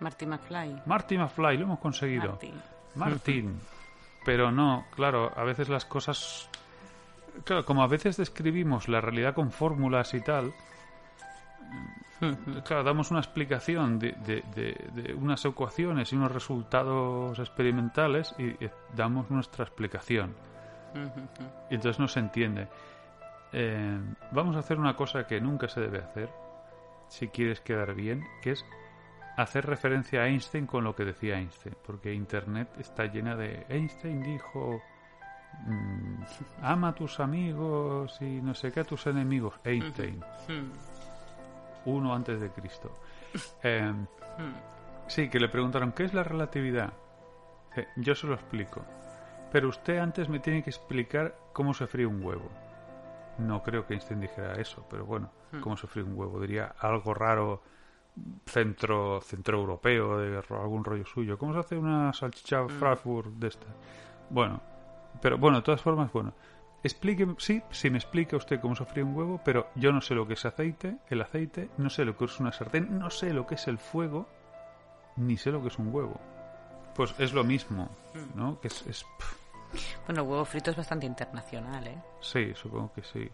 Marty 0.00 0.26
McFly. 0.26 0.82
Marty 0.86 1.18
McFly, 1.18 1.56
lo 1.56 1.64
hemos 1.64 1.78
conseguido. 1.80 2.32
Marty. 2.32 2.52
Martin. 2.94 3.60
Pero 4.24 4.50
no, 4.50 4.86
claro, 4.94 5.32
a 5.36 5.42
veces 5.44 5.68
las 5.68 5.84
cosas... 5.84 6.48
Claro, 7.44 7.64
como 7.64 7.82
a 7.82 7.86
veces 7.86 8.16
describimos 8.16 8.88
la 8.88 9.00
realidad 9.00 9.34
con 9.34 9.50
fórmulas 9.52 10.12
y 10.14 10.20
tal, 10.20 10.52
claro, 12.64 12.82
damos 12.82 13.10
una 13.10 13.20
explicación 13.20 13.98
de, 13.98 14.12
de- 14.24 14.42
de- 14.54 15.02
de 15.02 15.14
unas 15.14 15.44
ecuaciones 15.44 16.12
y 16.12 16.16
unos 16.16 16.32
resultados 16.32 17.38
experimentales 17.38 18.34
y 18.38 18.48
eh, 18.64 18.70
damos 18.94 19.30
nuestra 19.30 19.64
explicación. 19.64 20.34
Y 21.70 21.74
entonces 21.76 22.00
no 22.00 22.08
se 22.08 22.18
entiende. 22.20 22.66
Eh, 23.52 23.98
vamos 24.32 24.56
a 24.56 24.60
hacer 24.60 24.78
una 24.78 24.96
cosa 24.96 25.26
que 25.26 25.40
nunca 25.40 25.68
se 25.68 25.80
debe 25.80 25.98
hacer, 25.98 26.28
si 27.08 27.28
quieres 27.28 27.60
quedar 27.60 27.94
bien, 27.94 28.24
que 28.42 28.52
es 28.52 28.64
hacer 29.36 29.66
referencia 29.66 30.22
a 30.22 30.26
Einstein 30.26 30.66
con 30.66 30.84
lo 30.84 30.94
que 30.94 31.04
decía 31.04 31.38
Einstein, 31.38 31.76
porque 31.86 32.12
Internet 32.12 32.68
está 32.78 33.06
llena 33.06 33.36
de 33.36 33.64
Einstein 33.68 34.22
dijo 34.22 34.82
mm, 35.64 36.22
ama 36.62 36.88
a 36.88 36.94
tus 36.94 37.20
amigos 37.20 38.20
y 38.20 38.42
no 38.42 38.54
sé 38.54 38.72
qué 38.72 38.80
a 38.80 38.84
tus 38.84 39.06
enemigos. 39.06 39.54
Einstein, 39.64 40.22
uno 41.84 42.14
antes 42.14 42.40
de 42.40 42.50
Cristo. 42.50 42.92
Eh, 43.62 43.92
sí, 45.06 45.28
que 45.28 45.38
le 45.38 45.50
preguntaron 45.50 45.92
¿qué 45.92 46.04
es 46.04 46.14
la 46.14 46.22
relatividad? 46.22 46.94
Yo 47.96 48.14
se 48.14 48.26
lo 48.26 48.32
explico, 48.32 48.82
pero 49.52 49.68
usted 49.68 49.98
antes 49.98 50.30
me 50.30 50.40
tiene 50.40 50.62
que 50.62 50.70
explicar 50.70 51.36
cómo 51.52 51.74
se 51.74 51.86
fríe 51.86 52.06
un 52.06 52.24
huevo. 52.24 52.48
No 53.38 53.62
creo 53.62 53.86
que 53.86 53.94
Einstein 53.94 54.20
dijera 54.20 54.54
eso, 54.54 54.84
pero 54.90 55.06
bueno, 55.06 55.30
cómo 55.60 55.76
se 55.76 55.86
fríe 55.86 56.04
un 56.04 56.18
huevo. 56.18 56.40
Diría 56.40 56.74
algo 56.80 57.14
raro 57.14 57.62
centro 58.46 59.20
centroeuropeo 59.20 60.18
de 60.18 60.40
ro- 60.42 60.60
algún 60.62 60.84
rollo 60.84 61.06
suyo. 61.06 61.38
¿Cómo 61.38 61.52
se 61.52 61.60
hace 61.60 61.76
una 61.76 62.12
salchicha 62.12 62.66
Frankfurt 62.68 63.28
de 63.34 63.48
esta? 63.48 63.66
Bueno, 64.30 64.60
pero 65.22 65.38
bueno, 65.38 65.58
de 65.58 65.62
todas 65.62 65.80
formas, 65.82 66.12
bueno. 66.12 66.32
Explique, 66.82 67.26
sí, 67.38 67.60
si 67.70 67.90
me 67.90 67.98
explica 67.98 68.36
usted 68.36 68.60
cómo 68.60 68.76
se 68.76 68.84
fríe 68.84 69.02
un 69.02 69.14
huevo, 69.16 69.40
pero 69.44 69.66
yo 69.74 69.90
no 69.92 70.00
sé 70.00 70.14
lo 70.14 70.28
que 70.28 70.34
es 70.34 70.44
aceite, 70.44 70.98
el 71.08 71.20
aceite, 71.20 71.70
no 71.76 71.90
sé 71.90 72.04
lo 72.04 72.16
que 72.16 72.24
es 72.26 72.38
una 72.38 72.52
sartén, 72.52 72.98
no 73.00 73.10
sé 73.10 73.32
lo 73.32 73.46
que 73.48 73.56
es 73.56 73.66
el 73.66 73.78
fuego, 73.78 74.28
ni 75.16 75.36
sé 75.36 75.50
lo 75.50 75.60
que 75.60 75.68
es 75.68 75.78
un 75.78 75.92
huevo. 75.92 76.20
Pues 76.94 77.14
es 77.18 77.32
lo 77.32 77.42
mismo, 77.42 77.88
¿no? 78.36 78.60
Que 78.60 78.68
es, 78.68 78.86
es- 78.86 79.06
Bueno, 80.06 80.22
el 80.22 80.28
huevo 80.28 80.44
frito 80.44 80.70
es 80.70 80.76
bastante 80.76 81.06
internacional, 81.06 81.86
¿eh? 81.86 81.98
sí, 82.20 82.52
supongo 82.54 82.92
que 82.92 83.02
sí. 83.02 83.28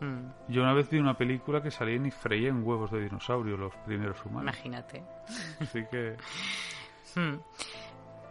Mm, 0.00 0.28
Yo 0.52 0.62
una 0.62 0.72
vez 0.74 0.88
vi 0.90 0.98
una 0.98 1.16
película 1.16 1.60
que 1.62 1.70
salían 1.70 2.06
y 2.06 2.10
freían 2.10 2.62
huevos 2.64 2.90
de 2.92 3.00
dinosaurio 3.00 3.56
los 3.56 3.74
primeros 3.86 4.24
humanos. 4.24 4.54
imagínate. 4.54 5.02
Así 5.60 5.84
que 5.90 6.16
Mm. 7.16 7.38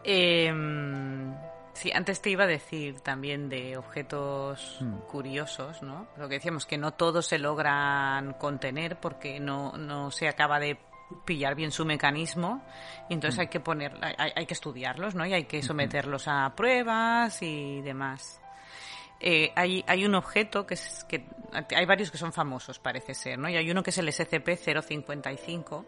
Em, 0.04 1.34
sí, 1.74 1.92
antes 1.92 2.22
te 2.22 2.30
iba 2.30 2.44
a 2.46 2.48
decir 2.48 3.02
también 3.02 3.50
de 3.50 3.76
objetos 3.76 4.78
Mm. 4.82 4.98
curiosos, 5.10 5.82
¿no? 5.82 6.08
Lo 6.18 6.30
que 6.30 6.36
decíamos, 6.36 6.66
que 6.66 6.78
no 6.78 6.92
todos 6.94 7.26
se 7.26 7.40
logran 7.40 8.34
contener 8.34 8.98
porque 9.00 9.40
no, 9.40 9.74
no 9.78 10.12
se 10.12 10.28
acaba 10.30 10.60
de 10.60 10.78
pillar 11.26 11.56
bien 11.56 11.72
su 11.72 11.86
mecanismo 11.86 12.62
y 13.10 13.14
entonces 13.14 13.40
hay 13.40 13.48
que 13.48 13.60
poner 13.60 13.94
hay, 14.02 14.32
hay 14.36 14.46
que 14.46 14.54
estudiarlos 14.54 15.16
no 15.16 15.26
y 15.26 15.34
hay 15.34 15.46
que 15.46 15.62
someterlos 15.64 16.28
a 16.28 16.54
pruebas 16.56 17.42
y 17.42 17.82
demás. 17.82 18.42
Eh, 19.20 19.52
hay, 19.56 19.84
hay 19.88 20.06
un 20.06 20.14
objeto 20.14 20.68
que 20.68 20.76
es 20.76 21.04
que 21.10 21.26
hay 21.76 21.86
varios 21.88 22.12
que 22.12 22.18
son 22.20 22.32
famosos 22.34 22.78
parece 22.78 23.16
ser 23.16 23.40
no 23.40 23.50
y 23.50 23.56
hay 23.58 23.72
uno 23.72 23.82
que 23.82 23.90
es 23.90 23.98
el 23.98 24.08
SCP-055 24.10 25.86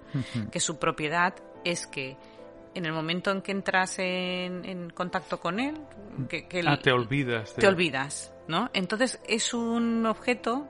que 0.51 0.59
su 0.59 0.79
propiedad 0.79 1.35
es 1.63 1.85
que 1.87 2.17
en 2.73 2.85
el 2.85 2.93
momento 2.93 3.31
en 3.31 3.41
que 3.41 3.51
entras 3.51 3.99
en, 3.99 4.63
en 4.65 4.89
contacto 4.91 5.39
con 5.39 5.59
él 5.59 5.75
que, 6.29 6.47
que 6.47 6.59
el- 6.59 6.67
ah, 6.67 6.79
te 6.81 6.91
olvidas. 6.91 7.53
te 7.55 7.67
olvidas, 7.67 8.33
¿no? 8.47 8.69
Entonces 8.73 9.19
es 9.27 9.53
un 9.53 10.05
objeto 10.05 10.67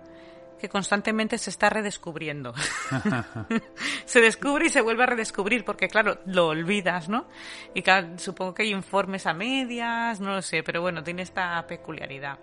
que 0.60 0.70
constantemente 0.70 1.38
se 1.38 1.50
está 1.50 1.70
redescubriendo. 1.70 2.54
se 4.06 4.22
descubre 4.22 4.68
y 4.68 4.70
se 4.70 4.82
vuelve 4.82 5.04
a 5.04 5.08
redescubrir 5.08 5.66
porque, 5.66 5.88
claro, 5.88 6.20
lo 6.26 6.48
olvidas, 6.50 7.10
¿no? 7.10 7.28
Y 7.74 7.82
claro, 7.82 8.18
supongo 8.20 8.54
que 8.54 8.64
hay 8.64 8.72
informes 8.72 9.26
a 9.26 9.34
medias, 9.34 10.20
no 10.20 10.34
lo 10.36 10.42
sé, 10.42 10.62
pero 10.64 10.82
bueno, 10.82 11.04
tiene 11.04 11.22
esta 11.24 11.66
peculiaridad. 11.68 12.40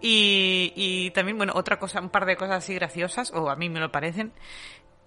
Y, 0.00 0.72
y 0.76 1.10
también, 1.12 1.36
bueno, 1.38 1.52
otra 1.56 1.78
cosa, 1.78 2.00
un 2.00 2.10
par 2.10 2.26
de 2.26 2.36
cosas 2.36 2.56
así 2.58 2.74
graciosas, 2.74 3.32
o 3.32 3.48
a 3.50 3.56
mí 3.56 3.68
me 3.68 3.80
lo 3.80 3.90
parecen. 3.90 4.32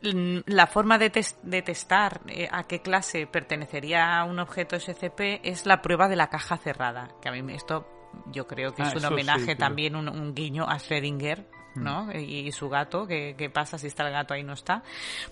Mm, 0.01 0.39
La 0.47 0.67
forma 0.67 0.97
de, 0.97 1.09
tes- 1.11 1.37
de 1.43 1.61
testar 1.61 2.21
eh, 2.27 2.47
a 2.51 2.63
qué 2.67 2.81
clase 2.81 3.27
pertenecería 3.27 4.23
un 4.23 4.39
objeto 4.39 4.75
SCP 4.79 5.41
es 5.43 5.65
la 5.65 5.81
prueba 5.81 6.07
de 6.07 6.15
la 6.15 6.29
caja 6.29 6.57
cerrada, 6.57 7.09
que 7.21 7.29
a 7.29 7.31
mí 7.31 7.41
me- 7.43 7.55
esto 7.55 7.87
yo 8.31 8.47
creo 8.47 8.73
que 8.73 8.81
Ah, 8.83 8.87
es 8.87 8.95
un 8.95 9.01
sí, 9.01 9.07
homenaje 9.07 9.55
también, 9.55 9.95
un, 9.95 10.07
un 10.09 10.33
guiño 10.33 10.63
a 10.67 10.77
Schrödinger, 10.77 11.45
¿no? 11.77 12.11
Y, 12.13 12.47
y 12.47 12.51
su 12.51 12.69
gato, 12.69 13.07
¿qué, 13.07 13.35
qué 13.37 13.49
pasa 13.49 13.77
si 13.77 13.87
está 13.87 14.05
el 14.05 14.13
gato 14.13 14.33
ahí 14.33 14.43
no 14.43 14.53
está? 14.53 14.83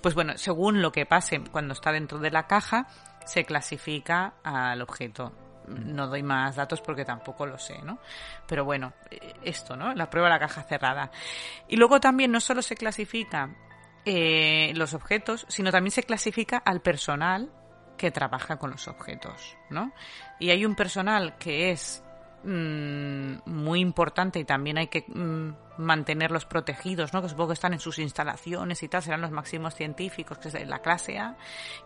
Pues 0.01 0.15
bueno, 0.15 0.37
según 0.37 0.81
lo 0.81 0.91
que 0.91 1.05
pase 1.05 1.41
cuando 1.51 1.73
está 1.73 1.91
dentro 1.91 2.19
de 2.19 2.31
la 2.31 2.47
caja, 2.47 2.87
se 3.25 3.43
clasifica 3.43 4.35
al 4.43 4.81
objeto. 4.81 5.33
No 5.67 6.07
doy 6.07 6.21
más 6.21 6.55
datos 6.55 6.81
porque 6.81 7.05
tampoco 7.05 7.45
lo 7.45 7.57
sé, 7.57 7.81
¿no? 7.81 7.97
Pero 8.47 8.65
bueno, 8.65 8.93
eh, 9.09 9.33
esto, 9.43 9.75
¿no? 9.75 9.93
La 9.95 10.09
prueba 10.09 10.29
de 10.29 10.35
la 10.35 10.39
caja 10.39 10.63
cerrada. 10.63 11.11
Y 11.67 11.75
luego 11.75 11.99
también 11.99 12.31
no 12.31 12.39
solo 12.39 12.61
se 12.61 12.75
clasifica 12.75 13.49
eh, 14.05 14.71
los 14.75 14.93
objetos, 14.93 15.45
sino 15.49 15.71
también 15.71 15.91
se 15.91 16.03
clasifica 16.03 16.57
al 16.57 16.81
personal 16.81 17.51
que 17.97 18.11
trabaja 18.11 18.57
con 18.57 18.69
los 18.71 18.87
objetos, 18.87 19.57
¿no? 19.69 19.91
Y 20.39 20.51
hay 20.51 20.65
un 20.65 20.75
personal 20.75 21.37
que 21.37 21.71
es 21.71 22.03
mm, 22.43 23.37
muy 23.45 23.79
importante 23.79 24.39
y 24.39 24.45
también 24.45 24.77
hay 24.77 24.87
que 24.87 25.05
mm, 25.07 25.64
mantenerlos 25.77 26.45
protegidos, 26.45 27.13
¿no? 27.13 27.21
Que 27.21 27.29
supongo 27.29 27.49
que 27.49 27.53
están 27.53 27.73
en 27.73 27.79
sus 27.79 27.99
instalaciones 27.99 28.81
y 28.83 28.87
tal, 28.87 29.01
serán 29.01 29.21
los 29.21 29.31
máximos 29.31 29.75
científicos, 29.75 30.37
que 30.37 30.49
es 30.49 30.67
la 30.67 30.79
clase 30.79 31.17
A, 31.17 31.35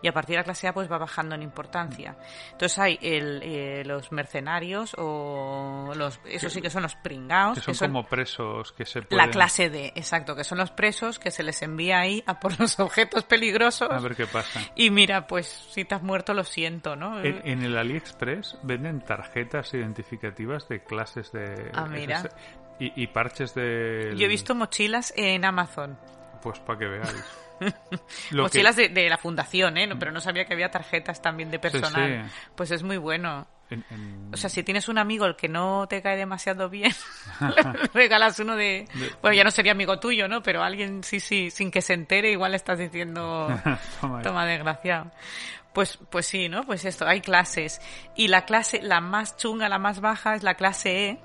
y 0.02 0.08
a 0.08 0.12
partir 0.12 0.34
de 0.34 0.38
la 0.38 0.44
clase 0.44 0.68
A 0.68 0.72
pues 0.72 0.90
va 0.90 0.98
bajando 0.98 1.34
en 1.34 1.42
importancia. 1.42 2.16
Entonces 2.52 2.78
hay 2.78 2.98
el, 3.02 3.40
eh, 3.42 3.82
los 3.84 4.12
mercenarios 4.12 4.94
o 4.98 5.92
los, 5.94 6.20
eso 6.24 6.50
sí 6.50 6.60
que 6.60 6.70
son 6.70 6.82
los 6.82 6.94
pringaos, 6.96 7.60
Que 7.60 7.74
son, 7.74 7.88
como 7.88 8.06
presos 8.06 8.72
que 8.72 8.84
se 8.86 9.02
pueden... 9.02 9.26
la 9.26 9.30
clase 9.30 9.70
D, 9.70 9.92
exacto, 9.94 10.34
que 10.34 10.44
son 10.44 10.58
los 10.58 10.70
presos 10.70 11.18
que 11.18 11.30
se 11.30 11.42
les 11.42 11.60
envía 11.62 12.00
ahí 12.00 12.22
a 12.26 12.40
por 12.40 12.58
los 12.58 12.78
objetos 12.80 13.24
peligrosos. 13.24 13.90
A 13.90 13.98
ver 13.98 14.14
qué 14.14 14.26
pasa. 14.26 14.60
Y 14.74 14.90
mira, 14.90 15.26
pues 15.26 15.46
si 15.46 15.84
te 15.84 15.94
has 15.94 16.02
muerto, 16.02 16.34
lo 16.34 16.44
siento, 16.44 16.96
¿no? 16.96 17.20
En, 17.20 17.40
en 17.44 17.62
el 17.62 17.76
AliExpress 17.76 18.58
venden 18.62 19.00
tarjetas 19.00 19.72
identificativas 19.74 20.68
de 20.68 20.82
clases 20.82 21.32
de... 21.32 21.70
Ah, 21.74 21.86
mira. 21.86 22.22
Y, 22.80 22.92
y 23.02 23.06
parches 23.08 23.54
de... 23.54 24.14
Yo 24.16 24.24
he 24.24 24.28
visto 24.28 24.54
mochilas 24.54 25.12
en 25.16 25.44
Amazon. 25.44 25.96
Pues 26.42 26.58
para 26.60 26.78
que 26.78 26.86
veáis. 26.86 27.24
Lo 28.30 28.44
mochilas 28.44 28.74
que- 28.74 28.88
de, 28.88 29.02
de 29.02 29.08
la 29.10 29.18
fundación, 29.18 29.76
¿eh? 29.76 29.86
No, 29.86 29.98
pero 29.98 30.12
no 30.12 30.20
sabía 30.20 30.46
que 30.46 30.54
había 30.54 30.70
tarjetas 30.70 31.20
también 31.20 31.50
de 31.50 31.58
personal. 31.58 32.24
sí. 32.26 32.32
Pues 32.54 32.70
es 32.70 32.82
muy 32.82 32.96
bueno. 32.96 33.46
en- 33.68 33.84
en- 33.90 34.30
O 34.32 34.36
sea, 34.38 34.48
si 34.48 34.62
tienes 34.62 34.88
un 34.88 34.96
amigo 34.96 35.26
el 35.26 35.36
que 35.36 35.48
no 35.48 35.86
te 35.86 36.00
cae 36.00 36.16
demasiado 36.16 36.70
bien, 36.70 36.92
le 37.40 37.88
regalas 37.94 38.38
uno 38.40 38.56
de... 38.56 38.86
De- 38.94 39.12
Bueno, 39.20 39.36
ya 39.36 39.44
no 39.44 39.50
sería 39.50 39.72
amigo 39.72 40.00
tuyo, 40.00 40.26
¿no? 40.26 40.42
Pero 40.42 40.62
alguien, 40.62 41.04
sí, 41.04 41.20
sí, 41.20 41.50
sin 41.50 41.70
que 41.70 41.82
se 41.82 41.92
entere, 41.92 42.30
igual 42.30 42.52
le 42.52 42.56
estás 42.56 42.78
diciendo... 42.78 43.48
Toma. 44.00 44.22
Toma, 44.22 44.46
desgraciado. 44.46 45.10
Pues, 45.74 45.98
pues 46.10 46.26
sí, 46.26 46.48
¿no? 46.48 46.64
Pues 46.64 46.84
esto, 46.86 47.06
hay 47.06 47.20
clases. 47.20 47.80
Y 48.16 48.28
la 48.28 48.44
clase, 48.46 48.80
la 48.82 49.00
más 49.02 49.36
chunga, 49.36 49.68
la 49.68 49.78
más 49.78 50.00
baja, 50.00 50.34
es 50.34 50.42
la 50.42 50.54
clase 50.54 51.10
E. 51.10 51.18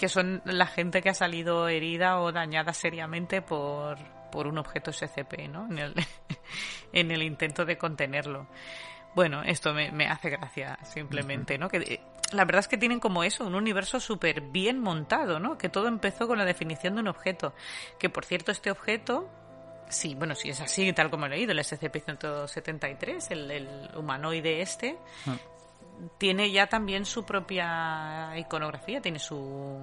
que 0.00 0.08
son 0.08 0.40
la 0.46 0.66
gente 0.66 1.02
que 1.02 1.10
ha 1.10 1.14
salido 1.14 1.68
herida 1.68 2.20
o 2.20 2.32
dañada 2.32 2.72
seriamente 2.72 3.42
por, 3.42 3.98
por 4.32 4.46
un 4.46 4.56
objeto 4.56 4.94
SCP, 4.94 5.46
¿no? 5.50 5.66
En 5.66 5.78
el, 5.78 5.94
en 6.94 7.10
el 7.10 7.22
intento 7.22 7.66
de 7.66 7.76
contenerlo. 7.76 8.46
Bueno, 9.14 9.42
esto 9.42 9.74
me, 9.74 9.92
me 9.92 10.06
hace 10.06 10.30
gracia, 10.30 10.78
simplemente, 10.84 11.58
¿no? 11.58 11.68
Que 11.68 11.76
eh, 11.76 12.00
la 12.32 12.46
verdad 12.46 12.60
es 12.60 12.68
que 12.68 12.78
tienen 12.78 12.98
como 12.98 13.24
eso, 13.24 13.44
un 13.44 13.54
universo 13.54 14.00
súper 14.00 14.40
bien 14.40 14.80
montado, 14.80 15.38
¿no? 15.38 15.58
Que 15.58 15.68
todo 15.68 15.86
empezó 15.86 16.26
con 16.26 16.38
la 16.38 16.46
definición 16.46 16.94
de 16.94 17.02
un 17.02 17.08
objeto. 17.08 17.52
Que 17.98 18.08
por 18.08 18.24
cierto, 18.24 18.52
este 18.52 18.70
objeto 18.70 19.28
Sí, 19.90 20.14
bueno, 20.14 20.36
si 20.36 20.48
es 20.48 20.60
así, 20.60 20.92
tal 20.92 21.10
como 21.10 21.26
he 21.26 21.30
leído, 21.30 21.50
el 21.50 21.58
SCP-173, 21.58 23.32
el, 23.32 23.50
el 23.50 23.90
humanoide 23.96 24.62
este, 24.62 24.96
Ah. 25.26 25.36
Tiene 26.18 26.50
ya 26.50 26.66
también 26.66 27.04
su 27.04 27.24
propia 27.24 28.32
iconografía, 28.36 29.00
tiene 29.00 29.18
su, 29.18 29.78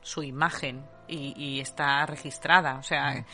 su 0.00 0.22
imagen 0.22 0.84
y, 1.08 1.34
y 1.36 1.60
está 1.60 2.06
registrada. 2.06 2.76
O 2.78 2.82
sea, 2.82 3.24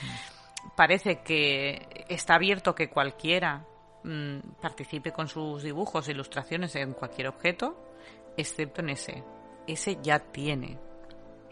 parece 0.76 1.22
que 1.22 2.06
está 2.08 2.34
abierto 2.34 2.74
que 2.74 2.88
cualquiera 2.90 3.64
mm, 4.04 4.38
participe 4.60 5.12
con 5.12 5.28
sus 5.28 5.62
dibujos 5.62 6.08
e 6.08 6.12
ilustraciones 6.12 6.74
en 6.76 6.92
cualquier 6.92 7.28
objeto, 7.28 7.76
excepto 8.36 8.80
en 8.80 8.90
ese. 8.90 9.24
Ese 9.66 9.98
ya 10.02 10.18
tiene 10.20 10.78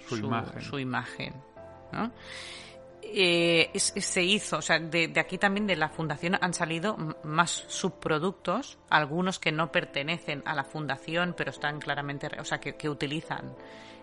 Su 0.07 0.17
imagen. 0.17 0.61
su 0.63 0.79
imagen, 0.79 1.35
¿no? 1.93 2.13
Eh, 3.17 3.71
es- 3.75 3.93
se 3.97 4.23
hizo, 4.25 4.59
o 4.59 4.63
sea, 4.63 4.81
de, 4.81 5.07
de 5.07 5.21
aquí 5.21 5.39
también 5.39 5.69
de 5.69 5.77
la 5.77 5.89
fundación 5.89 6.37
han 6.41 6.53
salido 6.53 6.97
más 7.23 7.65
subproductos, 7.69 8.79
algunos 8.91 9.39
que 9.39 9.53
no 9.53 9.71
pertenecen 9.71 10.43
a 10.47 10.55
la 10.55 10.65
fundación, 10.65 11.33
pero 11.37 11.51
están 11.53 11.79
claramente, 11.79 12.29
o 12.41 12.45
sea, 12.45 12.59
que, 12.59 12.77
que 12.77 12.89
utilizan 12.89 13.55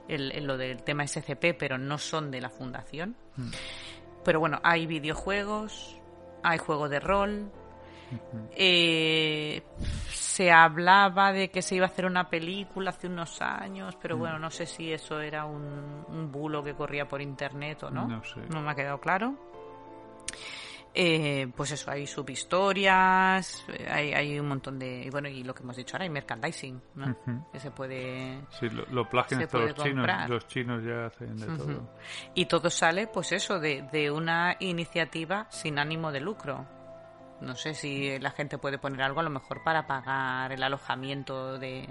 el, 0.08 0.32
el- 0.32 0.46
lo 0.46 0.56
del 0.58 0.84
tema 0.84 1.04
SCP, 1.06 1.54
pero 1.60 1.78
no 1.78 1.98
son 1.98 2.32
de 2.32 2.40
la 2.40 2.50
fundación. 2.50 3.18
Pero 4.24 4.40
bueno, 4.40 4.60
hay 4.64 4.86
videojuegos, 4.88 5.98
hay 6.44 6.58
juego 6.58 6.88
de 6.88 7.00
rol. 7.02 7.52
Eh, 8.56 9.62
se 10.10 10.52
hablaba 10.52 11.32
de 11.32 11.50
que 11.50 11.62
se 11.62 11.76
iba 11.76 11.86
a 11.86 11.90
hacer 11.90 12.06
una 12.06 12.30
película 12.30 12.92
hace 12.92 13.08
unos 13.08 13.42
años, 13.42 13.98
pero 14.02 14.18
bueno, 14.18 14.40
no 14.40 14.50
sé 14.50 14.66
si 14.66 14.92
eso 14.92 15.20
era 15.20 15.46
un, 15.46 16.06
un 16.08 16.32
bulo 16.32 16.64
que 16.64 16.74
corría 16.74 17.08
por 17.08 17.22
internet 17.22 17.84
o 17.84 17.92
no. 17.92 18.08
No 18.08 18.24
sé. 18.24 18.42
No 18.50 18.62
me 18.62 18.72
ha 18.72 18.76
quedado 18.76 19.00
claro. 19.00 19.36
Eh, 20.94 21.48
pues 21.56 21.72
eso, 21.72 21.90
hay 21.90 22.06
subhistorias, 22.06 23.64
eh, 23.70 23.88
hay, 23.90 24.12
hay 24.12 24.38
un 24.38 24.50
montón 24.50 24.78
de... 24.78 25.04
Y 25.06 25.10
bueno, 25.10 25.30
y 25.30 25.42
lo 25.42 25.54
que 25.54 25.64
hemos 25.64 25.78
dicho 25.78 25.96
ahora, 25.96 26.04
hay 26.04 26.10
merchandising, 26.10 26.82
¿no? 26.96 27.16
Que 27.50 27.62
se 27.62 27.72
puede... 27.72 28.42
Sí, 28.60 28.70
lo, 28.70 28.86
lo 28.88 29.08
plagian 29.08 29.42
hasta 29.42 29.58
los 29.58 29.74
chinos. 29.76 30.30
Los 30.30 30.48
chinos 30.48 30.84
ya 30.84 31.06
hacen 31.06 31.38
de 31.38 31.46
todo. 31.46 31.94
Y 32.34 32.46
todo 32.46 32.70
sale, 32.70 33.08
pues 33.08 33.32
eso, 33.32 33.58
de, 33.58 33.84
de 33.90 34.12
una 34.12 34.58
iniciativa 34.60 35.48
sin 35.50 35.80
ánimo 35.80 36.12
de 36.12 36.20
lucro. 36.20 36.68
No 37.42 37.56
sé 37.56 37.74
si 37.74 38.18
la 38.20 38.32
gente 38.32 38.58
puede 38.58 38.78
poner 38.78 39.02
algo 39.02 39.20
a 39.20 39.24
lo 39.24 39.30
mejor 39.30 39.64
para 39.64 39.88
pagar 39.88 40.52
el 40.52 40.62
alojamiento 40.64 41.58
de, 41.58 41.90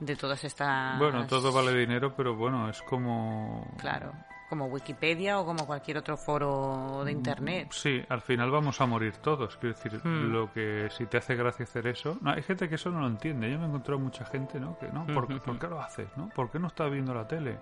de 0.00 0.16
todas 0.16 0.44
estas... 0.44 0.98
Bueno, 0.98 1.26
todo 1.26 1.52
vale 1.52 1.74
dinero, 1.74 2.14
pero 2.14 2.36
bueno, 2.36 2.68
es 2.68 2.82
como... 2.82 3.66
Claro, 3.78 4.12
como 4.50 4.66
Wikipedia 4.66 5.38
o 5.40 5.44
como 5.46 5.66
cualquier 5.66 5.98
otro 5.98 6.16
foro 6.16 7.02
de 7.04 7.12
Internet. 7.12 7.68
Sí, 7.72 8.02
al 8.08 8.20
final 8.22 8.50
vamos 8.50 8.80
a 8.80 8.86
morir 8.86 9.16
todos. 9.18 9.56
Quiero 9.56 9.74
decir, 9.74 10.00
Hmm. 10.04 10.32
lo 10.32 10.52
que 10.52 10.88
si 10.90 11.06
te 11.06 11.16
hace 11.18 11.34
gracia 11.34 11.64
hacer 11.64 11.86
eso. 11.86 12.16
No, 12.20 12.30
hay 12.32 12.42
gente 12.42 12.68
que 12.68 12.76
eso 12.76 12.90
no 12.90 13.00
lo 13.00 13.06
entiende. 13.08 13.50
Yo 13.50 13.58
me 13.58 13.64
he 13.64 13.68
encontrado 13.68 13.98
mucha 13.98 14.24
gente, 14.26 14.58
¿no? 14.60 14.78
Que 14.78 14.88
no, 14.88 15.06
¿por. 15.06 15.26
¿por 15.42 15.58
qué 15.58 15.66
lo 15.66 15.80
haces? 15.80 16.08
¿no? 16.16 16.28
¿Por 16.30 16.50
qué 16.50 16.58
no 16.58 16.68
estás 16.68 16.90
viendo 16.90 17.12
la 17.14 17.26
tele? 17.26 17.58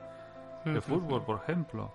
De 0.65 0.79
Ujú. 0.79 0.81
fútbol, 1.01 1.25
por 1.25 1.43
ejemplo. 1.43 1.93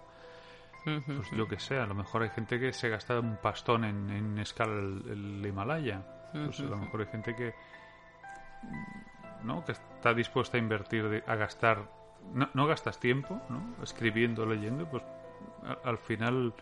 Pues 0.83 1.31
yo 1.31 1.47
que 1.47 1.59
sé, 1.59 1.77
a 1.79 1.85
lo 1.85 1.93
mejor 1.93 2.23
hay 2.23 2.29
gente 2.29 2.59
que 2.59 2.73
se 2.73 2.89
gasta 2.89 3.19
un 3.19 3.37
pastón 3.37 3.85
en, 3.85 4.09
en 4.09 4.37
escalar 4.39 4.77
el, 4.77 5.03
el 5.41 5.45
Himalaya. 5.45 6.01
Pues 6.33 6.59
a 6.59 6.63
lo 6.63 6.77
mejor 6.77 7.01
hay 7.01 7.07
gente 7.07 7.35
que 7.35 7.53
no 9.43 9.63
que 9.65 9.71
está 9.73 10.13
dispuesta 10.13 10.57
a 10.57 10.59
invertir, 10.59 11.07
de- 11.09 11.23
a 11.27 11.35
gastar, 11.35 11.89
no, 12.33 12.49
no 12.53 12.67
gastas 12.67 12.99
tiempo, 12.99 13.41
¿no? 13.49 13.75
Escribiendo, 13.83 14.45
leyendo, 14.45 14.85
pues 14.89 15.03
a- 15.65 15.87
al 15.89 15.97
final 15.97 16.53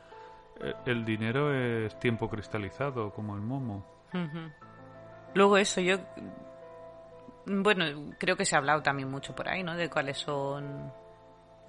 eh, 0.61 0.73
el 0.85 1.05
dinero 1.05 1.53
es 1.53 1.97
tiempo 1.99 2.29
cristalizado, 2.29 3.11
como 3.11 3.35
el 3.35 3.41
momo. 3.41 3.85
Luego 5.35 5.57
eso, 5.57 5.81
yo... 5.81 5.97
Bueno, 7.45 8.13
creo 8.19 8.35
que 8.35 8.45
se 8.45 8.55
ha 8.55 8.59
hablado 8.59 8.81
también 8.81 9.09
mucho 9.09 9.35
por 9.35 9.47
ahí, 9.49 9.63
¿no? 9.63 9.75
De 9.75 9.89
cuáles 9.89 10.17
son 10.17 10.91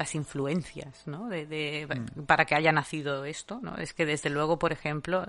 las 0.00 0.14
influencias, 0.14 1.06
¿no? 1.06 1.28
De, 1.28 1.44
de- 1.46 1.86
Para 2.26 2.46
que 2.46 2.54
haya 2.54 2.72
nacido 2.72 3.24
esto, 3.26 3.60
¿no? 3.62 3.76
Es 3.76 3.92
que 3.92 4.06
desde 4.06 4.30
luego, 4.30 4.58
por 4.58 4.72
ejemplo, 4.72 5.26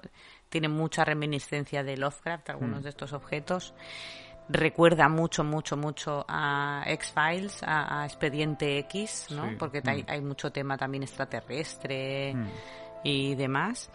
tiene 0.49 0.69
mucha 0.69 1.03
reminiscencia 1.03 1.83
de 1.83 1.97
Lovecraft, 1.97 2.49
algunos 2.49 2.81
de 2.83 2.89
estos 2.89 3.11
objetos. 3.13 3.73
Recuerda 4.47 5.07
mucho, 5.09 5.43
mucho, 5.43 5.75
mucho 5.77 6.25
a 6.27 6.83
X-Files, 6.87 7.63
a, 7.63 8.01
a 8.01 8.05
Expediente 8.05 8.77
X, 8.79 9.27
¿no? 9.31 9.49
Sí. 9.49 9.55
Porque 9.59 9.81
hay, 9.85 10.03
hay 10.07 10.21
mucho 10.21 10.51
tema 10.51 10.77
también 10.77 11.03
extraterrestre 11.03 12.33
Mm. 12.33 12.47
y 13.03 13.35
demás. 13.35 13.89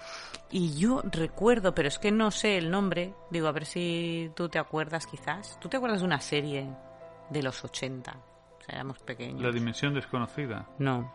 Y 0.51 0.79
yo 0.79 1.03
recuerdo, 1.11 1.75
pero 1.75 1.89
es 1.89 1.99
que 1.99 2.11
no 2.13 2.31
sé 2.31 2.59
el 2.59 2.71
nombre, 2.71 3.15
digo, 3.31 3.49
a 3.49 3.53
ver 3.53 3.65
si 3.67 4.31
tú 4.37 4.49
te 4.51 4.59
acuerdas 4.59 5.07
quizás. 5.07 5.59
¿Tú 5.61 5.69
te 5.71 5.77
acuerdas 5.79 6.01
de 6.01 6.07
una 6.07 6.21
serie 6.21 6.69
de 7.31 7.43
los 7.43 7.65
80? 7.65 8.15
Éramos 8.69 8.99
pequeños. 8.99 9.43
La 9.43 9.53
dimensión 9.53 9.95
desconocida. 9.95 10.67
No. 10.79 11.13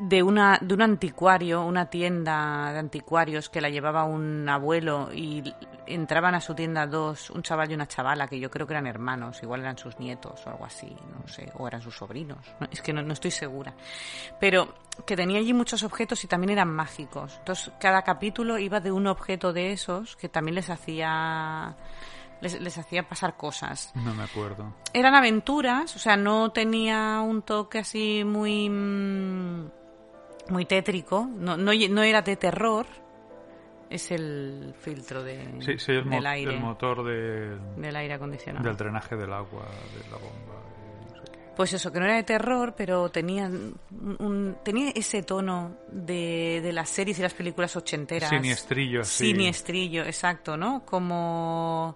De, 0.00 0.22
una, 0.22 0.58
de 0.60 0.74
un 0.74 0.82
anticuario, 0.82 1.64
una 1.64 1.86
tienda 1.86 2.72
de 2.72 2.78
anticuarios 2.78 3.48
que 3.48 3.60
la 3.60 3.68
llevaba 3.68 4.04
un 4.04 4.48
abuelo 4.48 5.10
y 5.12 5.42
entraban 5.86 6.34
a 6.34 6.40
su 6.40 6.54
tienda 6.54 6.86
dos, 6.86 7.30
un 7.30 7.42
chaval 7.42 7.70
y 7.70 7.74
una 7.74 7.88
chavala, 7.88 8.28
que 8.28 8.38
yo 8.38 8.50
creo 8.50 8.66
que 8.66 8.74
eran 8.74 8.86
hermanos, 8.86 9.42
igual 9.42 9.60
eran 9.60 9.76
sus 9.76 9.98
nietos 9.98 10.46
o 10.46 10.50
algo 10.50 10.64
así, 10.64 10.96
no 11.20 11.26
sé, 11.28 11.50
o 11.58 11.66
eran 11.66 11.82
sus 11.82 11.96
sobrinos, 11.96 12.38
no, 12.60 12.68
es 12.70 12.80
que 12.80 12.92
no, 12.92 13.02
no 13.02 13.12
estoy 13.12 13.32
segura. 13.32 13.74
Pero 14.38 14.72
que 15.04 15.16
tenía 15.16 15.40
allí 15.40 15.52
muchos 15.52 15.82
objetos 15.82 16.22
y 16.24 16.28
también 16.28 16.50
eran 16.50 16.68
mágicos. 16.68 17.36
Entonces, 17.38 17.72
cada 17.80 18.02
capítulo 18.02 18.58
iba 18.58 18.80
de 18.80 18.92
un 18.92 19.06
objeto 19.08 19.52
de 19.52 19.72
esos 19.72 20.16
que 20.16 20.28
también 20.28 20.54
les 20.54 20.70
hacía 20.70 21.74
les, 22.42 22.60
les 22.60 22.76
hacía 22.76 23.08
pasar 23.08 23.36
cosas 23.38 23.92
No 23.94 24.14
me 24.14 24.24
acuerdo. 24.24 24.74
eran 24.92 25.14
aventuras, 25.14 25.96
o 25.96 25.98
sea, 25.98 26.16
no 26.18 26.50
tenía 26.52 27.20
un 27.22 27.40
toque 27.42 27.78
así 27.78 28.22
muy 28.24 28.68
muy 30.48 30.64
tétrico, 30.66 31.26
no, 31.34 31.56
no, 31.56 31.72
no 31.72 32.02
era 32.02 32.20
de 32.22 32.36
terror, 32.36 32.84
es 33.88 34.10
el 34.10 34.74
filtro 34.78 35.22
de, 35.22 35.60
Sí, 35.60 35.78
sí, 35.78 35.92
el, 35.92 36.10
del 36.10 36.26
aire, 36.26 36.54
el 36.56 36.60
motor 36.60 37.04
de- 37.04 37.56
del 37.80 37.94
aire 37.96 38.14
acondicionado. 38.14 38.66
del 38.66 38.76
drenaje 38.76 39.16
del 39.16 39.32
agua, 39.32 39.62
de 39.94 40.10
la 40.10 40.16
bomba, 40.16 40.62
de 41.06 41.14
no 41.14 41.24
sé 41.24 41.32
qué. 41.32 41.38
Pues 41.54 41.72
eso, 41.74 41.92
que 41.92 42.00
no 42.00 42.06
era 42.06 42.16
de 42.16 42.22
terror, 42.24 42.74
pero 42.76 43.08
tenía, 43.10 43.46
un, 43.48 44.56
tenía 44.64 44.90
ese 44.94 45.22
tono 45.22 45.76
de, 45.90 46.60
de 46.62 46.72
las 46.72 46.88
series 46.88 47.18
y 47.18 47.22
las 47.22 47.34
películas 47.34 47.76
ochenteras. 47.76 48.30
Siniestrillo, 48.30 49.02
así. 49.02 49.26
Siniestrillo, 49.26 50.02
exacto, 50.04 50.56
¿no? 50.56 50.84
Como 50.84 51.94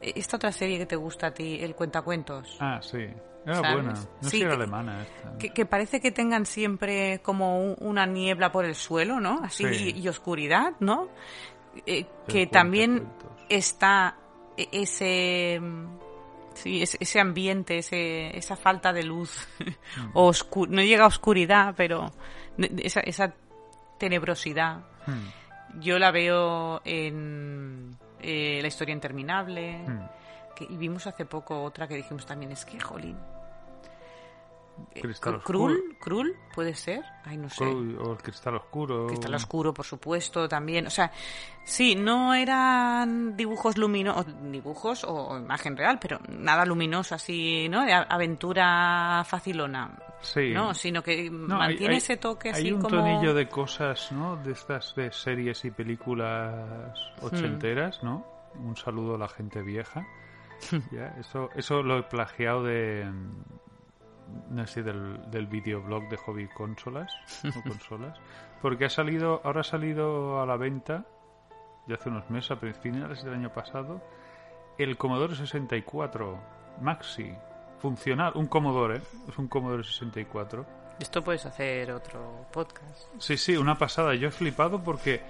esta 0.00 0.36
otra 0.36 0.52
serie 0.52 0.78
que 0.78 0.86
te 0.86 0.96
gusta 0.96 1.28
a 1.28 1.30
ti, 1.34 1.58
El 1.60 1.74
Cuentacuentos. 1.74 2.56
Ah, 2.60 2.80
sí. 2.82 3.06
Era 3.44 3.54
¿Sabes? 3.56 3.72
buena. 3.74 3.90
No 3.92 3.96
sé 4.22 4.30
Sí, 4.30 4.40
era 4.42 4.50
que- 4.50 4.56
alemana 4.56 5.02
esta. 5.02 5.38
que, 5.38 5.50
que 5.50 5.66
parece 5.66 6.00
que 6.00 6.10
tengan 6.10 6.46
siempre 6.46 7.20
como 7.22 7.60
un- 7.60 7.76
una 7.80 8.04
niebla 8.04 8.50
por 8.50 8.64
el 8.64 8.74
suelo, 8.74 9.20
¿no? 9.20 9.40
Así 9.44 9.64
Sí. 9.74 9.92
y, 9.96 10.00
y 10.00 10.08
oscuridad, 10.08 10.72
¿no? 10.80 11.08
Eh, 11.86 12.06
que 12.26 12.46
también 12.48 13.06
está 13.48 14.16
e- 14.56 14.68
ese 14.72 15.60
mm, 15.60 15.98
sí, 16.54 16.82
ese, 16.82 17.20
ambiente, 17.20 17.78
ese, 17.78 18.36
esa 18.36 18.56
falta 18.56 18.92
de 18.92 19.04
luz 19.04 19.46
o 20.14 20.28
oscu- 20.32 20.66
no 20.68 20.82
llega 20.82 21.04
a 21.04 21.08
oscuridad, 21.08 21.74
pero 21.76 22.10
esa, 22.58 23.00
esa 23.00 23.32
tenebrosidad 23.98 24.80
Hmm, 25.06 25.80
yo 25.80 25.98
la 26.00 26.10
veo 26.10 26.80
en 26.84 27.96
eh, 28.26 28.58
la 28.60 28.68
historia 28.68 28.92
interminable 28.92 29.78
hmm. 29.78 30.54
que, 30.54 30.64
y 30.64 30.76
vimos 30.76 31.06
hace 31.06 31.24
poco 31.24 31.62
otra 31.62 31.86
que 31.86 31.94
dijimos 31.94 32.26
también 32.26 32.52
es 32.52 32.64
que 32.64 32.80
jolín 32.80 33.16
Cristal 35.00 35.34
Cru- 35.34 35.38
oscuro. 35.38 35.58
Krul, 35.66 35.96
Krul, 36.00 36.36
puede 36.54 36.74
ser, 36.74 37.02
ay 37.24 37.36
no 37.36 37.48
sé. 37.50 37.64
O 37.64 38.12
el 38.12 38.18
cristal 38.18 38.56
oscuro. 38.56 39.06
Cristal 39.06 39.34
oscuro, 39.34 39.72
por 39.74 39.84
supuesto, 39.84 40.48
también. 40.48 40.86
O 40.86 40.90
sea, 40.90 41.10
sí, 41.64 41.94
no 41.94 42.34
eran 42.34 43.36
dibujos 43.36 43.76
luminosos, 43.78 44.26
dibujos 44.50 45.04
o, 45.04 45.14
o 45.28 45.38
imagen 45.38 45.76
real, 45.76 45.98
pero 46.00 46.18
nada 46.28 46.64
luminoso 46.64 47.14
así, 47.14 47.68
¿no? 47.68 47.84
De 47.84 47.92
aventura 47.92 49.22
facilona. 49.26 49.90
Sí. 50.20 50.50
No, 50.52 50.72
sino 50.74 51.02
que 51.02 51.30
No, 51.30 51.58
mantiene 51.58 51.94
hay- 51.94 51.98
ese 51.98 52.16
toque 52.16 52.50
así 52.50 52.66
Hay 52.66 52.72
un 52.72 52.80
como... 52.82 52.96
tonillo 52.96 53.34
de 53.34 53.48
cosas, 53.48 54.10
¿no? 54.12 54.36
De 54.36 54.52
estas 54.52 54.94
de 54.96 55.12
series 55.12 55.64
y 55.64 55.70
películas 55.70 56.98
ochenteras, 57.20 58.02
¿no? 58.02 58.24
Un 58.58 58.76
saludo 58.76 59.14
a 59.16 59.18
la 59.18 59.28
gente 59.28 59.62
vieja. 59.62 60.06
Ya, 60.90 61.14
Eso, 61.20 61.50
eso 61.54 61.82
lo 61.82 61.98
he 61.98 62.02
plagiado 62.04 62.62
de... 62.64 63.06
Sé, 64.66 64.82
del, 64.82 65.30
del 65.30 65.46
videoblog 65.46 66.08
de 66.08 66.16
Hobby 66.16 66.48
Consolas 66.48 67.12
o 67.44 67.62
consolas. 67.68 68.18
Porque 68.62 68.86
ha 68.86 68.90
salido, 68.90 69.40
ahora 69.44 69.60
ha 69.60 69.64
salido 69.64 70.40
a 70.40 70.46
la 70.46 70.56
venta, 70.56 71.04
ya 71.86 71.94
hace 71.94 72.08
unos 72.08 72.28
meses, 72.30 72.50
a 72.50 72.56
finales 72.56 73.22
del 73.22 73.34
año 73.34 73.52
pasado, 73.52 74.02
el 74.78 74.96
Commodore 74.96 75.34
64 75.36 76.38
Maxi. 76.80 77.32
Funcional, 77.80 78.32
un 78.36 78.46
Commodore, 78.46 78.96
¿eh? 78.96 79.02
es 79.28 79.38
un 79.38 79.48
Commodore 79.48 79.84
64. 79.84 80.64
Esto 80.98 81.22
puedes 81.22 81.44
hacer 81.44 81.92
otro 81.92 82.46
podcast. 82.52 83.06
Sí, 83.18 83.36
sí, 83.36 83.56
una 83.56 83.76
pasada. 83.76 84.14
Yo 84.14 84.28
he 84.28 84.30
flipado 84.30 84.82
porque 84.82 85.20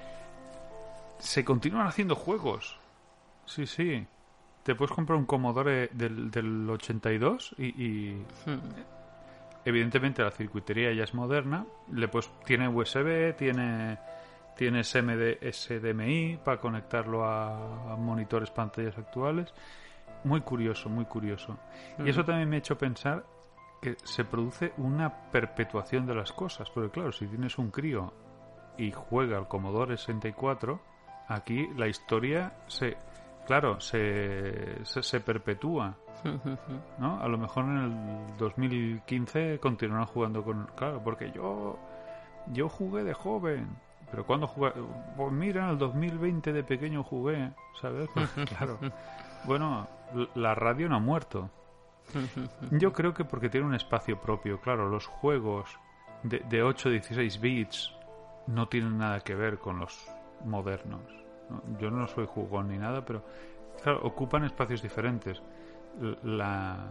se 1.18 1.44
continúan 1.44 1.86
haciendo 1.88 2.14
juegos. 2.14 2.78
Sí, 3.44 3.66
sí. 3.66 4.06
Te 4.62 4.74
puedes 4.74 4.94
comprar 4.94 5.18
un 5.18 5.26
Commodore 5.26 5.88
del, 5.92 6.30
del 6.30 6.68
82 6.70 7.54
y, 7.58 7.66
y 7.66 8.26
Hmm. 8.46 8.58
Evidentemente 9.66 10.22
la 10.22 10.30
circuitería 10.30 10.92
ya 10.94 11.04
es 11.04 11.12
moderna. 11.12 11.66
Le 11.92 12.08
pues 12.08 12.30
tiene 12.44 12.68
USB, 12.68 13.36
tiene 13.36 13.98
tiene 14.56 14.82
SMD, 14.82 15.52
SDMI 15.52 16.38
para 16.42 16.58
conectarlo 16.58 17.24
a, 17.24 17.92
a 17.92 17.96
monitores, 17.96 18.50
pantallas 18.50 18.96
actuales. 18.96 19.52
Muy 20.24 20.40
curioso, 20.40 20.88
muy 20.88 21.04
curioso. 21.04 21.58
Y 21.98 22.08
eso 22.08 22.24
también 22.24 22.48
me 22.48 22.56
ha 22.56 22.58
hecho 22.60 22.78
pensar 22.78 23.24
que 23.82 23.96
se 24.02 24.24
produce 24.24 24.72
una 24.78 25.30
perpetuación 25.30 26.06
de 26.06 26.14
las 26.14 26.32
cosas. 26.32 26.70
Porque 26.70 26.90
claro, 26.90 27.12
si 27.12 27.26
tienes 27.26 27.58
un 27.58 27.70
crío 27.70 28.12
y 28.78 28.92
juega 28.92 29.36
al 29.36 29.46
Commodore 29.46 29.96
64, 29.96 30.80
aquí 31.28 31.68
la 31.76 31.86
historia 31.86 32.54
se... 32.66 32.96
Claro, 33.46 33.78
se, 33.78 34.84
se, 34.84 35.02
se 35.02 35.20
perpetúa. 35.20 35.96
¿No? 36.98 37.20
A 37.20 37.28
lo 37.28 37.38
mejor 37.38 37.64
en 37.64 37.76
el 37.78 38.36
2015 38.38 39.58
continuarán 39.60 40.06
jugando 40.06 40.42
con... 40.42 40.66
Claro, 40.76 41.00
porque 41.02 41.30
yo 41.32 41.78
yo 42.52 42.68
jugué 42.68 43.04
de 43.04 43.14
joven. 43.14 43.68
Pero 44.10 44.24
cuando 44.24 44.46
jugué... 44.46 44.72
Pues 45.16 45.32
mira, 45.32 45.64
en 45.64 45.70
el 45.70 45.78
2020 45.78 46.52
de 46.52 46.62
pequeño 46.62 47.02
jugué, 47.02 47.50
¿sabes? 47.80 48.08
Pues, 48.14 48.30
claro. 48.56 48.78
Bueno, 49.44 49.88
la 50.34 50.54
radio 50.54 50.88
no 50.88 50.96
ha 50.96 51.00
muerto. 51.00 51.50
Yo 52.70 52.92
creo 52.92 53.14
que 53.14 53.24
porque 53.24 53.48
tiene 53.48 53.66
un 53.66 53.74
espacio 53.74 54.20
propio. 54.20 54.60
Claro, 54.60 54.88
los 54.88 55.06
juegos 55.06 55.78
de, 56.22 56.40
de 56.40 56.62
8 56.62 56.90
16 56.90 57.40
bits 57.40 57.92
no 58.46 58.68
tienen 58.68 58.98
nada 58.98 59.20
que 59.20 59.34
ver 59.34 59.58
con 59.58 59.80
los 59.80 60.08
modernos. 60.44 61.02
¿no? 61.50 61.62
Yo 61.78 61.90
no 61.90 62.06
soy 62.06 62.26
jugón 62.26 62.68
ni 62.68 62.78
nada, 62.78 63.04
pero 63.04 63.24
claro, 63.82 64.00
ocupan 64.04 64.44
espacios 64.44 64.82
diferentes. 64.82 65.42
La, 66.22 66.90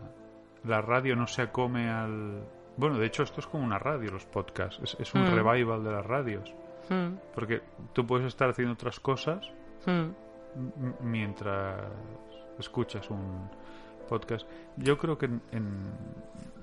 la 0.64 0.82
radio 0.82 1.16
no 1.16 1.28
se 1.28 1.42
acome 1.44 1.90
al... 1.90 2.44
Bueno, 2.78 2.98
de 2.98 3.06
hecho 3.06 3.24
esto 3.24 3.40
es 3.40 3.48
como 3.48 3.64
una 3.64 3.80
radio, 3.80 4.12
los 4.12 4.26
podcasts. 4.26 4.80
Es, 4.84 4.98
es 5.00 5.14
un 5.14 5.24
Mm. 5.24 5.36
revival 5.36 5.84
de 5.84 5.92
las 5.92 6.06
radios. 6.06 6.54
Hmm, 6.90 7.16
Porque 7.34 7.62
tú 7.94 8.06
puedes 8.06 8.28
estar 8.28 8.50
haciendo 8.50 8.74
otras 8.74 9.00
cosas 9.00 9.50
hmm. 9.86 10.10
mientras 11.02 11.82
escuchas 12.60 13.10
un 13.10 13.50
podcast. 14.08 14.48
Yo 14.78 14.98
creo 14.98 15.18
que 15.18 15.26
en, 15.26 15.42
en 15.52 15.78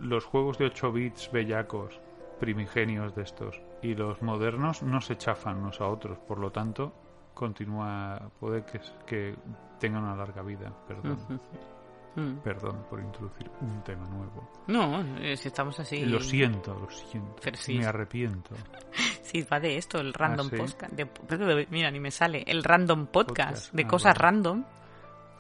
los 0.01 0.25
juegos 0.25 0.59
de 0.59 0.67
8 0.67 0.93
bits 0.93 1.31
bellacos, 1.33 2.01
primigenios 2.39 3.15
de 3.15 3.23
estos, 3.23 3.61
y 3.83 3.95
los 3.95 4.23
modernos 4.23 4.83
no 4.83 5.01
se 5.01 5.17
chafan 5.17 5.57
unos 5.59 5.81
a 5.81 5.87
otros, 5.89 6.19
por 6.19 6.39
lo 6.39 6.51
tanto, 6.53 6.93
continúa, 7.35 8.21
puede 8.39 8.65
que, 8.65 8.81
que 9.07 9.35
tengan 9.81 10.05
una 10.05 10.17
larga 10.17 10.43
vida. 10.43 10.73
Perdón, 10.87 11.19
Hmm. 12.15 12.37
perdón 12.45 12.85
por 12.91 13.01
introducir 13.01 13.51
un 13.63 13.83
tema 13.85 14.07
nuevo. 14.07 14.51
No, 14.67 15.01
eh, 15.19 15.37
si 15.37 15.49
estamos 15.49 15.79
así. 15.81 16.05
Lo 16.05 16.21
siento, 16.21 16.75
lo 16.75 16.91
siento. 16.91 17.37
Pero 17.43 17.57
sí. 17.57 17.79
Me 17.79 17.87
arrepiento. 17.87 18.55
Sí, 19.23 19.47
va 19.51 19.59
de 19.61 19.79
esto, 19.79 19.99
el 19.99 20.13
random 20.13 20.47
Ah, 20.49 20.51
¿sí? 20.51 20.57
podcast. 20.59 20.93
de- 20.93 21.67
mira, 21.71 21.91
ni 21.91 22.01
me 22.01 22.11
sale. 22.11 22.45
El 22.47 22.63
random 22.63 23.07
podcast, 23.07 23.49
Podcast. 23.51 23.73
de 23.73 23.83
Ah, 23.85 23.89
cosas 23.89 24.15
bueno. 24.15 24.23
random. 24.23 24.65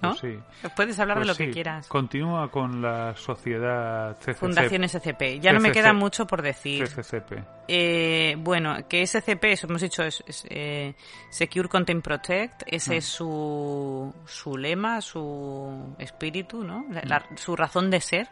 ¿No? 0.02 0.10
Pues 0.10 0.20
sí. 0.20 0.68
Puedes 0.76 0.98
hablar 0.98 1.16
Pues 1.18 1.26
de 1.26 1.32
lo 1.32 1.34
sí, 1.34 1.46
que 1.46 1.50
quieras. 1.52 1.86
Continúa 1.86 2.50
con 2.50 2.82
la 2.82 3.14
sociedad 3.16 4.16
CCC, 4.18 4.34
Fundación 4.34 4.88
SCP. 4.88 5.40
Ya 5.40 5.52
no 5.52 5.60
me 5.60 5.72
queda 5.72 5.92
mucho 5.92 6.26
por 6.26 6.42
decir. 6.42 6.86
CCCP. 6.88 7.44
Eh, 7.68 8.34
bueno, 8.38 8.76
que 8.88 9.06
SCP, 9.06 9.44
eso 9.52 9.66
hemos 9.68 9.80
dicho, 9.80 10.02
es, 10.02 10.22
es, 10.26 10.44
eh, 10.50 10.94
Secure 11.30 11.68
Content 11.68 12.02
Protect, 12.04 12.62
ese 12.66 12.94
Mm. 12.94 12.98
es 12.98 13.04
su, 13.04 14.14
su 14.26 14.56
lema, 14.58 15.00
su 15.00 15.94
espíritu, 15.98 16.64
¿no? 16.64 16.84
La- 16.90 17.02
Mm. 17.02 17.08
la- 17.08 17.26
su 17.36 17.54
razón 17.56 17.90
de 17.90 18.00
ser, 18.00 18.28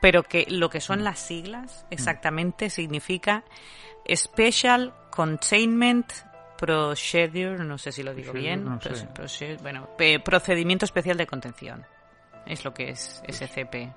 pero 0.00 0.24
que 0.24 0.46
lo 0.48 0.68
que 0.68 0.80
son 0.80 1.04
las 1.04 1.20
siglas 1.20 1.84
Mm. 1.84 1.94
exactamente 1.94 2.68
significa 2.70 3.44
Special 4.12 4.92
Containment 5.10 6.12
Procedure, 6.66 7.58
no 7.64 7.76
sé 7.76 7.90
si 7.90 8.04
lo 8.04 8.14
digo 8.14 8.30
Procedure, 8.30 8.56
bien, 8.56 8.64
no 8.64 8.80
sé. 8.80 9.56
bueno, 9.62 9.88
procedimiento 10.24 10.84
especial 10.84 11.16
de 11.16 11.26
contención, 11.26 11.84
es 12.46 12.64
lo 12.64 12.72
que 12.72 12.90
es 12.90 13.20
SCP. 13.28 13.92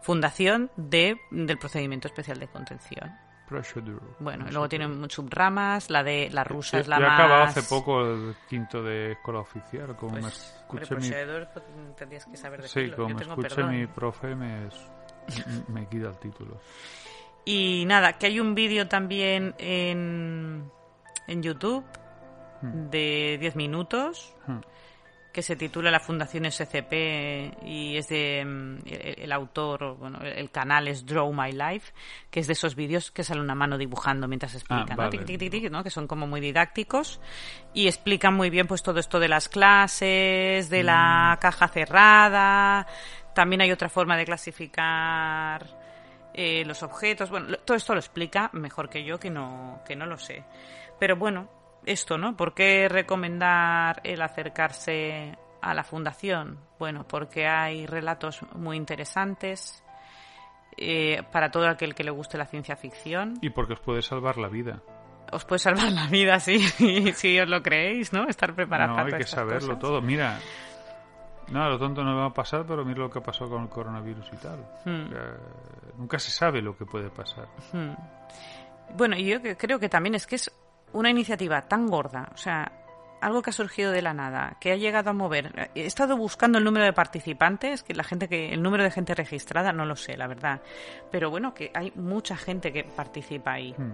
Fundación 0.00 0.70
de, 0.76 1.18
del 1.30 1.58
procedimiento 1.58 2.08
especial 2.08 2.38
de 2.40 2.48
contención. 2.48 3.12
Procedure. 3.46 4.00
Bueno, 4.18 4.44
No 4.44 4.48
y 4.50 4.52
luego 4.52 4.68
tienen 4.70 5.10
subramas, 5.10 5.90
la 5.90 6.02
de 6.02 6.30
la 6.30 6.42
rusa 6.44 6.78
Yo- 6.78 6.80
es 6.80 6.88
la 6.88 6.98
más... 7.00 7.20
acabado 7.20 7.42
hace 7.44 7.62
poco 7.64 8.00
el 8.00 8.34
quinto 8.48 8.82
de 8.82 9.12
escuela 9.12 9.40
oficial. 9.40 9.94
Como 9.96 10.14
me 10.14 10.20
Pues, 10.22 10.64
hombre, 10.68 10.80
mi, 10.84 10.88
procedure, 10.88 11.46
pues, 11.52 11.64
tendrías 11.98 12.24
que 12.24 12.36
saber 12.38 12.66
sí, 12.66 12.90
como 12.92 13.10
Yo 13.10 13.14
me 13.14 13.20
tengo 13.22 13.36
perdón. 13.36 13.78
mi 13.78 13.86
profe, 13.86 14.34
me, 14.34 14.68
me 15.68 15.86
quita 15.86 16.08
el 16.08 16.18
título. 16.18 16.58
Y 17.44 17.84
nada, 17.86 18.14
que 18.14 18.24
hay 18.26 18.40
un 18.40 18.54
vídeo 18.54 18.88
también 18.88 19.54
en, 19.58 20.70
en 21.26 21.42
YouTube 21.42 21.84
Hmm. 22.64 22.90
de 22.90 23.36
10 23.40 23.56
minutos 23.56 24.34
Hmm. 24.46 24.58
que 25.32 25.42
se 25.42 25.56
titula 25.56 25.90
La 25.90 25.98
Fundación 25.98 26.44
SCP 26.44 27.58
y 27.66 27.96
es 27.96 28.08
de 28.08 28.44
mm, 28.44 28.76
el, 28.86 29.14
el 29.18 29.32
autor, 29.32 29.96
bueno, 29.96 30.20
el, 30.20 30.50
canal 30.52 30.86
es 30.86 31.04
Draw 31.04 31.32
My 31.32 31.50
Life, 31.50 31.92
que 32.30 32.38
es 32.38 32.46
de 32.46 32.52
esos 32.52 32.76
vídeos 32.76 33.10
que 33.10 33.24
sale 33.24 33.40
una 33.40 33.56
mano 33.56 33.76
dibujando 33.76 34.28
mientras 34.28 34.54
explica, 34.54 34.94
¿no? 34.94 34.96
vale. 34.96 35.10
Tic, 35.10 35.26
tic, 35.26 35.38
tic, 35.38 35.50
tic, 35.50 35.70
¿no? 35.72 35.82
que 35.82 35.90
son 35.90 36.06
como 36.06 36.28
muy 36.28 36.40
didácticos 36.40 37.20
y 37.72 37.88
explican 37.88 38.34
muy 38.34 38.48
bien 38.48 38.68
pues 38.68 38.82
todo 38.84 39.00
esto 39.00 39.18
de 39.18 39.28
las 39.28 39.48
clases, 39.48 40.70
de 40.70 40.82
la 40.84 41.36
caja 41.40 41.66
cerrada, 41.66 42.86
también 43.34 43.60
hay 43.60 43.72
otra 43.72 43.88
forma 43.88 44.16
de 44.16 44.24
clasificar 44.24 45.66
eh, 46.32 46.64
los 46.64 46.82
objetos, 46.84 47.30
bueno, 47.30 47.58
todo 47.58 47.76
esto 47.76 47.92
lo 47.92 47.98
explica 47.98 48.50
mejor 48.52 48.88
que 48.88 49.04
yo 49.04 49.18
que 49.18 49.30
no, 49.30 49.82
que 49.84 49.96
no 49.96 50.06
lo 50.06 50.16
sé. 50.16 50.44
Pero 50.98 51.16
bueno, 51.16 51.48
esto, 51.86 52.18
¿no? 52.18 52.36
¿Por 52.36 52.54
qué 52.54 52.88
recomendar 52.88 54.00
el 54.04 54.22
acercarse 54.22 55.36
a 55.60 55.74
la 55.74 55.84
fundación? 55.84 56.58
Bueno, 56.78 57.06
porque 57.06 57.46
hay 57.46 57.86
relatos 57.86 58.40
muy 58.54 58.76
interesantes 58.76 59.82
eh, 60.76 61.22
para 61.30 61.50
todo 61.50 61.68
aquel 61.68 61.94
que 61.94 62.04
le 62.04 62.10
guste 62.10 62.38
la 62.38 62.46
ciencia 62.46 62.76
ficción. 62.76 63.38
Y 63.42 63.50
porque 63.50 63.74
os 63.74 63.80
puede 63.80 64.02
salvar 64.02 64.38
la 64.38 64.48
vida. 64.48 64.80
Os 65.32 65.44
puede 65.44 65.58
salvar 65.58 65.90
la 65.92 66.06
vida, 66.06 66.38
sí, 66.38 66.58
si 67.14 67.38
os 67.38 67.48
lo 67.48 67.62
creéis, 67.62 68.12
¿no? 68.12 68.28
Estar 68.28 68.54
preparados 68.54 68.96
no, 68.96 69.04
hay 69.04 69.12
que 69.12 69.26
saberlo 69.26 69.74
cosas. 69.74 69.78
todo. 69.78 70.00
Mira, 70.00 70.38
no, 71.50 71.68
lo 71.68 71.78
tonto 71.78 72.02
no 72.02 72.16
va 72.16 72.26
a 72.26 72.32
pasar, 72.32 72.64
pero 72.66 72.84
mira 72.84 73.00
lo 73.00 73.10
que 73.10 73.18
ha 73.18 73.22
pasado 73.22 73.50
con 73.50 73.62
el 73.62 73.68
coronavirus 73.68 74.30
y 74.32 74.36
tal. 74.36 74.58
Hmm. 74.84 75.10
Nunca 75.98 76.18
se 76.18 76.30
sabe 76.30 76.62
lo 76.62 76.76
que 76.76 76.86
puede 76.86 77.10
pasar. 77.10 77.46
Hmm. 77.72 77.94
Bueno, 78.96 79.16
y 79.16 79.26
yo 79.26 79.38
creo 79.56 79.78
que 79.78 79.88
también 79.88 80.14
es 80.14 80.26
que 80.26 80.36
es 80.36 80.52
una 80.94 81.10
iniciativa 81.10 81.62
tan 81.62 81.86
gorda, 81.88 82.30
o 82.32 82.36
sea, 82.36 82.72
algo 83.20 83.42
que 83.42 83.50
ha 83.50 83.52
surgido 83.52 83.90
de 83.90 84.02
la 84.02 84.14
nada, 84.14 84.56
que 84.60 84.72
ha 84.72 84.76
llegado 84.76 85.10
a 85.10 85.12
mover. 85.12 85.70
He 85.74 85.86
estado 85.86 86.16
buscando 86.16 86.58
el 86.58 86.64
número 86.64 86.84
de 86.84 86.92
participantes, 86.92 87.82
que 87.82 87.94
la 87.94 88.04
gente 88.04 88.28
que 88.28 88.52
el 88.52 88.62
número 88.62 88.84
de 88.84 88.90
gente 88.90 89.14
registrada 89.14 89.72
no 89.72 89.86
lo 89.86 89.96
sé, 89.96 90.16
la 90.16 90.26
verdad, 90.26 90.60
pero 91.10 91.30
bueno, 91.30 91.54
que 91.54 91.70
hay 91.74 91.92
mucha 91.96 92.36
gente 92.36 92.72
que 92.72 92.84
participa 92.84 93.52
ahí. 93.52 93.74
Hmm. 93.76 93.92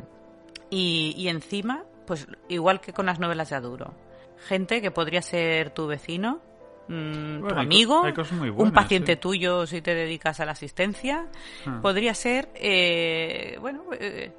Y, 0.69 1.15
y 1.17 1.29
encima, 1.29 1.85
pues 2.07 2.27
igual 2.49 2.81
que 2.81 2.93
con 2.93 3.07
las 3.07 3.19
novelas 3.19 3.51
de 3.51 3.57
Aduro, 3.57 3.95
gente 4.47 4.83
que 4.83 4.91
podría 4.91 5.23
ser 5.23 5.71
tu 5.71 5.87
vecino, 5.87 6.41
mm, 6.89 7.37
tu 7.37 7.41
Bueno, 7.45 7.61
amigo, 7.61 8.05
hay 8.05 8.13
cosas 8.13 8.39
muy 8.39 8.51
un 8.51 8.73
paciente 8.73 9.17
tuyo 9.17 9.67
si 9.67 9.81
te 9.81 9.95
dedicas 9.95 10.41
a 10.41 10.45
la 10.45 10.53
asistencia, 10.53 11.27
Ah. 11.67 11.79
podría 11.81 12.15
ser, 12.15 12.49
eh, 12.55 13.57
bueno, 13.61 13.85
eh, 13.93 14.33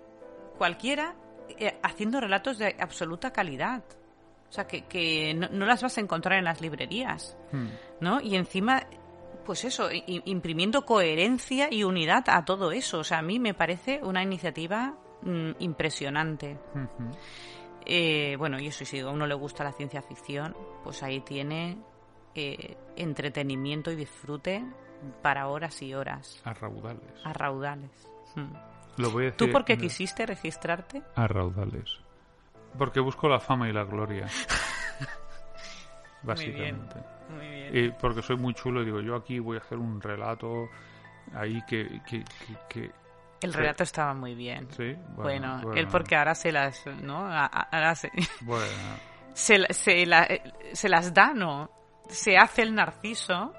cualquiera 0.57 1.15
eh, 1.59 1.79
haciendo 1.83 2.19
relatos 2.19 2.57
de 2.57 2.75
absoluta 2.79 3.31
calidad. 3.31 3.83
O 4.49 4.53
sea, 4.53 4.67
que, 4.67 4.83
que 4.85 5.33
no, 5.33 5.47
no 5.49 5.65
las 5.65 5.81
vas 5.81 5.97
a 5.97 6.01
encontrar 6.01 6.37
en 6.39 6.45
las 6.45 6.59
librerías, 6.61 7.37
Hmm. 7.51 7.67
¿no? 8.01 8.19
Y 8.21 8.35
encima, 8.35 8.83
pues 9.45 9.63
eso, 9.65 9.89
imprimiendo 9.91 10.85
coherencia 10.85 11.67
y 11.71 11.83
unidad 11.83 12.23
a 12.27 12.43
todo 12.45 12.71
eso. 12.71 12.99
O 12.99 13.03
sea, 13.03 13.19
a 13.19 13.21
mí 13.21 13.39
me 13.39 13.53
parece 13.53 13.99
una 14.03 14.21
iniciativa 14.23 14.93
mm, 15.21 15.51
impresionante. 15.59 16.57
Eh, 17.85 18.35
bueno, 18.37 18.59
y 18.59 18.67
eso, 18.67 18.85
si 18.85 18.99
a 18.99 19.07
uno 19.09 19.25
le 19.25 19.33
gusta 19.35 19.63
la 19.63 19.71
ciencia 19.71 20.01
ficción, 20.01 20.55
pues 20.83 21.01
ahí 21.03 21.21
tiene 21.21 21.77
eh, 22.35 22.77
entretenimiento 22.95 23.91
y 23.91 23.95
disfrute 23.95 24.63
para 25.21 25.47
horas 25.47 25.81
y 25.81 25.93
horas, 25.93 26.39
A 26.45 26.53
raudales. 26.53 27.01
a 27.23 27.33
raudales. 27.33 28.07
Mm. 28.35 28.53
Lo 29.01 29.11
voy 29.11 29.23
a 29.23 29.25
decir. 29.25 29.37
¿Tú 29.37 29.51
por 29.51 29.65
qué 29.65 29.77
quisiste 29.77 30.25
registrarte? 30.25 31.01
A 31.15 31.27
raudales. 31.27 31.99
Porque 32.77 32.99
busco 32.99 33.27
la 33.27 33.39
fama 33.39 33.67
y 33.69 33.73
la 33.73 33.83
gloria. 33.83 34.27
Básicamente. 36.23 36.95
Muy 37.29 37.47
bien. 37.71 37.95
Porque 37.99 38.21
soy 38.21 38.37
muy 38.37 38.53
chulo 38.53 38.81
y 38.81 38.85
digo, 38.85 39.01
yo 39.01 39.15
aquí 39.15 39.39
voy 39.39 39.57
a 39.57 39.59
hacer 39.61 39.77
un 39.77 40.01
relato 40.01 40.69
ahí 41.33 41.61
que... 41.67 42.01
que, 42.07 42.23
que, 42.23 42.55
que- 42.69 42.91
El 43.41 43.53
relato 43.53 43.83
estaba 43.83 44.13
muy 44.13 44.35
bien. 44.35 44.67
Sí, 44.71 44.95
Bueno, 45.15 45.59
bueno, 45.63 45.73
él 45.73 45.87
porque 45.87 46.15
ahora 46.15 46.35
se 46.35 46.51
las, 46.51 46.85
¿no? 47.01 47.25
A- 47.25 47.45
a- 47.45 47.67
Ahora 47.71 47.95
se... 47.95 48.11
Bueno, 48.41 48.65
se, 49.33 49.57
la- 49.57 49.67
se, 49.71 50.05
la- 50.05 50.23
eh, 50.25 50.43
se 50.73 50.89
las 50.89 51.13
da, 51.13 51.33
no. 51.33 51.71
Se 52.07 52.37
hace 52.37 52.61
el 52.61 52.75
narciso, 52.75 53.53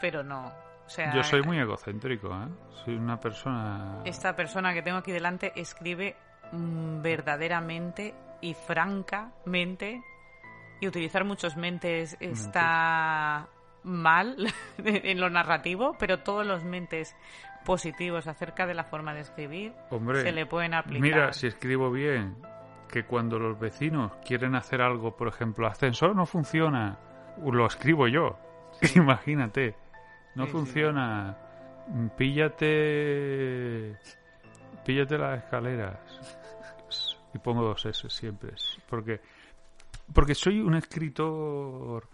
pero 0.00 0.24
no. 0.24 0.52
O 0.90 0.92
sea, 0.92 1.14
Yo 1.14 1.22
soy 1.22 1.42
muy 1.42 1.56
egocéntrico, 1.56 2.34
¿eh? 2.34 2.48
Soy 2.84 2.96
una 2.96 3.20
persona... 3.20 4.02
Esta 4.04 4.34
persona 4.34 4.74
que 4.74 4.82
tengo 4.82 4.98
aquí 4.98 5.12
delante 5.12 5.52
escribe 5.54 6.16
mm, 6.50 7.00
verdaderamente 7.00 8.12
y 8.40 8.54
francamente 8.54 10.02
y 10.80 10.88
utilizar 10.88 11.24
muchos 11.24 11.56
mentes 11.56 12.16
está 12.18 13.46
mal 13.84 14.52
en 14.78 15.20
lo 15.20 15.30
narrativo, 15.30 15.94
pero 15.96 16.24
todos 16.24 16.44
los 16.44 16.64
mentes 16.64 17.14
positivos 17.64 18.26
acerca 18.26 18.66
de 18.66 18.74
la 18.74 18.82
forma 18.82 19.14
de 19.14 19.20
escribir 19.20 19.72
Hombre, 19.90 20.22
se 20.22 20.32
le 20.32 20.44
pueden 20.44 20.74
aplicar. 20.74 21.02
Mira, 21.02 21.32
si 21.32 21.46
escribo 21.46 21.92
bien, 21.92 22.34
que 22.88 23.04
cuando 23.04 23.38
los 23.38 23.60
vecinos 23.60 24.10
quieren 24.26 24.56
hacer 24.56 24.82
algo, 24.82 25.14
por 25.14 25.28
ejemplo, 25.28 25.68
ascensor 25.68 26.16
no 26.16 26.26
funciona, 26.26 26.98
lo 27.40 27.64
escribo 27.64 28.08
yo. 28.08 28.36
Imagínate, 28.96 29.76
no 30.34 30.44
Sí, 30.44 30.50
sí. 30.50 30.52
funciona. 30.52 31.36
Píllate, 32.16 33.96
píllate 34.84 35.18
las 35.18 35.38
escaleras 35.42 35.98
y 37.34 37.38
pongo 37.38 37.62
dos 37.62 37.84
S 37.86 38.08
siempre, 38.10 38.54
porque 38.88 39.20
porque 40.12 40.34
soy 40.34 40.60
un 40.60 40.74
escritor 40.74 42.08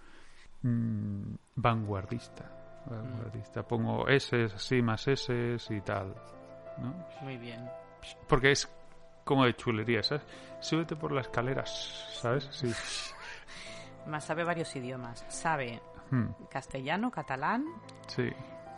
mm, 0.62 1.34
vanguardista. 1.56 2.82
vanguardista. 2.86 3.62
Pongo 3.66 4.06
S 4.08 4.44
así 4.44 4.80
más 4.82 5.06
S 5.08 5.56
y 5.70 5.80
tal, 5.82 6.14
¿no? 6.78 6.94
Muy 7.22 7.36
bien. 7.36 7.68
Porque 8.28 8.52
es 8.52 8.68
como 9.24 9.44
de 9.44 9.54
chulería, 9.56 10.02
¿sabes? 10.02 10.24
Súbete 10.60 10.96
por 10.96 11.12
las 11.12 11.26
escaleras, 11.26 12.18
¿sabes? 12.20 12.48
Sí. 12.52 12.72
Más 14.06 14.24
sabe 14.24 14.44
varios 14.44 14.74
idiomas. 14.76 15.24
Sabe 15.28 15.80
Hmm, 16.10 16.26
castellano, 16.50 17.10
catalán, 17.10 17.64
sí. 18.06 18.28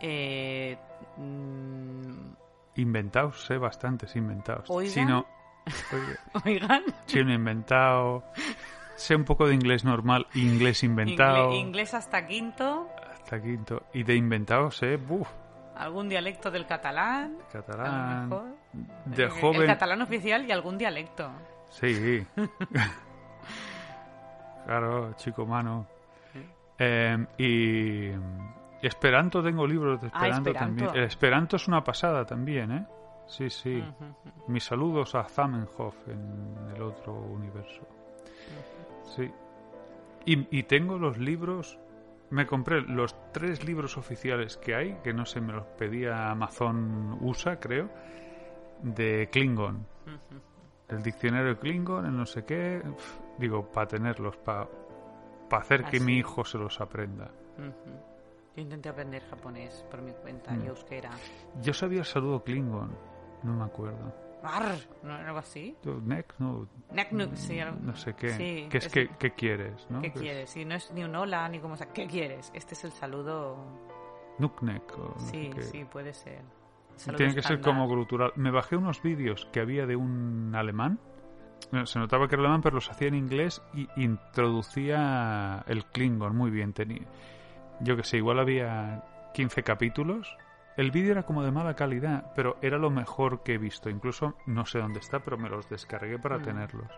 eh, 0.01 0.77
mm, 1.17 2.31
Inventados, 2.75 3.45
sé 3.45 3.57
bastantes 3.57 4.15
inventados. 4.15 4.69
Oigan. 4.69 4.93
Chino, 4.93 5.25
oigan, 6.45 6.83
chino 7.05 7.33
inventado. 7.33 8.23
Sé 8.95 9.15
un 9.15 9.23
poco 9.25 9.47
de 9.47 9.53
inglés 9.55 9.83
normal, 9.85 10.27
inglés 10.33 10.83
inventado. 10.83 11.51
ingle- 11.51 11.59
inglés 11.59 11.93
hasta 11.93 12.25
quinto, 12.25 12.87
Hasta 13.13 13.41
quinto. 13.41 13.83
Y 13.93 14.03
de 14.03 14.15
inventados 14.15 14.77
sé, 14.77 14.97
buf, 14.97 15.27
algún 15.75 16.09
dialecto 16.09 16.49
del 16.51 16.65
catalán, 16.65 17.37
catalán. 17.51 18.29
mejor. 18.29 18.45
De 19.05 19.23
El- 19.23 19.29
joven. 19.29 19.61
El 19.61 19.67
catalán 19.67 20.01
oficial 20.01 20.45
y 20.45 20.51
algún 20.51 20.77
dialecto. 20.77 21.29
Sí. 21.69 22.25
claro, 24.65 25.13
chico 25.17 25.45
mano. 25.45 25.85
Eh, 26.79 27.25
y 27.37 28.11
Esperanto 28.81 29.43
tengo 29.43 29.67
libros 29.67 30.01
de 30.01 30.07
Ah, 30.13 30.27
Esperanto, 30.27 30.53
también. 30.53 30.89
El 30.95 31.03
Esperanto 31.03 31.55
es 31.57 31.67
una 31.67 31.83
pasada 31.83 32.25
también, 32.25 32.71
¿eh? 32.71 32.87
Sí, 33.27 33.49
sí. 33.49 33.83
Mis 34.47 34.63
saludos 34.63 35.13
a 35.15 35.23
Zamenhof 35.25 35.95
en 36.07 36.73
el 36.75 36.81
otro 36.81 37.13
universo. 37.13 37.87
Sí. 39.15 39.29
Y, 40.25 40.57
y 40.57 40.63
tengo 40.63 40.97
los 40.97 41.17
libros. 41.17 41.77
Me 42.31 42.45
compré 42.45 42.81
los 42.81 43.15
tres 43.31 43.63
libros 43.65 43.97
oficiales 43.97 44.57
que 44.57 44.75
hay, 44.75 44.93
que 45.03 45.13
no 45.13 45.25
sé, 45.25 45.41
me 45.41 45.53
los 45.53 45.65
pedía 45.77 46.29
Amazon 46.29 47.17
USA, 47.21 47.59
creo, 47.59 47.89
de 48.83 49.29
Klingon. 49.31 49.85
El 50.87 51.01
diccionario 51.03 51.49
de 51.49 51.57
Klingon, 51.57 52.05
el 52.05 52.15
no 52.15 52.25
sé 52.25 52.45
qué. 52.45 52.81
digo, 53.37 53.71
para 53.71 53.87
tenerlos, 53.87 54.37
para 54.37 54.67
hacer 55.57 55.85
que 55.85 55.97
Ah, 55.97 56.01
mi 56.03 56.17
hijo 56.17 56.43
se 56.45 56.57
los 56.57 56.79
aprenda. 56.81 57.31
Ujú. 57.57 57.99
Yo 58.55 58.61
intenté 58.61 58.89
aprender 58.89 59.23
japonés 59.29 59.85
por 59.89 60.01
mi 60.01 60.11
cuenta 60.13 60.51
Mm. 60.51 60.63
y 60.63 60.67
euskera. 60.67 61.11
Yo 61.61 61.73
sabía 61.73 61.99
el 61.99 62.05
saludo 62.05 62.43
Klingon, 62.43 62.91
no 63.43 63.53
me 63.53 63.63
acuerdo. 63.65 64.13
Arr, 64.43 64.77
¿no? 65.03 65.13
¿Algo 65.13 65.39
así? 65.39 65.75
Neck, 66.05 66.35
no, 66.39 66.65
Neknuk, 66.93 67.35
sí. 67.35 67.59
algo- 67.59 67.77
no 67.81 67.93
sé 67.95 68.13
qué. 68.15 68.29
Sí, 68.29 68.67
¿Qué 68.69 68.77
es 68.77 68.85
es- 68.85 68.91
que 68.93 69.09
qué 69.19 69.31
quieres? 69.31 69.85
¿no? 69.89 70.01
¿Qué 70.01 70.11
Pues, 70.11 70.21
quieres? 70.21 70.49
Si 70.49 70.63
no 70.63 70.75
es 70.75 70.91
ni 70.93 71.03
un 71.03 71.13
hola 71.15 71.47
ni 71.49 71.59
como... 71.59 71.75
sea, 71.75 71.87
¿Qué 71.91 72.07
quieres? 72.07 72.49
Este 72.53 72.73
es 72.73 72.83
el 72.85 72.91
saludo... 72.91 73.57
Nuknek 74.39 74.97
o 74.97 75.15
no 75.15 75.19
sé 75.19 75.31
Sí, 75.31 75.49
qué. 75.53 75.61
sí, 75.63 75.83
puede 75.85 76.13
ser. 76.13 76.41
Saludo 76.95 77.17
Tiene 77.17 77.35
que 77.35 77.41
ser 77.41 77.57
estándar. 77.57 77.73
como 77.83 77.89
grutural. 77.89 78.31
Me 78.37 78.51
bajé 78.51 78.77
unos 78.77 79.01
vídeos 79.01 79.45
que 79.51 79.59
había 79.59 79.85
de 79.85 79.97
un 79.97 80.53
alemán. 80.55 80.99
Bueno, 81.71 81.85
Se 81.85 81.99
notaba 81.99 82.27
que 82.27 82.35
era 82.35 82.43
alemán, 82.43 82.61
pero 82.61 82.75
los 82.75 82.89
hacía 82.89 83.07
en 83.09 83.15
inglés 83.15 83.61
y 83.73 83.87
introducía 84.01 85.63
el 85.67 85.85
Klingon 85.85 86.35
muy 86.35 86.49
bien. 86.51 86.73
Tenía, 86.73 87.05
yo 87.81 87.95
que 87.95 88.03
sé, 88.03 88.17
igual 88.17 88.39
había 88.39 89.03
15 89.33 89.63
capítulos. 89.63 90.35
El 90.77 90.91
vídeo 90.91 91.11
era 91.11 91.23
como 91.23 91.43
de 91.43 91.51
mala 91.51 91.75
calidad, 91.75 92.31
pero 92.35 92.57
era 92.61 92.77
lo 92.77 92.89
mejor 92.89 93.43
que 93.43 93.55
he 93.55 93.57
visto. 93.57 93.89
Incluso 93.89 94.35
no 94.45 94.65
sé 94.65 94.79
dónde 94.79 94.99
está, 94.99 95.19
pero 95.19 95.37
me 95.37 95.49
los 95.49 95.69
descargué 95.69 96.17
para 96.17 96.37
Mm. 96.39 96.43
tenerlos. 96.43 96.91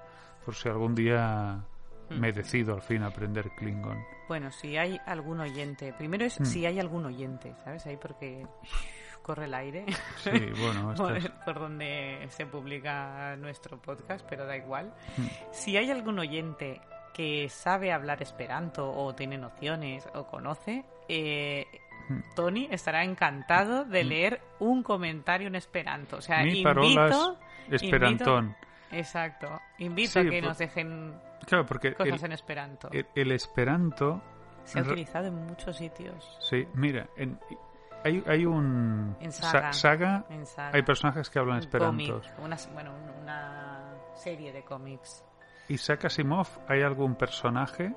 Por 0.45 0.55
si 0.55 0.69
algún 0.69 0.93
día 0.95 1.63
Mm. 2.09 2.19
me 2.19 2.31
decido 2.31 2.73
al 2.75 2.81
fin 2.81 3.01
a 3.03 3.07
aprender 3.07 3.49
Klingon. 3.57 3.97
Bueno, 4.27 4.51
si 4.51 4.77
hay 4.77 4.99
algún 5.05 5.39
oyente... 5.39 5.93
Primero 5.97 6.25
es 6.25 6.39
Mm. 6.39 6.45
si 6.45 6.65
hay 6.65 6.79
algún 6.79 7.05
oyente, 7.05 7.55
¿sabes? 7.63 7.85
Ahí 7.87 7.97
porque 7.97 8.45
corre 9.21 9.45
el 9.45 9.53
aire 9.53 9.85
Sí, 10.17 10.31
bueno, 10.59 10.93
por, 11.45 11.59
donde 11.59 12.25
se 12.29 12.45
publica 12.45 13.35
nuestro 13.37 13.81
podcast, 13.81 14.25
pero 14.29 14.45
da 14.45 14.57
igual. 14.57 14.93
Mm. 15.17 15.25
Si 15.51 15.77
hay 15.77 15.89
algún 15.91 16.19
oyente 16.19 16.81
que 17.13 17.49
sabe 17.49 17.91
hablar 17.91 18.21
esperanto 18.21 18.91
o 18.91 19.13
tiene 19.15 19.37
nociones 19.37 20.07
o 20.13 20.25
conoce, 20.27 20.85
eh, 21.07 21.65
Mm. 22.09 22.19
Tony 22.35 22.67
estará 22.71 23.03
encantado 23.03 23.85
de 23.85 24.03
leer 24.03 24.41
un 24.59 24.81
comentario 24.81 25.47
en 25.47 25.55
esperanto. 25.55 26.17
O 26.17 26.21
sea, 26.21 26.43
Mi 26.43 26.59
invito... 26.61 27.37
esperantón. 27.69 28.55
Exacto. 28.91 29.61
Invito 29.77 30.13
Sí, 30.13 30.19
a 30.19 30.23
que 30.29 30.39
por- 30.39 30.49
nos 30.49 30.57
dejen 30.57 31.13
Claro, 31.45 31.65
porque 31.67 31.93
cosas 31.93 32.19
el, 32.23 32.25
en 32.25 32.31
esperanto. 32.33 32.89
el- 32.91 33.05
el 33.15 33.31
esperanto 33.31 34.19
Se 34.65 34.79
ha 34.79 34.81
utilizado 34.81 35.27
en 35.27 35.35
muchos 35.47 35.77
sitios. 35.77 36.37
Sí, 36.41 36.67
mira, 36.73 37.07
en- 37.17 37.39
hay, 38.03 38.23
hay 38.27 38.45
un... 38.45 39.15
En 39.19 39.31
sa- 39.31 39.51
Saga. 39.51 39.73
saga, 39.73 40.25
En 40.29 40.45
saga. 40.45 40.71
hay 40.75 40.81
personajes 40.83 41.29
que 41.29 41.39
hablan 41.39 41.57
Un 41.57 41.59
esperanto. 41.63 42.21
cómic, 42.21 42.39
una, 42.39 42.57
bueno, 42.73 42.91
un- 42.93 43.21
una 43.23 43.93
serie 44.15 44.51
de 44.51 44.63
cómics. 44.63 45.25
Isaac 45.69 46.05
Asimov, 46.05 46.47
hay 46.67 46.81
algún 46.81 47.15
personaje, 47.15 47.93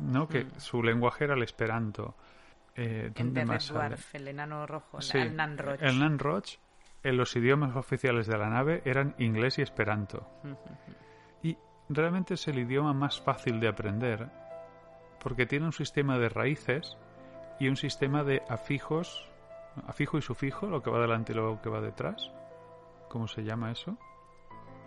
¿no? 0.00 0.26
Que 0.28 0.44
Mm. 0.44 0.50
su 0.58 0.82
lenguaje 0.82 1.24
era 1.24 1.34
el 1.34 1.42
esperanto. 1.42 2.14
Eh, 2.74 3.10
¿Dónde 3.14 3.40
The 3.40 3.46
más? 3.46 3.68
Dwarf, 3.68 4.14
el 4.14 4.28
enano 4.28 4.66
rojo, 4.66 5.00
Sí, 5.00 5.18
el 5.18 5.34
Nan 5.34 5.58
Roch. 5.58 5.80
el 5.82 5.98
Nan 5.98 6.18
Roch, 6.18 6.58
en 7.02 7.16
los 7.16 7.34
idiomas 7.36 7.74
oficiales 7.76 8.26
de 8.26 8.38
la 8.38 8.48
nave 8.48 8.82
eran 8.84 9.14
inglés 9.18 9.58
y 9.58 9.62
esperanto. 9.62 10.28
Y 11.42 11.56
realmente 11.88 12.34
es 12.34 12.46
el 12.48 12.58
idioma 12.58 12.92
más 12.92 13.20
fácil 13.20 13.58
de 13.60 13.68
aprender 13.68 14.28
porque 15.20 15.46
tiene 15.46 15.66
un 15.66 15.72
sistema 15.72 16.18
de 16.18 16.28
raíces 16.28 16.96
y 17.58 17.68
un 17.68 17.76
sistema 17.76 18.22
de 18.24 18.42
afijos, 18.48 19.28
afijo 19.86 20.18
y 20.18 20.22
sufijo, 20.22 20.66
lo 20.66 20.82
que 20.82 20.90
va 20.90 21.00
delante 21.00 21.32
y 21.32 21.36
lo 21.36 21.60
que 21.60 21.68
va 21.70 21.80
detrás. 21.80 22.30
¿Cómo 23.08 23.26
se 23.28 23.42
llama 23.42 23.70
eso? 23.70 23.96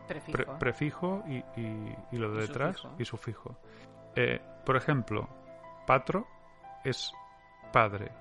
Prefijo. 0.08 0.32
Pre- 0.38 0.46
prefijo 0.60 1.24
y, 1.28 1.38
y- 1.60 1.96
y 2.12 2.18
lo 2.18 2.32
de 2.32 2.44
Y 2.44 2.48
detrás 2.48 2.78
sufijo. 2.78 2.96
y 3.02 3.06
sufijo. 3.06 3.56
Eh, 4.16 4.42
por 4.66 4.76
ejemplo, 4.78 5.28
patro 5.88 6.28
es 6.84 7.14
padre. 7.72 8.12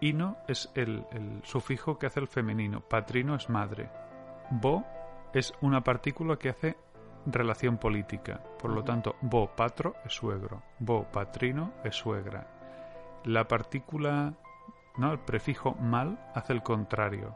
Ino 0.00 0.36
es 0.48 0.70
el, 0.74 1.04
el 1.12 1.40
sufijo 1.44 1.98
que 1.98 2.06
hace 2.06 2.20
el 2.20 2.28
femenino. 2.28 2.80
Patrino 2.80 3.34
es 3.36 3.48
madre. 3.48 3.88
Bo 4.50 4.84
es 5.32 5.52
una 5.60 5.80
partícula 5.82 6.36
que 6.36 6.48
hace 6.50 6.76
relación 7.26 7.78
política. 7.78 8.40
Por 8.58 8.72
lo 8.72 8.82
tanto, 8.82 9.14
bo 9.20 9.46
patro 9.54 9.94
es 10.04 10.12
suegro. 10.12 10.62
Bo 10.80 11.04
patrino 11.04 11.72
es 11.84 11.94
suegra. 11.94 12.46
La 13.24 13.46
partícula, 13.46 14.34
no, 14.96 15.12
el 15.12 15.18
prefijo 15.20 15.74
mal 15.74 16.18
hace 16.34 16.52
el 16.52 16.62
contrario. 16.62 17.34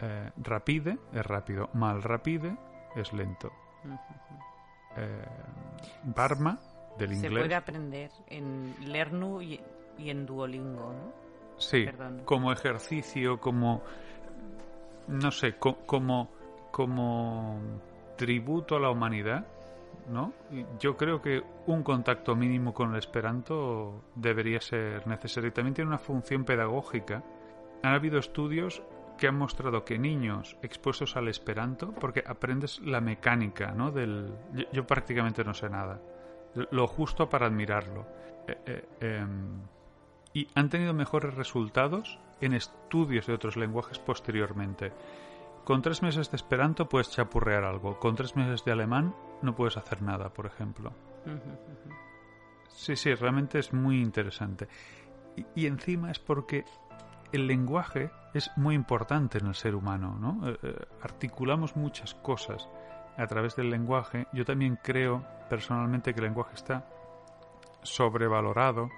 Eh, 0.00 0.30
rapide 0.36 0.98
es 1.12 1.26
rápido. 1.26 1.68
Mal 1.74 2.02
rapide 2.02 2.56
es 2.94 3.12
lento. 3.12 3.50
Eh, 4.96 5.24
Barma, 6.04 6.58
del 6.98 7.10
Se 7.16 7.26
inglés. 7.26 7.42
puede 7.44 7.54
aprender 7.54 8.10
en 8.28 8.74
Lernu 8.80 9.40
y, 9.42 9.60
y 9.98 10.10
en 10.10 10.26
Duolingo, 10.26 10.92
¿no? 10.92 11.12
Sí, 11.58 11.84
Perdón. 11.84 12.22
como 12.24 12.52
ejercicio, 12.52 13.40
como 13.40 13.82
no 15.08 15.30
sé, 15.32 15.56
co- 15.58 15.78
como 15.86 16.30
como 16.70 17.58
tributo 18.16 18.76
a 18.76 18.80
la 18.80 18.90
humanidad, 18.90 19.46
¿no? 20.08 20.32
Yo 20.78 20.96
creo 20.96 21.20
que 21.20 21.42
un 21.66 21.82
contacto 21.82 22.34
mínimo 22.34 22.74
con 22.74 22.92
el 22.92 22.98
Esperanto 22.98 24.04
debería 24.14 24.60
ser 24.60 25.06
necesario. 25.06 25.48
Y 25.48 25.52
También 25.52 25.74
tiene 25.74 25.88
una 25.88 25.98
función 25.98 26.44
pedagógica. 26.44 27.22
Han 27.82 27.94
habido 27.94 28.18
estudios 28.18 28.82
que 29.18 29.28
han 29.28 29.36
mostrado 29.36 29.84
que 29.84 29.98
niños 29.98 30.56
expuestos 30.62 31.16
al 31.16 31.28
Esperanto, 31.28 31.92
porque 31.92 32.22
aprendes 32.26 32.80
la 32.80 33.00
mecánica, 33.00 33.72
¿no? 33.72 33.90
Del, 33.90 34.32
yo, 34.54 34.64
yo 34.72 34.86
prácticamente 34.86 35.44
no 35.44 35.54
sé 35.54 35.68
nada 35.68 36.00
lo 36.70 36.86
justo 36.86 37.28
para 37.28 37.46
admirarlo. 37.46 38.06
Eh, 38.46 38.58
eh, 38.66 38.88
em, 39.00 39.60
y 40.32 40.48
han 40.54 40.68
tenido 40.68 40.94
mejores 40.94 41.34
resultados 41.34 42.18
en 42.40 42.54
estudios 42.54 43.26
de 43.26 43.34
otros 43.34 43.56
lenguajes 43.56 43.98
posteriormente. 43.98 44.92
Con 45.64 45.82
tres 45.82 46.02
meses 46.02 46.30
de 46.30 46.36
esperanto 46.36 46.88
puedes 46.88 47.10
chapurrear 47.10 47.64
algo, 47.64 47.98
con 47.98 48.14
tres 48.14 48.36
meses 48.36 48.64
de 48.64 48.72
alemán 48.72 49.14
no 49.42 49.54
puedes 49.54 49.76
hacer 49.76 50.02
nada, 50.02 50.30
por 50.30 50.46
ejemplo. 50.46 50.92
Sí, 52.68 52.96
sí, 52.96 53.14
realmente 53.14 53.58
es 53.58 53.72
muy 53.72 54.00
interesante. 54.00 54.68
Y, 55.54 55.66
encima 55.66 56.10
es 56.10 56.18
porque 56.18 56.64
el 57.32 57.46
lenguaje 57.46 58.10
es 58.34 58.50
muy 58.56 58.74
importante 58.74 59.38
en 59.38 59.46
el 59.46 59.54
ser 59.54 59.74
humano, 59.74 60.16
¿no? 60.18 60.48
Eh, 60.48 60.58
eh, 60.62 60.86
articulamos 61.02 61.76
muchas 61.76 62.14
cosas 62.14 62.68
a 63.16 63.26
través 63.26 63.56
del 63.56 63.70
lenguaje. 63.70 64.26
Yo 64.32 64.44
también 64.44 64.78
creo 64.82 65.24
personalmente 65.48 66.12
que 66.12 66.20
el 66.20 66.26
lenguaje 66.26 66.54
está 66.54 66.86
sobrevalorado, 67.82 68.90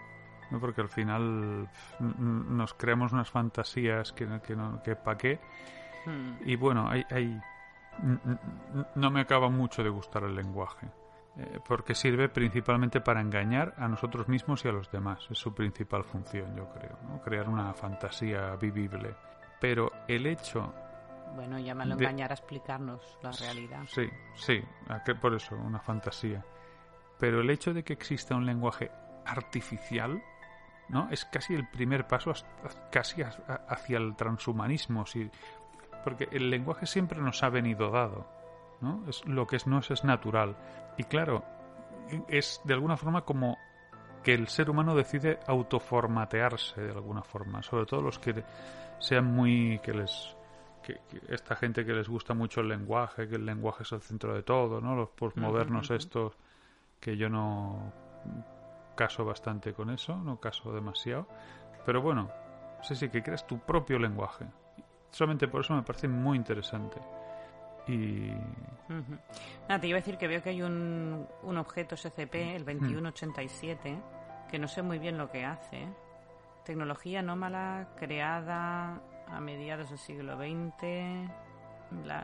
¿no? 0.50 0.60
porque 0.60 0.80
al 0.80 0.88
final 0.88 1.68
nos 1.98 2.74
creamos 2.74 3.12
unas 3.12 3.30
fantasías 3.30 4.12
que, 4.12 4.26
que, 4.40 4.56
no, 4.56 4.82
que 4.82 4.96
pa' 4.96 5.16
qué. 5.16 5.38
Hmm. 6.06 6.36
Y 6.44 6.56
bueno, 6.56 6.88
hay, 6.88 7.04
hay, 7.10 7.40
no 8.94 9.10
me 9.10 9.20
acaba 9.20 9.48
mucho 9.48 9.82
de 9.82 9.90
gustar 9.90 10.24
el 10.24 10.34
lenguaje. 10.34 10.88
Eh, 11.36 11.60
porque 11.66 11.94
sirve 11.94 12.28
principalmente 12.28 13.00
para 13.00 13.20
engañar 13.20 13.74
a 13.78 13.86
nosotros 13.86 14.28
mismos 14.28 14.64
y 14.64 14.68
a 14.68 14.72
los 14.72 14.90
demás. 14.90 15.26
Es 15.30 15.38
su 15.38 15.54
principal 15.54 16.04
función, 16.04 16.56
yo 16.56 16.68
creo, 16.70 16.98
¿no? 17.08 17.20
crear 17.20 17.48
una 17.48 17.72
fantasía 17.72 18.56
vivible. 18.56 19.14
Pero 19.60 19.90
el 20.08 20.26
hecho... 20.26 20.74
Bueno, 21.34 21.58
llámalo 21.58 21.94
de... 21.94 22.04
engañar 22.04 22.32
a 22.32 22.34
explicarnos 22.34 23.18
la 23.22 23.30
realidad. 23.30 23.82
Sí, 23.86 24.08
sí, 24.34 24.60
por 25.20 25.34
eso, 25.34 25.54
una 25.54 25.78
fantasía. 25.78 26.44
Pero 27.18 27.40
el 27.40 27.50
hecho 27.50 27.72
de 27.72 27.84
que 27.84 27.92
exista 27.92 28.34
un 28.34 28.44
lenguaje 28.44 28.90
artificial, 29.24 30.20
¿no? 30.88 31.08
Es 31.10 31.24
casi 31.26 31.54
el 31.54 31.68
primer 31.68 32.08
paso 32.08 32.32
casi 32.90 33.22
hacia 33.22 33.98
el 33.98 34.16
transhumanismo, 34.16 35.06
porque 36.02 36.28
el 36.32 36.50
lenguaje 36.50 36.86
siempre 36.86 37.20
nos 37.20 37.42
ha 37.42 37.48
venido 37.48 37.90
dado, 37.90 38.26
¿no? 38.80 39.04
Es 39.08 39.24
lo 39.26 39.46
que 39.46 39.56
es, 39.56 39.66
no 39.66 39.78
es, 39.78 39.90
es 39.90 40.04
natural. 40.04 40.56
Y 40.96 41.04
claro, 41.04 41.44
es 42.28 42.60
de 42.64 42.74
alguna 42.74 42.96
forma 42.96 43.22
como 43.22 43.58
que 44.22 44.34
el 44.34 44.48
ser 44.48 44.70
humano 44.70 44.94
decide 44.94 45.38
autoformatearse 45.46 46.80
de 46.80 46.92
alguna 46.92 47.22
forma, 47.22 47.62
sobre 47.62 47.86
todo 47.86 48.02
los 48.02 48.18
que 48.18 48.44
sean 48.98 49.24
muy 49.24 49.78
que 49.82 49.94
les 49.94 50.36
que, 50.82 51.00
esta 51.28 51.56
gente 51.56 51.84
que 51.84 51.92
les 51.92 52.08
gusta 52.08 52.34
mucho 52.34 52.60
el 52.60 52.68
lenguaje, 52.68 53.28
que 53.28 53.36
el 53.36 53.46
lenguaje 53.46 53.82
es 53.82 53.92
el 53.92 54.00
centro 54.00 54.34
de 54.34 54.42
todo, 54.42 54.80
¿no? 54.80 54.94
Los 54.94 55.10
postmodernos 55.10 55.90
estos 55.90 56.34
que 56.98 57.16
yo 57.16 57.28
no 57.28 57.92
caso 58.94 59.24
bastante 59.24 59.72
con 59.72 59.90
eso, 59.90 60.16
no 60.16 60.38
caso 60.38 60.72
demasiado, 60.72 61.26
pero 61.86 62.02
bueno, 62.02 62.30
sí 62.82 62.94
sí 62.94 63.08
que 63.08 63.22
creas 63.22 63.46
tu 63.46 63.58
propio 63.58 63.98
lenguaje. 63.98 64.44
Solamente 65.10 65.48
por 65.48 65.62
eso 65.62 65.74
me 65.74 65.82
parece 65.82 66.08
muy 66.08 66.36
interesante. 66.36 67.00
Y... 67.88 68.30
Nada, 69.68 69.80
te 69.80 69.86
iba 69.86 69.98
a 69.98 70.00
decir 70.00 70.16
que 70.16 70.28
veo 70.28 70.42
que 70.42 70.50
hay 70.50 70.62
un, 70.62 71.26
un 71.42 71.58
objeto 71.58 71.96
SCP, 71.96 72.34
el 72.34 72.64
2187, 72.64 73.98
que 74.50 74.58
no 74.58 74.68
sé 74.68 74.82
muy 74.82 74.98
bien 74.98 75.18
lo 75.18 75.30
que 75.30 75.44
hace. 75.44 75.86
Tecnología 76.64 77.20
anómala 77.20 77.88
creada 77.96 79.00
a 79.26 79.40
mediados 79.40 79.90
del 79.90 79.98
siglo 79.98 80.36
XX. 80.36 80.82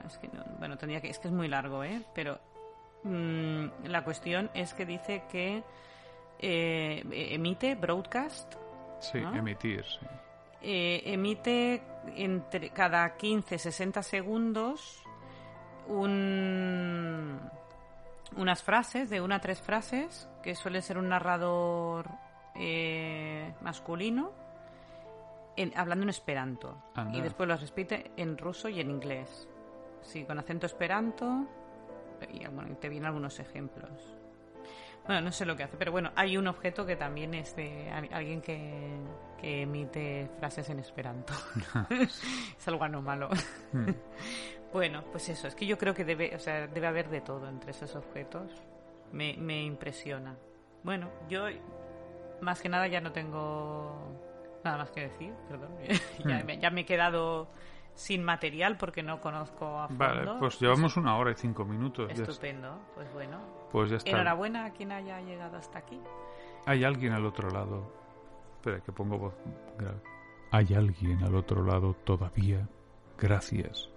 es 0.07 0.19
que 0.19 0.31
bueno, 0.59 0.77
tendría 0.77 1.01
que, 1.01 1.09
es 1.09 1.19
que 1.19 1.29
es 1.29 1.35
muy 1.35 1.49
largo, 1.49 1.83
¿eh? 1.85 2.03
Pero 2.15 2.39
mm, 3.05 3.87
la 3.87 4.05
cuestión 4.05 4.51
es 4.55 4.75
que 4.75 4.85
dice 4.85 5.25
que 5.31 5.65
eh, 6.39 7.03
emite 7.33 7.75
broadcast. 7.75 8.55
Sí, 9.01 9.19
emitir, 9.19 9.85
sí. 9.85 10.07
Eh, 10.63 11.03
emite 11.07 11.83
entre 12.17 12.71
cada 12.71 13.17
15-60 13.17 14.03
segundos 14.03 15.03
un, 15.89 17.41
unas 18.37 18.63
frases, 18.63 19.11
de 19.11 19.21
una 19.21 19.37
a 19.37 19.41
tres 19.41 19.61
frases, 19.61 20.29
que 20.43 20.55
suele 20.55 20.83
ser 20.83 20.99
un 20.99 21.09
narrador 21.09 22.09
eh, 22.55 23.55
masculino, 23.61 24.33
hablando 25.75 26.05
en 26.05 26.11
esperanto. 26.11 26.83
Y 27.13 27.21
después 27.21 27.49
los 27.49 27.61
repite 27.61 28.11
en 28.17 28.37
ruso 28.37 28.69
y 28.69 28.81
en 28.81 28.91
inglés. 28.91 29.49
Sí, 30.03 30.25
con 30.25 30.39
acento 30.39 30.67
esperanto. 30.67 31.47
Y 32.33 32.47
bueno, 32.47 32.77
te 32.77 32.89
vienen 32.89 33.07
algunos 33.07 33.39
ejemplos. 33.41 34.16
Bueno, 35.07 35.23
no 35.23 35.33
sé 35.33 35.47
lo 35.47 35.57
que 35.57 35.63
hace, 35.63 35.77
pero 35.77 35.93
bueno, 35.93 36.11
hay 36.17 36.37
un 36.37 36.49
objeto 36.49 36.85
que 36.85 36.97
también 36.97 37.35
es 37.35 37.55
de 37.55 37.91
alguien 37.91 38.41
que, 38.41 38.99
que 39.41 39.63
emite 39.63 40.29
frases 40.39 40.69
en 40.71 40.81
esperanto. 40.81 41.33
es 41.91 42.69
algo 42.69 42.85
anómalo. 42.85 43.29
Hmm. 43.73 43.91
Bueno, 44.73 45.05
pues 45.11 45.29
eso, 45.31 45.47
es 45.49 45.55
que 45.55 45.65
yo 45.65 45.79
creo 45.79 45.95
que 45.95 46.05
debe, 46.05 46.35
o 46.35 46.39
sea, 46.39 46.67
debe 46.67 46.87
haber 46.87 47.09
de 47.09 47.23
todo 47.23 47.49
entre 47.49 47.71
esos 47.71 47.95
objetos. 47.97 48.51
Me, 49.11 49.35
me 49.39 49.63
impresiona. 49.63 50.37
Bueno, 50.83 51.09
yo 51.31 51.47
más 52.43 52.61
que 52.61 52.69
nada 52.69 52.87
ya 52.87 53.01
no 53.01 53.11
tengo 53.13 53.97
nada 54.65 54.79
más 54.79 54.91
que 54.91 55.03
decir, 55.03 55.33
perdón. 55.49 55.71
ya, 56.27 56.43
hmm. 56.43 56.61
ya, 56.61 56.71
me 56.71 56.83
he 56.83 56.85
quedado 56.85 57.49
sin 57.95 58.23
material 58.23 58.77
porque 58.77 59.03
no 59.03 59.21
conozco 59.21 59.79
a 59.79 59.89
fondo. 59.89 60.05
Vale, 60.05 60.31
pues 60.39 60.61
llevamos 60.61 60.97
una 60.97 61.17
hora 61.17 61.31
y 61.31 61.37
cinco 61.37 61.65
minutos. 61.65 62.11
Estupendo, 62.11 62.79
pues 62.95 63.11
bueno. 63.15 63.41
Pues 63.77 63.91
ya 63.91 63.97
está. 63.99 64.09
Enhorabuena 64.09 64.65
a 64.65 64.71
quien 64.71 64.91
haya 64.91 65.21
llegado 65.21 65.59
hasta 65.59 65.81
aquí. 65.81 66.01
Hay 66.65 66.83
alguien 66.83 67.13
al 67.13 67.27
otro 67.27 67.51
lado. 67.51 67.93
Espera, 68.55 68.81
que 68.81 68.91
pongo 68.91 69.19
voz 69.19 69.35
grave. 69.77 70.01
Hay 70.51 70.73
alguien 70.73 71.23
al 71.23 71.35
otro 71.35 71.63
lado 71.63 71.93
todavía. 72.05 72.67
Gracias 73.19 73.91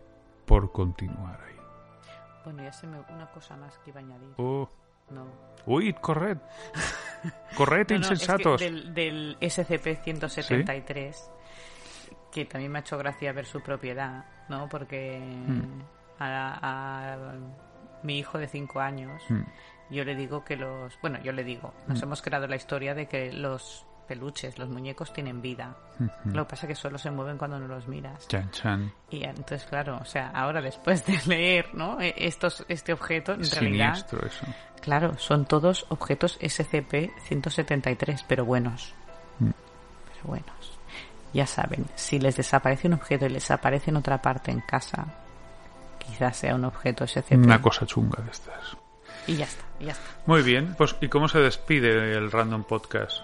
por 0.46 0.74
continuar 0.74 1.40
ahí. 1.40 1.56
Bueno, 2.44 2.62
ya 2.62 2.74
se 2.74 2.88
me 2.88 3.00
una 3.00 3.32
cosa 3.32 3.56
más 3.56 3.78
que 3.78 3.92
iba 3.92 4.02
a 4.02 4.04
añadir. 4.04 4.34
Oh. 4.36 4.68
No. 5.12 5.28
Uy, 5.66 5.94
corred. 5.94 6.40
corred, 7.56 7.90
insensatos. 7.96 8.60
del, 8.60 9.38
SCP-173, 9.40 11.16
que 12.34 12.44
también 12.44 12.70
me 12.70 12.80
ha 12.80 12.82
hecho 12.82 12.98
gracia 12.98 13.32
ver 13.32 13.46
su 13.46 13.62
propiedad, 13.62 14.26
¿no? 14.50 14.68
Porque 14.68 15.20
hmm. 15.20 15.82
a, 16.20 17.38
mi 18.04 18.20
hijo 18.20 18.38
de 18.38 18.48
5 18.48 18.80
años, 18.80 19.24
hmm. 19.30 19.42
yo 19.90 20.04
le 20.04 20.16
digo 20.16 20.44
que 20.44 20.56
los. 20.56 21.00
Bueno, 21.02 21.20
yo 21.24 21.32
le 21.32 21.44
digo, 21.44 21.74
nos 21.88 22.00
hmm. 22.00 22.04
hemos 22.04 22.22
creado 22.22 22.48
la 22.48 22.56
historia 22.56 22.94
de 22.94 23.08
que 23.08 23.32
los 23.32 23.86
peluches, 24.10 24.58
los 24.58 24.68
muñecos 24.70 25.14
tienen 25.14 25.40
vida. 25.40 25.78
Lo 26.26 26.44
que 26.46 26.50
pasa 26.50 26.66
es 26.66 26.70
que 26.70 26.76
solo 26.76 26.98
se 26.98 27.12
mueven 27.12 27.38
cuando 27.38 27.60
no 27.60 27.68
los 27.68 27.88
miras. 27.88 28.28
Chan, 28.28 28.50
chan. 28.50 28.92
Y 29.12 29.24
entonces, 29.24 29.66
claro, 29.66 30.00
o 30.02 30.06
sea, 30.06 30.32
ahora 30.32 30.62
después 30.64 31.06
de 31.06 31.20
leer, 31.28 31.76
¿no? 31.76 32.02
E, 32.02 32.16
estos, 32.18 32.66
este 32.68 32.92
objeto, 32.92 33.34
en 33.34 33.48
realidad. 33.52 33.96
Eso. 33.96 34.48
Claro, 34.82 35.16
son 35.20 35.46
todos 35.46 35.86
objetos 35.90 36.40
SCP-173, 36.40 38.26
pero 38.28 38.46
buenos. 38.46 38.96
Mm. 39.38 39.52
Pero 40.14 40.24
buenos. 40.24 40.80
Ya 41.32 41.46
saben, 41.46 41.86
si 41.94 42.18
les 42.20 42.36
desaparece 42.36 42.88
un 42.88 42.96
objeto 42.96 43.28
y 43.28 43.30
les 43.30 43.52
aparece 43.52 43.92
en 43.92 43.98
otra 43.98 44.20
parte 44.20 44.50
en 44.50 44.62
casa, 44.62 45.06
quizás 46.00 46.38
sea 46.38 46.56
un 46.56 46.66
objeto 46.66 47.06
SCP. 47.06 47.34
Una 47.34 47.62
cosa 47.62 47.86
chunga 47.86 48.24
de 48.24 48.32
estas. 48.32 48.78
Y 49.28 49.36
ya 49.36 49.46
está, 49.46 49.64
y 49.80 49.86
ya 49.86 49.92
está. 49.92 50.04
Muy 50.26 50.42
bien, 50.42 50.76
pues 50.78 50.96
¿y 51.02 51.08
cómo 51.08 51.28
se 51.28 51.40
despide 51.40 52.16
el 52.16 52.32
Random 52.32 52.64
Podcast? 52.64 53.22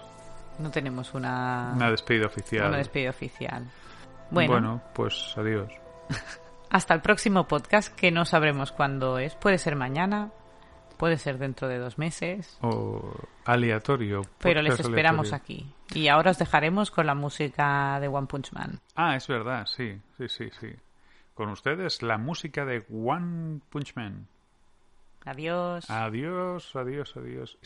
No 0.58 0.70
tenemos 0.70 1.14
una... 1.14 1.72
Una 1.74 1.90
despedida 1.90 2.26
oficial. 2.26 2.68
Una 2.68 2.78
despedida 2.78 3.10
oficial. 3.10 3.64
Bueno, 4.30 4.52
bueno 4.52 4.82
pues 4.94 5.34
adiós. 5.36 5.72
Hasta 6.70 6.94
el 6.94 7.00
próximo 7.00 7.46
podcast, 7.46 7.94
que 7.94 8.10
no 8.10 8.24
sabremos 8.24 8.72
cuándo 8.72 9.18
es. 9.18 9.34
Puede 9.34 9.58
ser 9.58 9.76
mañana, 9.76 10.30
puede 10.96 11.16
ser 11.16 11.38
dentro 11.38 11.68
de 11.68 11.78
dos 11.78 11.98
meses. 11.98 12.58
O 12.60 13.12
aleatorio. 13.44 14.22
Pero 14.38 14.62
les 14.62 14.80
esperamos 14.80 15.32
aquí. 15.32 15.72
Y 15.94 16.08
ahora 16.08 16.32
os 16.32 16.38
dejaremos 16.38 16.90
con 16.90 17.06
la 17.06 17.14
música 17.14 18.00
de 18.00 18.08
One 18.08 18.26
Punch 18.26 18.52
Man. 18.52 18.80
Ah, 18.96 19.16
es 19.16 19.26
verdad, 19.28 19.66
sí, 19.66 20.00
sí, 20.18 20.28
sí, 20.28 20.50
sí. 20.60 20.68
Con 21.36 21.50
ustedes 21.50 22.00
la 22.00 22.16
música 22.16 22.64
de 22.64 22.86
One 22.90 23.60
Punch 23.68 23.94
Man. 23.94 24.26
Adiós. 25.26 25.84
Adiós, 25.90 26.74
adiós, 26.74 27.14
adiós. 27.14 27.58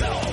Let's 0.00 0.29